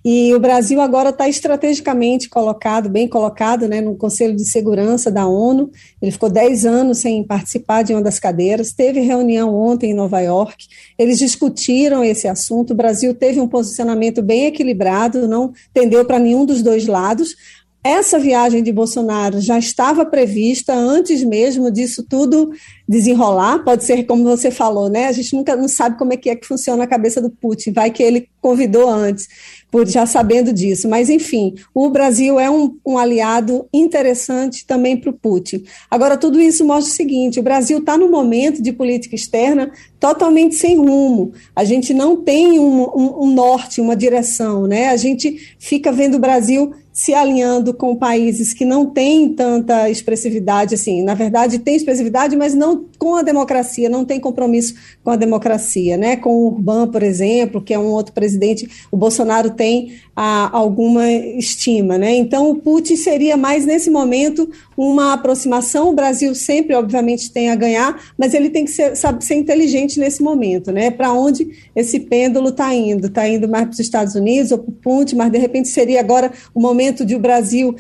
E 0.05 0.35
o 0.35 0.41
Brasil 0.41 0.81
agora 0.81 1.11
está 1.11 1.29
estrategicamente 1.29 2.29
colocado, 2.29 2.89
bem 2.89 3.07
colocado, 3.07 3.69
né, 3.69 3.81
no 3.81 3.95
Conselho 3.95 4.35
de 4.35 4.45
Segurança 4.45 5.13
da 5.13 5.29
ONU. 5.29 5.71
Ele 6.01 6.11
ficou 6.11 6.29
10 6.29 6.67
anos 6.67 6.99
sem 6.99 7.23
participar 7.23 7.83
de 7.83 7.93
uma 7.93 8.03
das 8.03 8.19
cadeiras. 8.19 8.73
Teve 8.73 8.99
reunião 8.99 9.55
ontem 9.55 9.93
em 9.93 9.95
Nova 9.95 10.21
York. 10.21 10.67
Eles 10.99 11.19
discutiram 11.19 12.03
esse 12.03 12.27
assunto. 12.27 12.73
O 12.73 12.77
Brasil 12.77 13.15
teve 13.15 13.41
um 13.41 13.47
posicionamento 13.47 14.21
bem 14.21 14.47
equilibrado, 14.47 15.29
não 15.29 15.53
tendeu 15.73 16.05
para 16.05 16.19
nenhum 16.19 16.45
dos 16.45 16.63
dois 16.63 16.85
lados. 16.89 17.37
Essa 17.85 18.17
viagem 18.17 18.63
de 18.63 18.71
Bolsonaro 18.71 19.41
já 19.41 19.59
estava 19.59 20.07
prevista 20.07 20.73
antes 20.73 21.25
mesmo 21.25 21.69
disso 21.69 22.05
tudo 22.09 22.53
desenrolar. 22.93 23.65
Pode 23.65 23.85
ser 23.85 24.05
como 24.05 24.23
você 24.23 24.51
falou, 24.51 24.91
né? 24.91 25.07
A 25.07 25.13
gente 25.13 25.35
nunca 25.35 25.57
não 25.57 25.67
sabe 25.67 25.97
como 25.97 26.13
é 26.13 26.17
que 26.17 26.29
é 26.29 26.37
que 26.37 26.47
funciona 26.47 26.85
a 26.85 26.87
cabeça 26.87 27.23
do 27.23 27.31
Putin. 27.31 27.73
Vai 27.73 27.91
que 27.91 28.03
ele 28.03 28.29
convidou 28.41 28.89
antes, 28.89 29.29
por 29.71 29.89
já 29.89 30.05
sabendo 30.05 30.53
disso. 30.53 30.89
Mas 30.89 31.09
enfim, 31.09 31.55
o 31.75 31.89
Brasil 31.89 32.39
é 32.39 32.51
um, 32.51 32.77
um 32.87 32.99
aliado 32.99 33.67
interessante 33.73 34.67
também 34.67 34.97
para 34.97 35.09
o 35.09 35.15
Putin. 35.15 35.65
Agora 35.91 36.19
tudo 36.19 36.39
isso 36.39 36.65
mostra 36.67 36.93
o 36.93 36.97
seguinte: 36.97 37.41
o 37.41 37.43
Brasil 37.43 37.79
está 37.79 37.97
no 37.97 38.11
momento 38.11 38.63
de 38.63 38.73
política 38.73 39.15
externa 39.15 39.73
totalmente 39.99 40.55
sem 40.57 40.77
rumo. 40.77 41.33
A 41.57 41.65
gente 41.65 41.95
não 41.95 42.17
tem 42.17 42.59
um, 42.59 42.83
um, 42.83 43.25
um 43.25 43.33
norte, 43.33 43.81
uma 43.81 43.97
direção, 43.97 44.67
né? 44.67 44.89
A 44.91 44.97
gente 44.97 45.57
fica 45.59 45.91
vendo 45.91 46.17
o 46.17 46.21
Brasil 46.21 46.75
se 46.93 47.15
alinhando 47.15 47.73
com 47.73 47.97
países 47.97 48.53
que 48.53 48.67
não 48.67 48.85
têm 48.85 49.31
tanta 49.31 49.89
expressividade, 49.89 50.75
assim, 50.75 51.03
na 51.03 51.15
verdade 51.15 51.59
tem 51.59 51.75
expressividade, 51.75 52.37
mas 52.37 52.55
não 52.55 52.82
com 52.99 53.17
a 53.17 53.23
democracia, 53.23 53.89
não 53.89 54.05
tem 54.05 54.21
compromisso 54.21 54.75
com 55.03 55.11
a 55.11 55.17
democracia, 55.17 55.97
né? 55.97 56.17
Com 56.17 56.31
o 56.31 56.47
Urban, 56.49 56.89
por 56.89 57.03
exemplo, 57.03 57.63
que 57.63 57.75
é 57.75 57.79
um 57.79 57.87
outro 57.87 58.13
presidente, 58.13 58.69
o 58.91 58.97
Bolsonaro 58.97 59.51
tem 59.51 59.95
a, 60.15 60.57
alguma 60.57 61.11
estima, 61.11 61.97
né? 61.99 62.15
Então 62.15 62.51
o 62.51 62.57
Putin 62.57 62.97
seria 62.97 63.37
mais 63.37 63.65
nesse 63.65 63.91
momento 63.91 64.49
uma 64.77 65.13
aproximação. 65.13 65.91
O 65.91 65.95
Brasil 65.95 66.35
sempre, 66.35 66.75
obviamente, 66.75 67.33
tem 67.33 67.51
a 67.51 67.55
ganhar, 67.55 68.01
mas 68.19 68.35
ele 68.35 68.51
tem 68.51 68.65
que 68.65 68.71
ser, 68.71 68.97
sabe, 68.97 69.25
ser 69.25 69.35
inteligente 69.35 69.99
nesse 69.99 70.23
momento, 70.23 70.71
né? 70.71 70.91
Para 70.91 71.13
onde 71.13 71.49
esse 71.75 72.01
pêndulo 72.01 72.49
está 72.49 72.75
indo? 72.75 73.07
Está 73.07 73.29
indo 73.29 73.49
mais 73.49 73.65
para 73.65 73.73
os 73.73 73.81
Estados 73.81 74.15
Unidos 74.15 74.53
ou 74.53 74.59
para 74.59 74.71
o 74.71 74.73
Putin, 74.73 75.17
mas 75.17 75.33
de 75.33 75.39
repente 75.39 75.69
seria 75.69 76.01
agora 76.01 76.33
o 76.55 76.61
momento 76.61 77.05
de 77.05 77.15
o 77.15 77.19
Brasil 77.19 77.75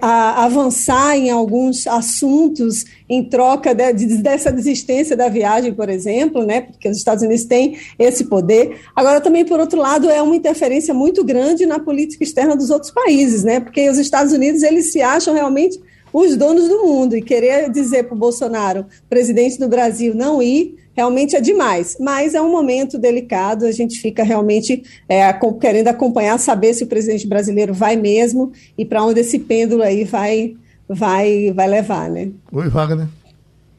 a, 0.00 0.44
avançar 0.44 1.16
em 1.16 1.30
alguns 1.30 1.86
assuntos 1.86 2.84
em 3.08 3.22
troca 3.28 3.74
de, 3.74 3.92
de, 3.92 4.16
dessa 4.18 4.50
desistência 4.52 5.16
da 5.16 5.28
viagem, 5.28 5.74
por 5.74 5.88
exemplo, 5.88 6.44
né, 6.44 6.62
porque 6.62 6.88
os 6.88 6.96
Estados 6.96 7.22
Unidos 7.22 7.44
têm 7.44 7.76
esse 7.98 8.24
poder. 8.24 8.80
Agora, 8.94 9.20
também, 9.20 9.44
por 9.44 9.60
outro 9.60 9.78
lado, 9.80 10.10
é 10.10 10.22
uma 10.22 10.36
interferência 10.36 10.94
muito 10.94 11.24
grande 11.24 11.66
na 11.66 11.78
política 11.78 12.24
externa 12.24 12.56
dos 12.56 12.70
outros 12.70 12.92
países, 12.92 13.44
né, 13.44 13.60
porque 13.60 13.88
os 13.88 13.98
Estados 13.98 14.32
Unidos 14.32 14.62
eles 14.62 14.92
se 14.92 15.02
acham 15.02 15.34
realmente 15.34 15.80
os 16.12 16.36
donos 16.36 16.68
do 16.68 16.84
mundo. 16.84 17.16
E 17.16 17.22
querer 17.22 17.70
dizer 17.70 18.04
para 18.04 18.14
o 18.14 18.18
Bolsonaro, 18.18 18.86
presidente 19.08 19.58
do 19.58 19.68
Brasil, 19.68 20.14
não 20.14 20.42
ir 20.42 20.83
realmente 20.94 21.36
é 21.36 21.40
demais. 21.40 21.96
Mas 22.00 22.34
é 22.34 22.40
um 22.40 22.50
momento 22.50 22.98
delicado, 22.98 23.66
a 23.66 23.72
gente 23.72 24.00
fica 24.00 24.22
realmente 24.22 24.82
é, 25.08 25.32
querendo 25.60 25.88
acompanhar, 25.88 26.38
saber 26.38 26.72
se 26.74 26.84
o 26.84 26.86
presidente 26.86 27.26
brasileiro 27.26 27.74
vai 27.74 27.96
mesmo 27.96 28.52
e 28.78 28.84
para 28.84 29.04
onde 29.04 29.20
esse 29.20 29.38
pêndulo 29.38 29.82
aí 29.82 30.04
vai, 30.04 30.54
vai, 30.88 31.52
vai 31.52 31.68
levar, 31.68 32.08
né? 32.10 32.30
Oi, 32.52 32.68
Wagner. 32.68 33.08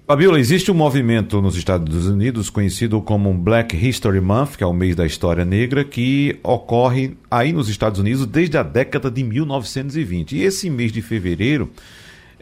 Fabiola, 0.08 0.40
existe 0.40 0.70
um 0.70 0.76
movimento 0.76 1.42
nos 1.42 1.56
Estados 1.56 2.06
Unidos 2.06 2.52
conhecido 2.52 3.02
como 3.02 3.34
Black 3.34 3.76
History 3.76 4.22
Month, 4.22 4.56
que 4.56 4.64
é 4.64 4.68
o 4.68 4.72
mês 4.72 4.96
da 4.96 5.04
história 5.04 5.44
negra, 5.44 5.84
que 5.84 6.38
ocorre 6.44 7.18
aí 7.30 7.52
nos 7.52 7.70
Estados 7.70 8.00
Unidos 8.00 8.28
desde 8.28 8.56
a 8.56 8.62
década 8.62 9.10
de 9.10 9.24
1920. 9.24 10.36
E 10.36 10.44
esse 10.44 10.70
mês 10.70 10.92
de 10.92 11.02
fevereiro 11.02 11.72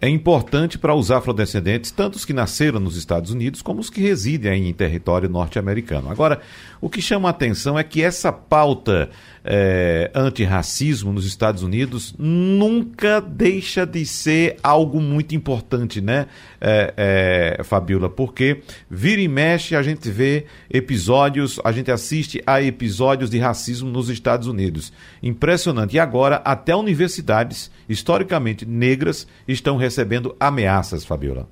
é 0.03 0.09
importante 0.09 0.77
para 0.77 0.93
os 0.93 1.09
afrodescendentes, 1.11 1.89
tanto 1.89 2.15
os 2.15 2.25
que 2.25 2.33
nasceram 2.33 2.77
nos 2.77 2.97
Estados 2.97 3.31
Unidos 3.31 3.61
como 3.61 3.79
os 3.79 3.89
que 3.89 4.01
residem 4.01 4.67
em 4.67 4.73
território 4.73 5.29
norte-americano. 5.29 6.11
Agora, 6.11 6.41
o 6.81 6.89
que 6.89 7.01
chama 7.01 7.29
a 7.29 7.31
atenção 7.31 7.79
é 7.79 7.85
que 7.85 8.03
essa 8.03 8.29
pauta 8.29 9.09
é, 9.43 10.09
antirracismo 10.13 11.11
nos 11.11 11.25
Estados 11.25 11.63
Unidos 11.63 12.15
nunca 12.17 13.19
deixa 13.19 13.85
de 13.85 14.05
ser 14.05 14.57
algo 14.63 15.01
muito 15.01 15.35
importante, 15.35 15.99
né, 15.99 16.27
é, 16.61 17.57
é, 17.59 17.63
Fabiola? 17.63 18.09
Porque 18.09 18.61
vira 18.89 19.21
e 19.21 19.27
mexe 19.27 19.75
a 19.75 19.83
gente 19.83 20.09
vê 20.09 20.45
episódios, 20.69 21.59
a 21.63 21.71
gente 21.71 21.91
assiste 21.91 22.41
a 22.45 22.61
episódios 22.61 23.29
de 23.29 23.39
racismo 23.39 23.89
nos 23.89 24.09
Estados 24.09 24.47
Unidos. 24.47 24.93
Impressionante. 25.21 25.95
E 25.95 25.99
agora, 25.99 26.37
até 26.37 26.75
universidades 26.75 27.71
historicamente 27.87 28.65
negras 28.65 29.27
estão 29.47 29.77
recebendo 29.77 30.35
ameaças, 30.39 31.05
Fabiola. 31.05 31.47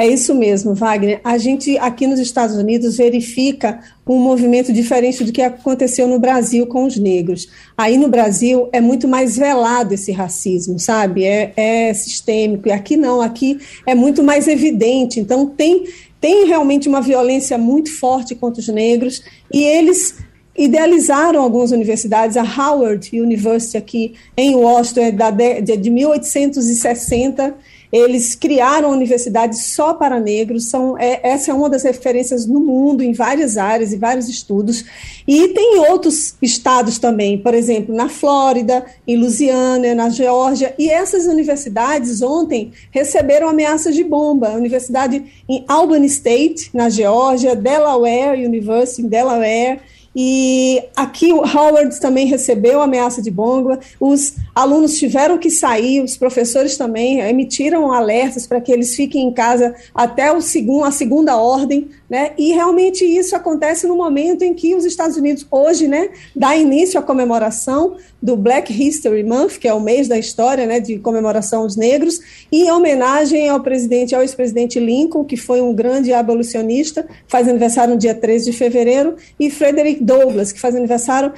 É 0.00 0.06
isso 0.08 0.34
mesmo, 0.34 0.74
Wagner. 0.74 1.20
A 1.22 1.36
gente 1.36 1.76
aqui 1.76 2.06
nos 2.06 2.18
Estados 2.18 2.56
Unidos 2.56 2.96
verifica 2.96 3.80
um 4.08 4.16
movimento 4.18 4.72
diferente 4.72 5.22
do 5.22 5.30
que 5.30 5.42
aconteceu 5.42 6.08
no 6.08 6.18
Brasil 6.18 6.66
com 6.66 6.86
os 6.86 6.96
negros. 6.96 7.50
Aí 7.76 7.98
no 7.98 8.08
Brasil 8.08 8.70
é 8.72 8.80
muito 8.80 9.06
mais 9.06 9.36
velado 9.36 9.92
esse 9.92 10.10
racismo, 10.10 10.78
sabe? 10.78 11.24
É, 11.24 11.52
é 11.54 11.92
sistêmico. 11.92 12.66
E 12.66 12.72
aqui 12.72 12.96
não, 12.96 13.20
aqui 13.20 13.58
é 13.86 13.94
muito 13.94 14.22
mais 14.22 14.48
evidente. 14.48 15.20
Então 15.20 15.44
tem, 15.44 15.84
tem 16.18 16.46
realmente 16.46 16.88
uma 16.88 17.02
violência 17.02 17.58
muito 17.58 17.94
forte 17.98 18.34
contra 18.34 18.58
os 18.58 18.68
negros 18.68 19.22
e 19.52 19.62
eles 19.62 20.16
idealizaram 20.56 21.42
algumas 21.42 21.72
universidades, 21.72 22.38
a 22.38 22.42
Howard 22.42 23.10
University 23.18 23.76
aqui 23.76 24.14
em 24.36 24.56
Washington 24.56 25.00
é 25.02 25.76
de 25.76 25.90
1860 25.90 27.54
eles 27.92 28.34
criaram 28.34 28.90
universidades 28.90 29.66
só 29.66 29.94
para 29.94 30.20
negros, 30.20 30.66
são, 30.70 30.96
é, 30.96 31.20
essa 31.22 31.50
é 31.50 31.54
uma 31.54 31.68
das 31.68 31.82
referências 31.82 32.46
no 32.46 32.60
mundo, 32.60 33.02
em 33.02 33.12
várias 33.12 33.56
áreas 33.56 33.92
e 33.92 33.96
vários 33.96 34.28
estudos. 34.28 34.84
E 35.26 35.48
tem 35.48 35.78
outros 35.90 36.34
estados 36.40 36.98
também, 36.98 37.38
por 37.38 37.54
exemplo, 37.54 37.94
na 37.94 38.08
Flórida, 38.08 38.84
em 39.06 39.16
Louisiana, 39.16 39.94
na 39.94 40.08
Geórgia. 40.08 40.74
E 40.78 40.88
essas 40.88 41.26
universidades 41.26 42.22
ontem 42.22 42.72
receberam 42.90 43.48
ameaças 43.48 43.94
de 43.94 44.04
bomba. 44.04 44.48
A 44.48 44.54
universidade 44.54 45.24
em 45.48 45.64
Albany 45.66 46.06
State, 46.06 46.70
na 46.72 46.88
Geórgia, 46.88 47.56
Delaware 47.56 48.44
University, 48.44 49.02
em 49.02 49.08
Delaware 49.08 49.80
e 50.14 50.82
aqui 50.96 51.32
o 51.32 51.38
Howard 51.38 52.00
também 52.00 52.26
recebeu 52.26 52.82
ameaça 52.82 53.22
de 53.22 53.30
bomba, 53.30 53.78
os 54.00 54.34
alunos 54.54 54.98
tiveram 54.98 55.38
que 55.38 55.50
sair, 55.50 56.02
os 56.02 56.16
professores 56.16 56.76
também 56.76 57.20
emitiram 57.20 57.92
alertas 57.92 58.46
para 58.46 58.60
que 58.60 58.72
eles 58.72 58.96
fiquem 58.96 59.26
em 59.26 59.32
casa 59.32 59.74
até 59.94 60.32
o 60.32 60.40
segundo, 60.40 60.84
a 60.84 60.90
segunda 60.90 61.36
ordem, 61.36 61.88
né? 62.08 62.32
E 62.36 62.52
realmente 62.52 63.04
isso 63.04 63.36
acontece 63.36 63.86
no 63.86 63.96
momento 63.96 64.42
em 64.42 64.52
que 64.52 64.74
os 64.74 64.84
Estados 64.84 65.16
Unidos 65.16 65.46
hoje, 65.50 65.86
né, 65.86 66.10
dá 66.34 66.56
início 66.56 66.98
à 66.98 67.02
comemoração 67.02 67.96
do 68.22 68.36
Black 68.36 68.72
History 68.72 69.24
Month, 69.24 69.58
que 69.58 69.66
é 69.66 69.72
o 69.72 69.80
mês 69.80 70.08
da 70.08 70.18
história, 70.18 70.66
né, 70.66 70.80
de 70.80 70.98
comemoração 70.98 71.62
aos 71.62 71.76
negros, 71.76 72.20
e 72.52 72.64
em 72.64 72.70
homenagem 72.70 73.48
ao 73.48 73.60
presidente, 73.60 74.14
ao 74.14 74.22
ex-presidente 74.22 74.78
Lincoln, 74.78 75.24
que 75.24 75.36
foi 75.36 75.60
um 75.60 75.74
grande 75.74 76.12
abolicionista, 76.12 77.06
faz 77.26 77.48
aniversário 77.48 77.94
no 77.94 77.98
dia 77.98 78.14
13 78.14 78.50
de 78.50 78.56
fevereiro, 78.56 79.16
e 79.38 79.50
Frederick 79.50 80.02
Douglass, 80.02 80.52
que 80.52 80.60
faz 80.60 80.76
aniversário 80.76 81.32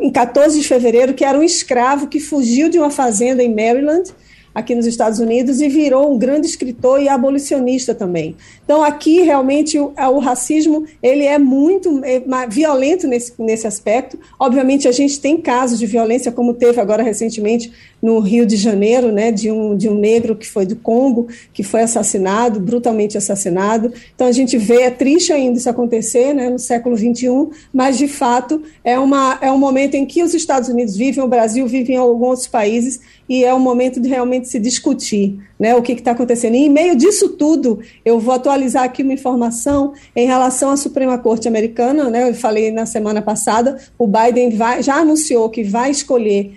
em 0.00 0.10
14 0.10 0.60
de 0.60 0.66
fevereiro, 0.66 1.14
que 1.14 1.24
era 1.24 1.38
um 1.38 1.42
escravo 1.42 2.06
que 2.06 2.20
fugiu 2.20 2.68
de 2.68 2.78
uma 2.78 2.90
fazenda 2.90 3.42
em 3.42 3.52
Maryland, 3.54 4.10
aqui 4.54 4.74
nos 4.74 4.86
Estados 4.86 5.18
Unidos 5.18 5.60
e 5.60 5.68
virou 5.68 6.12
um 6.12 6.18
grande 6.18 6.46
escritor 6.46 7.00
e 7.00 7.08
abolicionista 7.08 7.94
também. 7.94 8.36
Então 8.64 8.82
aqui 8.82 9.22
realmente 9.22 9.78
o, 9.78 9.92
o 9.96 10.18
racismo 10.18 10.84
ele 11.02 11.24
é 11.24 11.38
muito 11.38 12.00
é, 12.04 12.22
violento 12.48 13.06
nesse, 13.06 13.32
nesse 13.38 13.66
aspecto. 13.66 14.18
Obviamente 14.38 14.88
a 14.88 14.92
gente 14.92 15.20
tem 15.20 15.36
casos 15.36 15.78
de 15.78 15.86
violência 15.86 16.32
como 16.32 16.54
teve 16.54 16.80
agora 16.80 17.02
recentemente 17.02 17.72
no 18.02 18.18
Rio 18.18 18.44
de 18.44 18.56
Janeiro, 18.56 19.12
né, 19.12 19.30
de 19.30 19.50
um 19.50 19.76
de 19.76 19.88
um 19.88 19.94
negro 19.94 20.34
que 20.34 20.46
foi 20.46 20.66
do 20.66 20.76
Congo 20.76 21.28
que 21.52 21.62
foi 21.62 21.82
assassinado 21.82 22.58
brutalmente 22.58 23.16
assassinado. 23.16 23.92
Então 24.14 24.26
a 24.26 24.32
gente 24.32 24.58
vê 24.58 24.82
é 24.82 24.90
triste 24.90 25.32
ainda 25.32 25.58
isso 25.58 25.70
acontecer, 25.70 26.34
né, 26.34 26.50
no 26.50 26.58
século 26.58 26.96
21, 26.96 27.50
mas 27.72 27.96
de 27.96 28.08
fato 28.08 28.62
é 28.82 28.98
uma 28.98 29.38
é 29.40 29.52
um 29.52 29.58
momento 29.58 29.94
em 29.94 30.04
que 30.04 30.22
os 30.22 30.34
Estados 30.34 30.68
Unidos 30.68 30.96
vivem, 30.96 31.22
o 31.22 31.28
Brasil 31.28 31.66
vive 31.66 31.92
em 31.92 31.96
alguns 31.96 32.40
outros 32.40 32.48
países 32.48 33.00
e 33.28 33.44
é 33.44 33.54
um 33.54 33.60
momento 33.60 34.00
de 34.00 34.08
realmente 34.08 34.48
se 34.48 34.58
discutir 34.58 35.38
né, 35.58 35.74
o 35.76 35.82
que 35.82 35.92
está 35.92 36.10
acontecendo. 36.10 36.54
E 36.54 36.64
em 36.64 36.68
meio 36.68 36.96
disso 36.96 37.28
tudo, 37.28 37.80
eu 38.04 38.18
vou 38.18 38.34
atualizar 38.34 38.82
aqui 38.82 39.02
uma 39.02 39.12
informação 39.12 39.92
em 40.16 40.26
relação 40.26 40.70
à 40.70 40.76
Suprema 40.76 41.18
Corte 41.18 41.46
Americana. 41.46 42.10
Né, 42.10 42.28
eu 42.28 42.34
falei 42.34 42.72
na 42.72 42.86
semana 42.86 43.22
passada, 43.22 43.78
o 43.98 44.06
Biden 44.06 44.50
vai, 44.50 44.82
já 44.82 44.96
anunciou 44.96 45.48
que 45.48 45.62
vai 45.62 45.90
escolher 45.90 46.54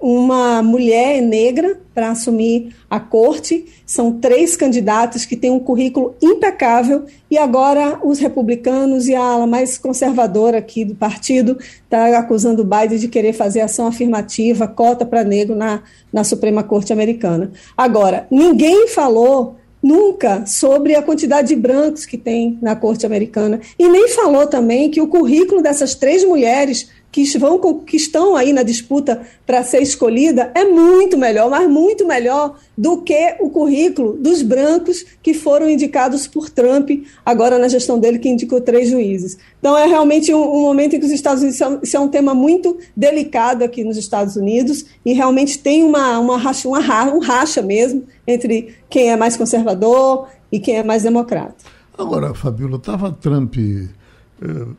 uma 0.00 0.62
mulher 0.62 1.20
negra 1.20 1.78
para 1.94 2.10
assumir 2.10 2.74
a 2.88 2.98
corte. 2.98 3.66
São 3.84 4.12
três 4.12 4.56
candidatos 4.56 5.24
que 5.24 5.36
têm 5.36 5.50
um 5.50 5.60
currículo 5.60 6.14
impecável 6.22 7.04
e 7.30 7.36
agora 7.36 7.98
os 8.02 8.18
republicanos 8.18 9.08
e 9.08 9.14
a 9.14 9.22
ala 9.22 9.46
mais 9.46 9.76
conservadora 9.76 10.58
aqui 10.58 10.84
do 10.84 10.94
partido 10.94 11.58
está 11.84 12.18
acusando 12.18 12.62
o 12.62 12.64
Biden 12.64 12.98
de 12.98 13.08
querer 13.08 13.34
fazer 13.34 13.60
ação 13.60 13.86
afirmativa, 13.86 14.66
cota 14.66 15.04
para 15.04 15.22
negro 15.22 15.54
na, 15.54 15.82
na 16.12 16.24
Suprema 16.24 16.62
Corte 16.62 16.92
Americana. 16.92 17.52
Agora, 17.76 18.26
ninguém 18.30 18.88
falou 18.88 19.56
nunca 19.82 20.44
sobre 20.46 20.94
a 20.94 21.02
quantidade 21.02 21.48
de 21.48 21.56
brancos 21.56 22.04
que 22.04 22.18
tem 22.18 22.58
na 22.60 22.76
corte 22.76 23.06
americana 23.06 23.60
e 23.78 23.88
nem 23.88 24.08
falou 24.08 24.46
também 24.46 24.90
que 24.90 25.00
o 25.00 25.08
currículo 25.08 25.62
dessas 25.62 25.94
três 25.94 26.24
mulheres 26.24 26.90
que, 27.12 27.24
vão, 27.38 27.58
que 27.80 27.96
estão 27.96 28.36
aí 28.36 28.52
na 28.52 28.62
disputa 28.62 29.20
para 29.46 29.64
ser 29.64 29.82
escolhida 29.82 30.52
é 30.54 30.64
muito 30.64 31.18
melhor, 31.18 31.50
mas 31.50 31.68
muito 31.68 32.06
melhor 32.06 32.56
do 32.76 33.02
que 33.02 33.36
o 33.40 33.50
currículo 33.50 34.14
dos 34.14 34.42
brancos 34.42 35.04
que 35.22 35.34
foram 35.34 35.68
indicados 35.68 36.26
por 36.26 36.48
Trump, 36.48 36.90
agora 37.26 37.58
na 37.58 37.68
gestão 37.68 37.98
dele, 37.98 38.18
que 38.18 38.28
indicou 38.28 38.60
três 38.60 38.88
juízes. 38.88 39.36
Então, 39.58 39.76
é 39.76 39.86
realmente 39.86 40.32
um, 40.32 40.42
um 40.42 40.62
momento 40.62 40.96
em 40.96 41.00
que 41.00 41.06
os 41.06 41.12
Estados 41.12 41.42
Unidos. 41.42 41.60
Isso 41.82 41.96
é 41.96 42.00
um 42.00 42.08
tema 42.08 42.34
muito 42.34 42.78
delicado 42.96 43.62
aqui 43.62 43.84
nos 43.84 43.96
Estados 43.96 44.36
Unidos, 44.36 44.84
e 45.04 45.12
realmente 45.12 45.58
tem 45.58 45.82
uma, 45.82 46.18
uma, 46.18 46.38
racha, 46.38 46.68
uma, 46.68 46.80
um 47.12 47.18
racha 47.18 47.60
mesmo 47.60 48.04
entre 48.26 48.74
quem 48.88 49.10
é 49.10 49.16
mais 49.16 49.36
conservador 49.36 50.28
e 50.50 50.60
quem 50.60 50.76
é 50.76 50.82
mais 50.82 51.02
democrata. 51.02 51.56
Agora, 51.98 52.32
Fabíola, 52.34 52.76
estava 52.76 53.12
Trump 53.12 53.56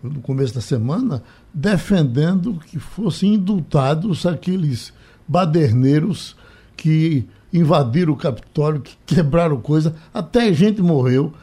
no 0.02 0.22
começo 0.22 0.54
da 0.54 0.62
semana, 0.62 1.24
defendendo 1.54 2.60
que 2.68 2.80
fossem 2.80 3.36
indultados 3.36 4.26
aqueles 4.26 4.92
baderneiros 5.28 6.36
que 6.76 7.28
invadiram 7.54 8.14
o 8.14 8.18
Capitólio, 8.18 8.82
que 8.82 8.98
quebraram 9.06 9.62
coisa, 9.62 9.96
até 10.14 10.52
gente 10.54 10.82
morreu. 10.82 11.34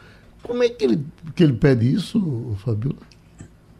Como 0.43 0.63
é 0.63 0.69
que 0.69 0.83
ele, 0.83 1.05
que 1.35 1.43
ele 1.43 1.53
pede 1.53 1.93
isso, 1.93 2.57
Fabiola? 2.63 2.97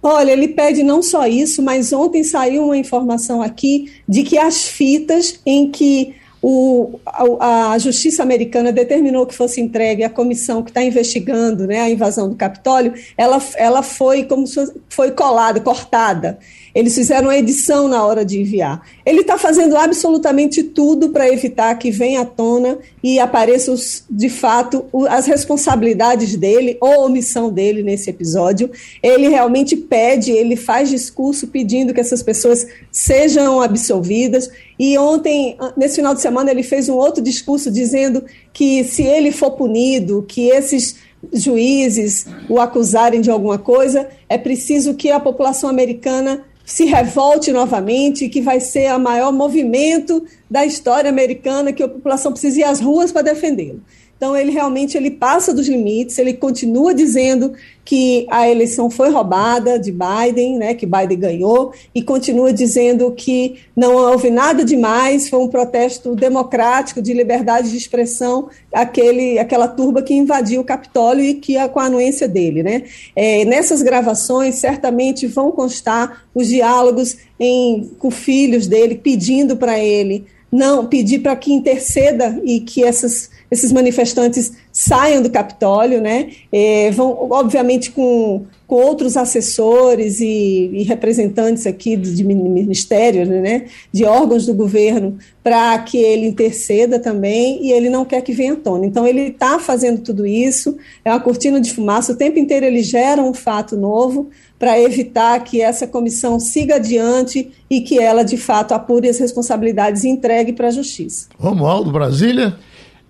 Olha, 0.02 0.32
ele 0.32 0.50
pede 0.50 0.82
não 0.82 1.04
só 1.04 1.28
isso, 1.28 1.62
mas 1.62 1.92
ontem 1.92 2.24
saiu 2.24 2.66
uma 2.66 2.78
informação 2.78 3.42
aqui 3.42 3.92
de 4.08 4.24
que 4.24 4.38
as 4.38 4.66
fitas 4.66 5.42
em 5.46 5.70
que 5.70 6.16
o, 6.42 7.00
a, 7.06 7.72
a, 7.72 7.78
justiça 7.78 8.24
americana 8.24 8.72
determinou 8.72 9.26
que 9.26 9.36
fosse 9.36 9.60
entregue 9.60 10.04
à 10.04 10.10
comissão 10.10 10.64
que 10.64 10.72
está 10.72 10.82
investigando 10.82 11.68
né, 11.68 11.82
a 11.82 11.90
invasão 11.90 12.30
do 12.30 12.36
Capitólio, 12.36 12.94
ela, 13.18 13.42
ela 13.56 13.84
foi 13.84 14.24
como 14.24 14.46
foi 14.88 15.12
colada, 15.12 15.60
cortada. 15.60 16.40
Eles 16.74 16.96
fizeram 16.96 17.30
a 17.30 17.38
edição 17.38 17.88
na 17.88 18.06
hora 18.06 18.24
de 18.24 18.40
enviar. 18.40 18.82
Ele 19.06 19.22
está 19.22 19.38
fazendo 19.38 19.76
absolutamente 19.76 20.64
tudo 20.64 21.10
para 21.10 21.32
evitar 21.32 21.74
que 21.76 21.92
venha 21.92 22.22
à 22.22 22.26
tona 22.26 22.78
e 23.04 23.20
apareçam, 23.20 23.76
de 24.10 24.30
fato, 24.30 24.86
as 25.10 25.26
responsabilidades 25.26 26.36
dele 26.36 26.78
ou 26.80 27.06
omissão 27.06 27.52
dele 27.52 27.84
nesse 27.84 28.10
episódio. 28.10 28.70
Ele 29.02 29.28
realmente 29.28 29.76
pede, 29.76 30.32
ele 30.32 30.56
faz 30.56 30.90
discurso 30.90 31.48
pedindo 31.48 31.94
que 31.94 32.00
essas 32.00 32.22
pessoas 32.22 32.68
sejam 32.92 33.62
absolvidas. 33.62 34.50
E 34.78 34.98
ontem, 34.98 35.58
nesse 35.76 35.96
final 35.96 36.14
de 36.14 36.22
semana, 36.22 36.52
ele 36.52 36.64
fez 36.64 36.88
um 36.90 36.96
outro 36.96 37.24
discurso 37.24 37.72
dizendo 37.72 38.24
que 38.54 38.84
se 38.84 39.04
ele 39.04 39.32
for 39.32 39.52
punido, 39.52 40.24
que 40.28 40.50
esses 40.50 40.96
juízes 41.34 42.26
o 42.48 42.60
acusarem 42.60 43.22
de 43.22 43.30
alguma 43.30 43.58
coisa, 43.58 44.08
é 44.28 44.38
preciso 44.38 44.94
que 44.94 45.12
a 45.12 45.20
população 45.20 45.70
americana 45.70 46.46
se 46.70 46.86
revolte 46.86 47.52
novamente, 47.52 48.30
que 48.30 48.42
vai 48.42 48.60
ser 48.60 48.94
o 48.94 49.00
maior 49.00 49.32
movimento 49.32 50.24
da 50.48 50.64
história 50.64 51.10
americana, 51.10 51.74
que 51.74 51.82
a 51.82 51.88
população 51.88 52.32
precisa 52.32 52.60
ir 52.60 52.64
às 52.64 52.80
ruas 52.80 53.12
para 53.12 53.24
defendê-lo. 53.24 53.82
Então 54.20 54.36
ele 54.36 54.52
realmente 54.52 54.98
ele 54.98 55.12
passa 55.12 55.54
dos 55.54 55.70
limites, 55.70 56.20
ele 56.20 56.34
continua 56.34 56.94
dizendo 56.94 57.54
que 57.86 58.28
a 58.30 58.50
eleição 58.50 58.90
foi 58.90 59.10
roubada 59.10 59.80
de 59.80 59.94
Biden, 59.94 60.58
né, 60.58 60.74
que 60.74 60.86
Biden 60.86 61.18
ganhou, 61.18 61.74
e 61.96 62.04
continua 62.04 62.52
dizendo 62.52 63.10
que 63.14 63.62
não 63.74 63.96
houve 63.96 64.30
nada 64.30 64.66
demais, 64.66 65.30
foi 65.30 65.40
um 65.40 65.48
protesto 65.48 66.16
democrático 66.18 67.02
de 67.02 67.14
liberdade 67.14 67.72
de 67.72 67.78
expressão, 67.78 68.50
aquele, 68.74 69.40
aquela 69.40 69.70
turba 69.70 70.02
que 70.02 70.14
invadiu 70.14 70.60
o 70.60 70.66
Capitólio 70.66 71.24
e 71.24 71.36
que 71.36 71.56
com 71.70 71.80
a 71.80 71.86
anuência 71.86 72.28
dele, 72.28 72.62
né? 72.62 72.84
É, 73.16 73.46
nessas 73.46 73.82
gravações 73.82 74.56
certamente 74.56 75.26
vão 75.28 75.50
constar 75.50 76.26
os 76.36 76.50
diálogos 76.50 77.18
em, 77.40 77.90
com 77.98 78.12
filhos 78.12 78.68
dele 78.68 78.96
pedindo 78.96 79.56
para 79.56 79.80
ele 79.80 80.26
não 80.52 80.86
pedir 80.88 81.20
para 81.20 81.36
que 81.36 81.54
interceda 81.54 82.39
e 82.43 82.60
que 82.60 82.84
essas 82.84 83.30
esses 83.52 83.72
manifestantes 83.72 84.54
saiam 84.72 85.22
do 85.22 85.30
Capitólio, 85.30 86.00
né? 86.00 86.30
É, 86.52 86.91
vão, 86.91 87.28
obviamente, 87.32 87.91
com, 87.91 88.45
com 88.68 88.76
outros 88.76 89.18
assessores 89.18 90.20
e, 90.20 90.70
e 90.72 90.84
representantes 90.84 91.66
aqui 91.66 91.95
de, 91.95 92.14
de 92.14 92.24
ministérios, 92.24 93.28
né? 93.28 93.66
De 93.91 94.06
órgãos 94.06 94.45
do 94.45 94.54
governo, 94.54 95.18
para 95.43 95.80
que 95.80 95.97
ele 95.97 96.28
interceda 96.28 97.00
também, 97.00 97.66
e 97.66 97.72
ele 97.72 97.89
não 97.89 98.06
quer 98.06 98.22
que 98.22 98.34
venha 98.34 98.54
à 98.54 98.58
tona. 98.58 98.86
Então, 98.86 99.08
ele 99.08 99.22
está 99.22 99.58
fazendo 99.58 100.02
tudo 100.02 100.28
isso, 100.28 100.78
é 101.04 101.10
uma 101.10 101.20
cortina 101.20 101.60
de 101.60 101.74
fumaça, 101.74 102.14
o 102.14 102.18
tempo 102.18 102.38
inteiro 102.38 102.68
ele 102.68 102.84
gera 102.84 103.24
um 103.24 103.34
fato 103.34 103.76
novo 103.76 104.30
para 104.60 104.78
evitar 104.78 105.41
que 105.45 105.62
essa 105.62 105.88
comissão 105.88 106.38
siga 106.38 106.76
adiante 106.76 107.49
e 107.70 107.80
que 107.80 107.97
ela, 107.97 108.24
de 108.24 108.36
fato, 108.36 108.74
apure 108.74 109.07
as 109.07 109.18
responsabilidades 109.18 110.03
e 110.03 110.10
entregue 110.10 110.51
para 110.51 110.68
a 110.68 110.72
justiça. 110.72 111.30
Romualdo, 111.39 111.89
Brasília. 111.91 112.57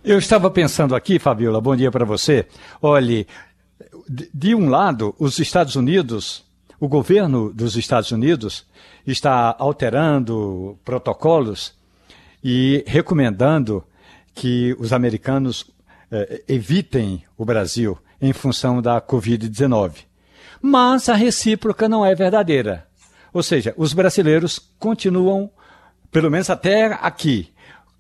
Eu 0.06 0.20
estava 0.20 0.50
pensando 0.52 0.96
aqui, 0.96 1.18
Fabiola, 1.18 1.60
bom 1.60 1.76
dia 1.76 1.92
para 1.92 2.06
você. 2.06 2.46
Olhe, 2.82 3.28
de 4.34 4.54
um 4.56 4.70
lado, 4.70 5.14
os 5.20 5.40
Estados 5.40 5.76
Unidos, 5.76 6.46
o 6.80 6.88
governo 6.88 7.52
dos 7.52 7.76
Estados 7.76 8.12
Unidos 8.12 8.66
está 9.06 9.56
alterando 9.58 10.78
protocolos 10.86 11.74
e 12.44 12.84
recomendando 12.88 13.84
que 14.34 14.76
os 14.80 14.94
americanos 14.94 15.66
eh, 16.12 16.44
evitem 16.48 17.24
o 17.38 17.44
Brasil 17.44 17.98
em 18.22 18.32
função 18.32 18.82
da 18.82 19.02
Covid-19. 19.02 20.09
Mas 20.62 21.10
a 21.10 21.14
recíproca 21.14 21.88
não 21.88 22.06
é 22.06 22.14
verdadeira. 22.14 22.86
Ou 23.32 23.44
seja, 23.44 23.74
os 23.78 23.94
brasileiros 23.94 24.60
continuam, 24.78 25.50
pelo 26.12 26.30
menos 26.30 26.50
até 26.50 26.86
aqui, 27.02 27.52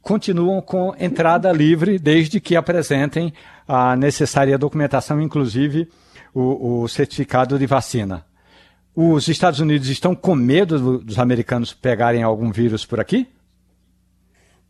continuam 0.02 0.62
com 0.62 0.96
entrada 1.00 1.52
livre 1.52 2.00
desde 2.00 2.40
que 2.40 2.56
apresentem 2.56 3.34
a 3.68 3.96
necessária 3.96 4.58
documentação, 4.58 5.22
inclusive 5.22 5.88
o, 6.34 6.82
o 6.82 6.88
certificado 6.88 7.60
de 7.60 7.66
vacina. 7.66 8.26
Os 8.96 9.28
Estados 9.28 9.60
Unidos 9.60 9.88
estão 9.88 10.16
com 10.16 10.36
medo 10.36 11.00
dos 11.00 11.20
americanos 11.20 11.74
pegarem 11.74 12.24
algum 12.24 12.52
vírus 12.52 12.86
por 12.86 13.00
aqui? 13.00 13.28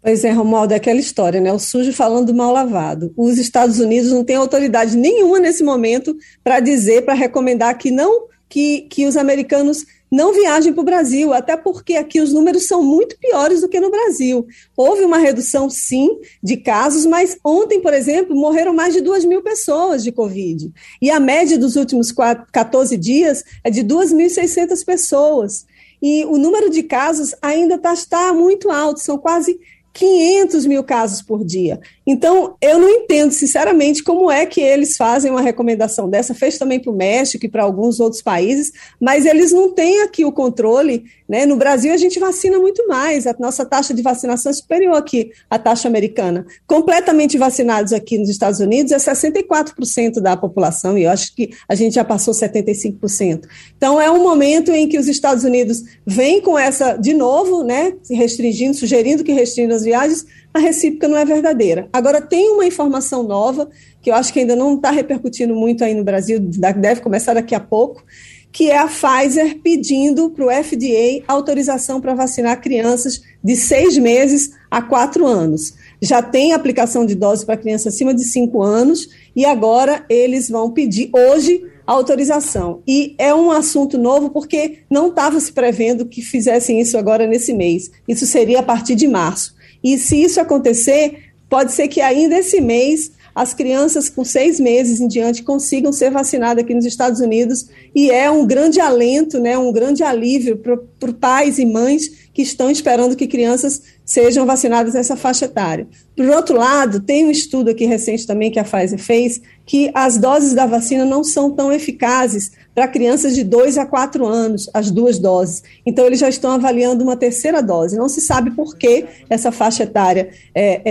Pois 0.02 0.24
é, 0.24 0.32
Romualdo, 0.32 0.74
é 0.74 0.78
aquela 0.78 1.00
história, 1.00 1.42
né? 1.42 1.52
O 1.52 1.60
sujo 1.60 1.92
falando 1.92 2.28
do 2.28 2.36
mal 2.36 2.54
lavado. 2.54 3.14
Os 3.18 3.38
Estados 3.38 3.80
Unidos 3.80 4.12
não 4.12 4.24
têm 4.24 4.38
autoridade 4.38 4.96
nenhuma 4.96 5.40
nesse 5.40 5.64
momento 5.64 6.16
para 6.44 6.62
dizer, 6.62 7.04
para 7.04 7.14
recomendar 7.14 7.78
que 7.78 7.92
não 7.92 8.28
que, 8.48 8.88
que 8.90 9.06
os 9.06 9.16
americanos 9.16 9.86
não 10.12 10.34
viajem 10.34 10.74
para 10.74 10.82
o 10.82 10.86
Brasil, 10.86 11.32
até 11.34 11.56
porque 11.56 11.96
aqui 11.96 12.20
os 12.20 12.34
números 12.34 12.66
são 12.66 12.82
muito 12.82 13.16
piores 13.20 13.62
do 13.62 13.70
que 13.70 13.80
no 13.80 13.92
Brasil. 13.92 14.48
Houve 14.76 15.04
uma 15.04 15.20
redução, 15.20 15.70
sim, 15.70 16.18
de 16.42 16.58
casos, 16.58 17.06
mas 17.06 17.38
ontem, 17.46 17.80
por 17.80 17.94
exemplo, 17.94 18.36
morreram 18.36 18.74
mais 18.74 18.94
de 18.94 19.02
2 19.02 19.26
mil 19.26 19.44
pessoas 19.44 20.04
de 20.04 20.12
Covid. 20.12 20.72
E 21.00 21.12
a 21.12 21.20
média 21.20 21.60
dos 21.60 21.76
últimos 21.76 22.12
14 22.12 22.98
dias 22.98 23.44
é 23.64 23.70
de 23.70 23.84
2.600 23.84 24.84
pessoas. 24.84 25.68
E 26.02 26.26
o 26.26 26.38
número 26.38 26.70
de 26.72 26.82
casos 26.82 27.36
ainda 27.42 27.76
está, 27.76 27.94
está 27.94 28.34
muito 28.34 28.72
alto, 28.72 29.02
são 29.02 29.18
quase 29.18 29.60
500 30.00 30.66
mil 30.66 30.82
casos 30.84 31.22
por 31.22 31.44
dia. 31.44 31.80
Então, 32.12 32.56
eu 32.60 32.80
não 32.80 32.90
entendo, 32.90 33.32
sinceramente, 33.32 34.04
como 34.04 34.32
é 34.32 34.44
que 34.44 34.60
eles 34.60 34.98
fazem 34.98 35.30
uma 35.30 35.42
recomendação 35.42 36.10
dessa. 36.10 36.34
Fez 36.34 36.58
também 36.58 36.80
para 36.80 36.92
o 36.92 36.96
México 36.96 37.46
e 37.46 37.48
para 37.48 37.62
alguns 37.62 38.00
outros 38.00 38.20
países, 38.20 38.72
mas 39.00 39.28
eles 39.28 39.52
não 39.52 39.72
têm 39.72 40.02
aqui 40.02 40.26
o 40.26 40.32
controle. 40.32 41.04
Né? 41.30 41.46
No 41.46 41.56
Brasil, 41.56 41.94
a 41.94 41.98
gente 41.98 42.20
vacina 42.20 42.58
muito 42.58 42.88
mais. 42.88 43.28
A 43.28 43.36
nossa 43.38 43.64
taxa 43.64 43.94
de 43.94 44.02
vacinação 44.02 44.50
é 44.50 44.54
superior 44.54 44.96
aqui 44.96 45.30
à 45.48 45.60
taxa 45.60 45.88
americana. 45.88 46.48
Completamente 46.66 47.38
vacinados 47.38 47.94
aqui 47.94 48.18
nos 48.18 48.30
Estados 48.30 48.60
Unidos 48.60 48.92
é 48.92 48.98
64% 48.98 50.20
da 50.20 50.36
população, 50.36 50.98
e 50.98 51.04
eu 51.04 51.12
acho 51.12 51.36
que 51.36 51.52
a 51.68 51.76
gente 51.76 51.94
já 51.94 52.04
passou 52.04 52.34
75%. 52.34 53.44
Então, 53.78 54.02
é 54.02 54.10
um 54.10 54.24
momento 54.24 54.72
em 54.72 54.90
que 54.90 54.98
os 54.98 55.08
Estados 55.08 55.44
Unidos 55.44 55.84
vêm 56.08 56.42
com 56.42 56.58
essa, 56.58 56.94
de 56.94 57.14
novo, 57.14 57.64
né, 57.64 57.94
restringindo, 58.10 58.76
sugerindo 58.76 59.24
que 59.24 59.32
restringam 59.32 59.76
as 59.76 59.84
viagens, 59.84 60.26
a 60.54 60.60
recíproca 60.60 61.08
não 61.08 61.18
é 61.18 61.26
verdadeira. 61.26 61.88
Agora, 61.94 62.22
tem 62.22 62.50
uma 62.50 62.66
informação 62.66 63.24
nova, 63.24 63.70
que 64.02 64.10
eu 64.10 64.16
acho 64.16 64.34
que 64.34 64.40
ainda 64.40 64.56
não 64.56 64.76
está 64.76 64.92
repercutindo 64.92 65.56
muito 65.56 65.84
aí 65.84 65.94
no 65.94 66.04
Brasil, 66.04 66.40
deve 66.40 67.02
começar 67.02 67.34
daqui 67.34 67.54
a 67.54 67.60
pouco, 67.60 68.04
que 68.52 68.70
é 68.70 68.78
a 68.78 68.88
Pfizer 68.88 69.60
pedindo 69.62 70.32
para 70.32 70.46
o 70.46 70.64
FDA 70.64 71.24
autorização 71.28 72.02
para 72.02 72.16
vacinar 72.16 72.60
crianças 72.60 73.22
de 73.44 73.56
seis 73.56 73.98
meses 73.98 74.52
a 74.72 74.82
quatro 74.82 75.26
anos. 75.28 75.74
Já 76.02 76.22
tem 76.22 76.54
aplicação 76.54 77.06
de 77.06 77.14
dose 77.14 77.46
para 77.46 77.58
crianças 77.58 77.94
acima 77.94 78.14
de 78.14 78.24
cinco 78.24 78.64
anos 78.64 79.08
e 79.36 79.46
agora 79.46 80.04
eles 80.10 80.50
vão 80.50 80.72
pedir 80.72 81.10
hoje 81.14 81.64
autorização. 81.86 82.82
E 82.88 83.16
é 83.18 83.34
um 83.34 83.52
assunto 83.52 83.98
novo 83.98 84.30
porque 84.30 84.80
não 84.90 85.10
estava 85.10 85.40
se 85.40 85.52
prevendo 85.52 86.06
que 86.06 86.22
fizessem 86.22 86.80
isso 86.80 86.98
agora 86.98 87.28
nesse 87.28 87.54
mês. 87.54 87.92
Isso 88.08 88.26
seria 88.26 88.60
a 88.60 88.64
partir 88.64 88.96
de 88.96 89.08
março. 89.08 89.59
E 89.84 89.98
se 89.98 90.22
isso 90.22 90.40
acontecer, 90.40 91.32
pode 91.50 91.72
ser 91.72 91.88
que 91.88 92.02
ainda 92.02 92.38
esse 92.38 92.62
mês 92.62 93.12
as 93.40 93.54
crianças 93.54 94.10
com 94.10 94.26
seis 94.26 94.60
meses 94.60 95.00
em 95.00 95.08
diante 95.08 95.44
consigam 95.44 95.94
ser 95.94 96.12
vacinadas 96.12 96.62
aqui 96.62 96.74
nos 96.74 96.86
Estados 96.86 97.22
Unidos 97.22 97.70
e 97.96 98.12
é 98.12 98.30
um 98.30 98.46
grande 98.46 98.82
alento, 98.82 99.40
né, 99.40 99.58
um 99.58 99.72
grande 99.72 100.04
alívio 100.04 100.58
para 100.58 101.14
pais 101.14 101.58
e 101.58 101.66
mães 101.66 102.30
que 102.34 102.42
estão 102.42 102.70
esperando 102.70 103.16
que 103.16 103.28
crianças 103.28 103.82
sejam 104.04 104.46
vacinadas 104.46 104.94
nessa 104.94 105.16
faixa 105.16 105.46
etária. 105.46 105.88
Por 106.16 106.26
outro 106.28 106.58
lado, 106.58 107.00
tem 107.00 107.26
um 107.26 107.32
estudo 107.32 107.70
aqui 107.70 107.86
recente 107.86 108.28
também 108.28 108.52
que 108.52 108.60
a 108.60 108.64
Pfizer 108.64 109.00
fez, 109.00 109.42
que 109.66 109.90
as 109.94 110.18
doses 110.18 110.54
da 110.54 110.66
vacina 110.66 111.06
não 111.06 111.24
são 111.24 111.52
tão 111.52 111.72
eficazes 111.72 112.52
para 112.74 112.88
crianças 112.88 113.36
de 113.36 113.44
2 113.44 113.78
a 113.78 113.86
4 113.86 114.26
anos, 114.26 114.70
as 114.74 114.90
duas 114.92 115.20
doses. 115.20 115.64
Então, 115.86 116.06
eles 116.06 116.20
já 116.20 116.30
estão 116.30 116.52
avaliando 116.52 117.04
uma 117.04 117.18
terceira 117.18 117.62
dose. 117.62 117.98
Não 117.98 118.08
se 118.08 118.22
sabe 118.22 118.52
por 118.52 118.78
que 118.78 119.06
essa 119.30 119.52
faixa 119.52 119.84
etária 119.84 120.30
é, 120.54 120.82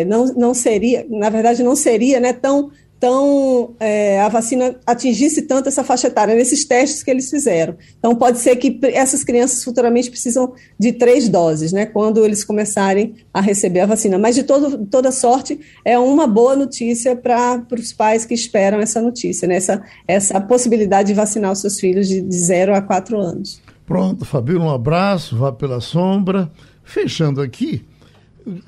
é, 0.00 0.04
não, 0.04 0.26
não 0.34 0.54
seria, 0.54 1.06
na 1.08 1.30
verdade, 1.30 1.62
não 1.62 1.76
seria 1.76 2.18
né, 2.18 2.32
tão 2.32 2.70
tão 2.98 3.74
é, 3.78 4.20
a 4.20 4.28
vacina 4.28 4.76
atingisse 4.86 5.42
tanto 5.42 5.68
essa 5.68 5.84
faixa 5.84 6.06
etária 6.06 6.34
nesses 6.34 6.64
testes 6.64 7.02
que 7.02 7.10
eles 7.10 7.28
fizeram. 7.28 7.76
Então 7.98 8.14
pode 8.14 8.38
ser 8.38 8.56
que 8.56 8.78
essas 8.82 9.22
crianças 9.22 9.62
futuramente 9.62 10.10
precisam 10.10 10.54
de 10.78 10.92
três 10.92 11.28
doses, 11.28 11.72
né, 11.72 11.86
quando 11.86 12.24
eles 12.24 12.44
começarem 12.44 13.16
a 13.32 13.40
receber 13.40 13.80
a 13.80 13.86
vacina. 13.86 14.18
Mas 14.18 14.34
de 14.34 14.42
todo, 14.42 14.86
toda 14.86 15.12
sorte 15.12 15.60
é 15.84 15.98
uma 15.98 16.26
boa 16.26 16.56
notícia 16.56 17.14
para 17.14 17.64
os 17.72 17.92
pais 17.92 18.24
que 18.24 18.34
esperam 18.34 18.80
essa 18.80 19.00
notícia, 19.00 19.46
né, 19.46 19.56
essa, 19.56 19.82
essa 20.08 20.40
possibilidade 20.40 21.08
de 21.08 21.14
vacinar 21.14 21.52
os 21.52 21.60
seus 21.60 21.78
filhos 21.78 22.08
de, 22.08 22.20
de 22.20 22.38
zero 22.38 22.74
a 22.74 22.80
quatro 22.80 23.18
anos. 23.18 23.60
Pronto, 23.84 24.24
Fabio, 24.24 24.60
um 24.60 24.70
abraço, 24.70 25.36
vá 25.36 25.52
pela 25.52 25.80
sombra. 25.80 26.50
Fechando 26.82 27.40
aqui, 27.40 27.84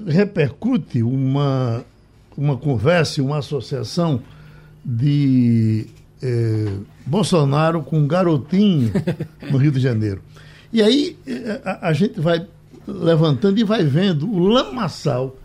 repercute 0.06 1.02
uma 1.02 1.84
uma 2.38 2.56
conversa, 2.56 3.20
uma 3.20 3.38
associação 3.38 4.22
de 4.84 5.86
eh, 6.22 6.72
Bolsonaro 7.04 7.82
com 7.82 7.98
um 7.98 8.06
garotinho 8.06 8.92
no 9.50 9.58
Rio 9.58 9.72
de 9.72 9.80
Janeiro. 9.80 10.22
E 10.72 10.80
aí 10.80 11.18
eh, 11.26 11.60
a, 11.64 11.88
a, 11.88 11.92
gente 11.92 12.20
vai 12.20 12.46
levantando 12.86 13.58
e 13.58 13.64
vai 13.64 13.82
vendo 13.82 14.30
o 14.30 14.38
lamaçal 14.38 15.36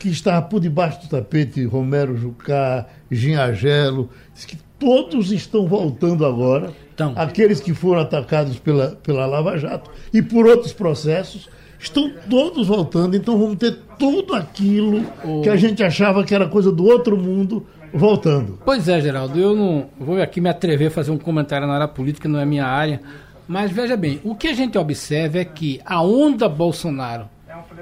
que 0.00 0.08
está 0.08 0.42
por 0.42 0.58
debaixo 0.58 1.02
do 1.02 1.08
tapete, 1.08 1.64
Romero 1.64 2.16
Jucá, 2.16 2.86
Ginhagelo, 3.08 4.10
que 4.48 4.58
todos 4.80 5.30
estão 5.30 5.68
voltando 5.68 6.26
agora, 6.26 6.72
então. 6.92 7.12
aqueles 7.14 7.60
que 7.60 7.72
foram 7.72 8.00
atacados 8.00 8.58
pela, 8.58 8.96
pela 8.96 9.26
Lava 9.26 9.56
Jato 9.56 9.92
e 10.12 10.20
por 10.20 10.44
outros 10.44 10.72
processos, 10.72 11.48
estão 11.82 12.10
todos 12.30 12.68
voltando, 12.68 13.16
então 13.16 13.36
vamos 13.36 13.56
ter 13.56 13.76
tudo 13.98 14.34
aquilo 14.34 15.04
que 15.42 15.48
a 15.48 15.56
gente 15.56 15.82
achava 15.82 16.24
que 16.24 16.34
era 16.34 16.48
coisa 16.48 16.70
do 16.70 16.84
outro 16.84 17.16
mundo 17.16 17.66
voltando. 17.92 18.58
Pois 18.64 18.88
é, 18.88 19.00
Geraldo, 19.00 19.38
eu 19.38 19.54
não 19.54 19.88
vou 19.98 20.20
aqui 20.22 20.40
me 20.40 20.48
atrever 20.48 20.88
a 20.88 20.90
fazer 20.90 21.10
um 21.10 21.18
comentário 21.18 21.66
na 21.66 21.74
área 21.74 21.88
política, 21.88 22.28
não 22.28 22.38
é 22.38 22.44
minha 22.44 22.64
área, 22.64 23.00
mas 23.48 23.70
veja 23.72 23.96
bem, 23.96 24.20
o 24.22 24.34
que 24.34 24.48
a 24.48 24.54
gente 24.54 24.78
observa 24.78 25.38
é 25.38 25.44
que 25.44 25.80
a 25.84 26.00
onda 26.02 26.48
Bolsonaro, 26.48 27.28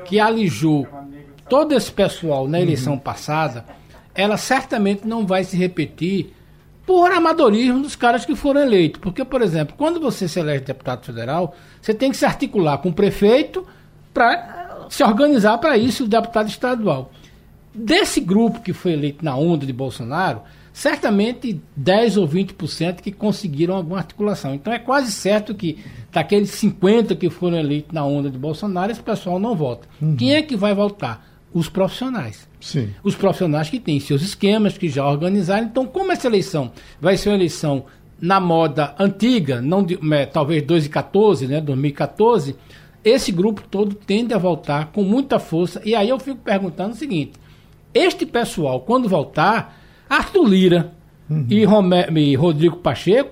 que 0.05 0.19
alijou 0.19 0.87
todo 1.49 1.75
esse 1.75 1.93
pessoal 1.93 2.49
na 2.49 2.61
eleição 2.61 2.95
uhum. 2.95 2.99
passada, 2.99 3.65
ela 4.15 4.37
certamente 4.37 5.07
não 5.07 5.27
vai 5.27 5.45
se 5.45 5.57
repetir 5.57 6.33
por 6.87 7.13
amadorismo 7.13 7.83
dos 7.83 7.95
caras 7.95 8.25
que 8.25 8.35
foram 8.35 8.63
eleitos. 8.63 9.01
Porque, 9.01 9.25
por 9.25 9.43
exemplo, 9.43 9.75
quando 9.77 10.01
você 10.01 10.27
se 10.27 10.41
elege 10.41 10.65
deputado 10.65 11.05
federal, 11.05 11.55
você 11.81 11.93
tem 11.93 12.11
que 12.11 12.17
se 12.17 12.25
articular 12.25 12.79
com 12.79 12.89
o 12.89 12.93
prefeito 12.93 13.67
para 14.13 14.87
se 14.89 15.03
organizar 15.03 15.59
para 15.59 15.77
isso, 15.79 16.05
o 16.05 16.09
deputado 16.09 16.49
estadual. 16.49 17.13
Desse 17.73 18.21
grupo 18.21 18.61
que 18.61 18.73
foi 18.73 18.93
eleito 18.93 19.25
na 19.25 19.37
onda 19.37 19.65
de 19.65 19.73
Bolsonaro, 19.73 20.43
certamente 20.73 21.61
10 21.77 22.17
ou 22.17 22.29
20% 22.29 23.01
que 23.01 23.13
conseguiram 23.13 23.75
alguma 23.75 23.99
articulação. 23.99 24.55
Então 24.55 24.73
é 24.73 24.79
quase 24.79 25.13
certo 25.13 25.55
que 25.55 25.79
daqueles 26.11 26.51
50 26.51 27.15
que 27.17 27.31
foram 27.31 27.59
eleitos 27.59 27.93
na 27.93 28.05
onda 28.05 28.31
de 28.31 28.39
Bolsonaro, 28.39 28.91
esse 28.91 29.03
pessoal 29.03 29.39
não 29.39 29.55
vota. 29.55 29.87
Uhum. 30.01 30.17
Quem 30.17 30.35
é 30.35 30.43
que 30.43 30.57
vai 30.57 30.75
votar? 30.75 31.29
Os 31.53 31.69
profissionais. 31.69 32.49
Sim. 32.61 32.91
Os 33.03 33.15
profissionais 33.15 33.69
que 33.69 33.81
têm 33.81 33.99
seus 33.99 34.23
esquemas, 34.23 34.79
que 34.79 34.89
já 34.89 35.09
organizaram. 35.09 35.67
Então, 35.67 35.87
como 35.87 36.13
essa 36.13 36.27
eleição 36.27 36.71
vai 37.01 37.17
ser 37.17 37.31
uma 37.31 37.37
eleição 37.37 37.85
na 38.21 38.39
moda 38.39 38.95
antiga, 38.99 39.61
não 39.61 39.83
de, 39.83 39.99
é, 40.13 40.27
talvez 40.27 40.63
2014, 40.63 41.47
né, 41.47 41.61
2014, 41.61 42.55
esse 43.05 43.33
grupo 43.33 43.63
todo 43.71 43.95
tende 43.95 44.35
a 44.35 44.39
voltar 44.39 44.93
com 44.93 45.03
muita 45.03 45.39
força. 45.39 45.81
E 45.85 45.95
aí 45.95 46.09
eu 46.09 46.19
fico 46.19 46.39
perguntando 46.39 46.93
o 46.93 46.97
seguinte: 46.97 47.33
este 47.95 48.27
pessoal, 48.27 48.81
quando 48.81 49.09
voltar, 49.09 49.79
Arthur 50.09 50.45
Lira 50.45 50.93
uhum. 51.29 51.47
e, 51.49 51.65
Romero, 51.65 52.19
e 52.19 52.35
Rodrigo 52.35 52.77
Pacheco 52.77 53.31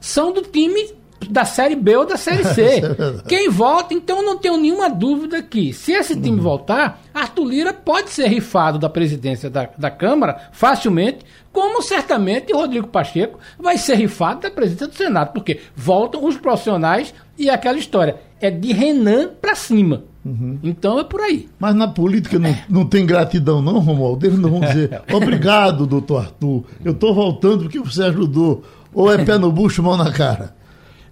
são 0.00 0.32
do 0.32 0.42
time 0.42 0.96
da 1.28 1.44
Série 1.44 1.74
B 1.74 1.96
ou 1.96 2.06
da 2.06 2.16
Série 2.16 2.44
C. 2.44 2.62
é 2.80 3.28
Quem 3.28 3.48
volta, 3.48 3.92
então 3.92 4.24
não 4.24 4.38
tenho 4.38 4.56
nenhuma 4.56 4.88
dúvida 4.88 5.42
que, 5.42 5.72
se 5.72 5.92
esse 5.92 6.14
time 6.14 6.36
uhum. 6.36 6.42
voltar, 6.42 7.02
Arthur 7.12 7.44
Lira 7.44 7.72
pode 7.72 8.10
ser 8.10 8.28
rifado 8.28 8.78
da 8.78 8.88
presidência 8.88 9.50
da, 9.50 9.68
da 9.76 9.90
Câmara 9.90 10.48
facilmente, 10.52 11.24
como 11.52 11.82
certamente 11.82 12.52
Rodrigo 12.52 12.86
Pacheco 12.86 13.38
vai 13.58 13.76
ser 13.76 13.96
rifado 13.96 14.42
da 14.42 14.50
presidência 14.50 14.86
do 14.86 14.94
Senado, 14.94 15.32
porque 15.32 15.60
voltam 15.74 16.24
os 16.24 16.36
profissionais 16.36 17.12
e 17.38 17.48
aquela 17.48 17.78
história 17.78 18.16
é 18.40 18.50
de 18.50 18.72
Renan 18.72 19.30
para 19.40 19.54
cima. 19.54 20.04
Uhum. 20.24 20.58
Então 20.62 20.98
é 20.98 21.04
por 21.04 21.20
aí. 21.20 21.48
Mas 21.58 21.74
na 21.74 21.88
política 21.88 22.38
não, 22.38 22.54
não 22.68 22.86
tem 22.86 23.06
gratidão, 23.06 23.62
não, 23.62 23.78
Romualdo? 23.78 24.26
Eles 24.26 24.38
não 24.38 24.50
vão 24.50 24.60
dizer 24.60 25.00
obrigado, 25.12 25.86
doutor 25.86 26.24
Arthur. 26.24 26.64
Eu 26.84 26.92
estou 26.92 27.14
voltando 27.14 27.62
porque 27.62 27.78
você 27.78 28.02
ajudou. 28.02 28.64
Ou 28.92 29.12
é 29.12 29.24
pé 29.24 29.38
no 29.38 29.52
bucho, 29.52 29.82
mão 29.82 29.96
na 29.96 30.12
cara? 30.12 30.56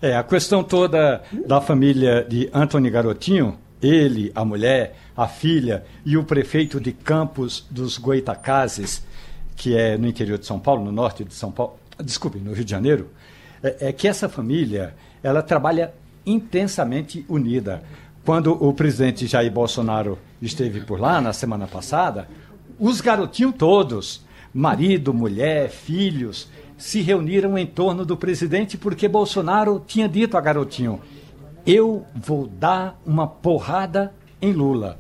É, 0.03 0.17
a 0.17 0.23
questão 0.23 0.63
toda 0.63 1.23
da 1.47 1.61
família 1.61 2.27
de 2.29 2.51
Antônio 2.53 2.91
Garotinho, 2.91 3.57
ele, 3.81 4.33
a 4.35 4.45
mulher, 4.45 4.97
a 5.17 5.27
filha 5.27 5.85
e 6.05 6.17
o 6.17 6.25
prefeito 6.25 6.81
de 6.81 6.93
Campos 6.93 7.65
dos 7.71 7.97
Goitacazes, 7.97 9.03
que 9.55 9.75
é 9.75 9.97
no 9.97 10.07
interior 10.07 10.39
de 10.39 10.47
São 10.47 10.59
Paulo, 10.59 10.85
no 10.85 10.93
norte 10.93 11.25
de 11.25 11.33
São 11.33 11.51
Paulo, 11.51 11.79
desculpe, 12.03 12.39
no 12.39 12.53
Rio 12.53 12.65
de 12.65 12.71
Janeiro, 12.71 13.09
é, 13.63 13.89
é 13.89 13.93
que 13.93 14.07
essa 14.07 14.29
família 14.29 14.95
ela 15.23 15.43
trabalha 15.43 15.93
intensamente 16.27 17.25
unida. 17.29 17.83
Quando 18.25 18.53
o 18.53 18.73
presidente 18.75 19.27
Jair 19.27 19.53
Bolsonaro 19.53 20.19
esteve 20.43 20.81
por 20.81 21.01
lá 21.01 21.21
na 21.21 21.33
semana 21.33 21.67
passada, 21.67 22.29
os 22.79 23.01
garotinhos 23.01 23.55
todos, 23.57 24.25
marido, 24.53 25.15
mulher, 25.15 25.71
filhos, 25.71 26.49
se 26.77 27.01
reuniram 27.01 27.57
em 27.57 27.65
torno 27.65 28.05
do 28.05 28.17
presidente 28.17 28.77
porque 28.77 29.09
Bolsonaro 29.09 29.83
tinha 29.87 30.09
dito 30.09 30.37
a 30.37 30.41
garotinho: 30.41 31.01
Eu 31.65 32.05
vou 32.15 32.47
dar 32.47 33.01
uma 33.07 33.27
porrada 33.27 34.13
em 34.43 34.53
Lula. 34.53 34.99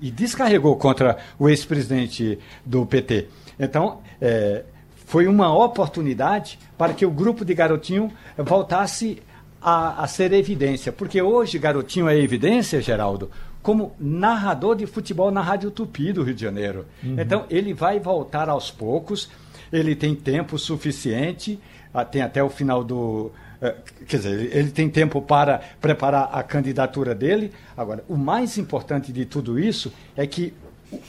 E 0.00 0.10
descarregou 0.10 0.76
contra 0.76 1.16
o 1.38 1.48
ex-presidente 1.48 2.38
do 2.64 2.84
PT. 2.84 3.28
Então, 3.58 4.00
é, 4.20 4.62
foi 5.06 5.26
uma 5.26 5.56
oportunidade 5.56 6.58
para 6.76 6.92
que 6.92 7.06
o 7.06 7.10
grupo 7.10 7.44
de 7.44 7.54
garotinho 7.54 8.12
voltasse 8.36 9.22
a, 9.60 10.02
a 10.02 10.06
ser 10.06 10.32
evidência. 10.32 10.92
Porque 10.92 11.20
hoje 11.20 11.58
Garotinho 11.58 12.08
é 12.08 12.18
evidência, 12.18 12.80
Geraldo, 12.80 13.30
como 13.62 13.92
narrador 13.98 14.76
de 14.76 14.86
futebol 14.86 15.30
na 15.30 15.40
Rádio 15.40 15.70
Tupi 15.70 16.12
do 16.12 16.22
Rio 16.22 16.34
de 16.34 16.42
Janeiro. 16.42 16.86
Uhum. 17.02 17.20
Então, 17.20 17.44
ele 17.50 17.74
vai 17.74 17.98
voltar 17.98 18.48
aos 18.48 18.70
poucos, 18.70 19.28
ele 19.72 19.96
tem 19.96 20.14
tempo 20.14 20.58
suficiente, 20.58 21.58
ah, 21.92 22.04
tem 22.04 22.22
até 22.22 22.42
o 22.42 22.48
final 22.48 22.84
do. 22.84 23.32
Eh, 23.60 23.74
quer 24.06 24.18
dizer, 24.18 24.56
ele 24.56 24.70
tem 24.70 24.88
tempo 24.88 25.20
para 25.20 25.60
preparar 25.80 26.30
a 26.32 26.42
candidatura 26.42 27.14
dele. 27.14 27.52
Agora, 27.76 28.04
o 28.08 28.16
mais 28.16 28.58
importante 28.58 29.12
de 29.12 29.24
tudo 29.24 29.58
isso 29.58 29.92
é 30.16 30.26
que 30.26 30.52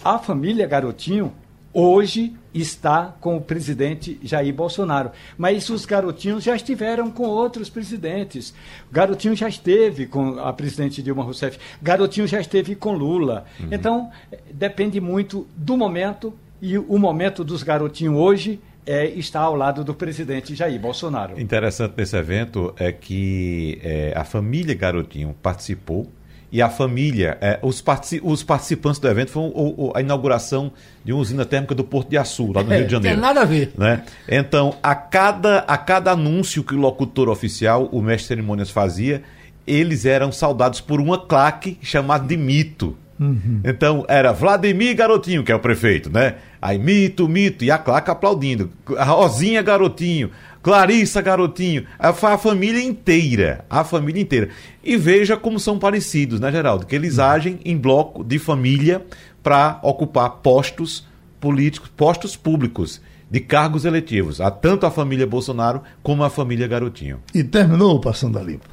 a 0.04 0.18
família 0.18 0.66
Garotinho 0.66 1.34
hoje 1.80 2.34
está 2.52 3.16
com 3.22 3.38
o 3.38 3.42
presidente 3.42 4.20
Jair 4.24 4.52
Bolsonaro. 4.52 5.12
Mas 5.38 5.70
os 5.70 5.86
garotinhos 5.86 6.44
já 6.44 6.56
estiveram 6.56 7.12
com 7.12 7.26
outros 7.26 7.70
presidentes. 7.70 8.52
Garotinho 8.92 9.36
já 9.36 9.48
esteve 9.48 10.08
com 10.08 10.40
a 10.40 10.52
presidente 10.52 11.04
Dilma 11.04 11.24
Rousseff. 11.24 11.60
Garotinho 11.80 12.26
já 12.26 12.40
esteve 12.40 12.74
com 12.74 12.94
Lula. 12.94 13.46
Uhum. 13.60 13.68
Então, 13.70 14.10
depende 14.52 15.00
muito 15.00 15.46
do 15.56 15.78
momento. 15.78 16.34
E 16.60 16.80
o 16.80 16.98
momento 16.98 17.44
dos 17.44 17.62
garotinhos 17.62 18.16
hoje 18.16 18.60
é 18.84 19.06
estar 19.06 19.42
ao 19.42 19.56
lado 19.56 19.84
do 19.84 19.94
presidente 19.94 20.56
Jair 20.56 20.80
Bolsonaro. 20.80 21.40
Interessante 21.40 21.94
nesse 21.96 22.18
evento 22.18 22.74
é 22.80 22.92
que 22.92 23.80
é, 23.84 24.14
a 24.16 24.24
família 24.24 24.74
Garotinho 24.74 25.36
participou 25.44 26.12
e 26.52 26.62
a 26.62 26.70
família, 26.70 27.38
é, 27.42 27.60
os, 27.62 27.82
partici 27.82 28.22
os, 28.24 28.42
participantes 28.42 29.00
do 29.00 29.08
evento 29.08 29.32
foi 29.32 29.44
o, 29.44 29.88
o, 29.88 29.92
a 29.94 30.02
inauguração 30.02 30.72
de 31.04 31.12
uma 31.12 31.22
usina 31.22 31.46
térmica 31.46 31.76
do 31.76 31.84
Porto 31.84 32.10
de 32.10 32.18
Açu, 32.18 32.54
lá 32.54 32.64
no 32.64 32.72
é, 32.72 32.78
Rio 32.78 32.86
de 32.86 32.92
Janeiro. 32.94 33.16
Tem 33.16 33.22
nada 33.22 33.42
a 33.42 33.46
ver. 33.46 33.74
Né? 33.78 34.04
Então, 34.30 34.76
a 34.82 34.96
cada, 34.96 35.60
a 35.60 35.78
cada 35.78 36.12
anúncio 36.12 36.64
que 36.64 36.74
o 36.74 36.78
locutor 36.78 37.28
oficial, 37.28 37.90
o 37.92 38.02
mestre 38.02 38.24
de 38.24 38.28
cerimônias, 38.28 38.70
fazia, 38.70 39.24
eles 39.66 40.06
eram 40.06 40.32
saudados 40.32 40.80
por 40.80 41.02
uma 41.02 41.20
claque 41.20 41.78
chamada 41.82 42.26
de 42.26 42.38
mito. 42.38 42.98
Uhum. 43.20 43.62
Então 43.64 44.06
era 44.08 44.32
Vladimir 44.32 44.96
Garotinho, 44.96 45.44
que 45.44 45.52
é 45.52 45.56
o 45.56 45.60
prefeito, 45.60 46.10
né? 46.10 46.36
Aí 46.62 46.78
mito, 46.78 47.28
mito, 47.28 47.64
e 47.64 47.72
a 47.72 47.78
claque 47.78 48.12
aplaudindo. 48.12 48.72
Rosinha 48.88 49.62
Garotinho, 49.62 50.30
Clarissa 50.68 51.22
Garotinho, 51.22 51.86
a, 51.98 52.10
a, 52.10 52.38
família 52.38 52.84
inteira, 52.84 53.64
a 53.70 53.86
família 53.86 54.22
inteira. 54.22 54.50
E 54.84 54.98
veja 54.98 55.38
como 55.38 55.62
são 55.62 55.80
parecidos, 55.80 56.42
né, 56.42 56.52
Geraldo? 56.52 56.86
Que 56.86 56.94
eles 56.94 57.20
uhum. 57.20 57.24
agem 57.24 57.60
em 57.64 57.78
bloco 57.78 58.22
de 58.22 58.38
família 58.38 59.06
para 59.42 59.80
ocupar 59.82 60.30
postos 60.30 61.08
políticos, 61.40 61.90
postos 61.96 62.36
públicos 62.36 63.00
de 63.32 63.40
cargos 63.40 63.86
eletivos, 63.86 64.42
a 64.42 64.52
tanto 64.52 64.86
a 64.86 64.92
família 64.92 65.26
Bolsonaro 65.26 65.84
como 66.04 66.22
a 66.22 66.30
família 66.30 66.68
Garotinho. 66.68 67.22
E 67.34 67.46
terminou 67.46 68.02
passando 68.02 68.38
a 68.38 68.44
limpo. 68.44 68.68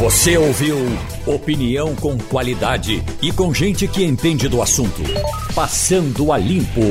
Você 0.00 0.36
ouviu 0.36 0.78
opinião 1.28 1.94
com 1.94 2.18
qualidade 2.18 3.04
e 3.22 3.30
com 3.30 3.54
gente 3.54 3.86
que 3.86 4.02
entende 4.02 4.48
do 4.48 4.60
assunto. 4.60 5.00
Passando 5.54 6.32
a 6.32 6.38
limpo. 6.38 6.82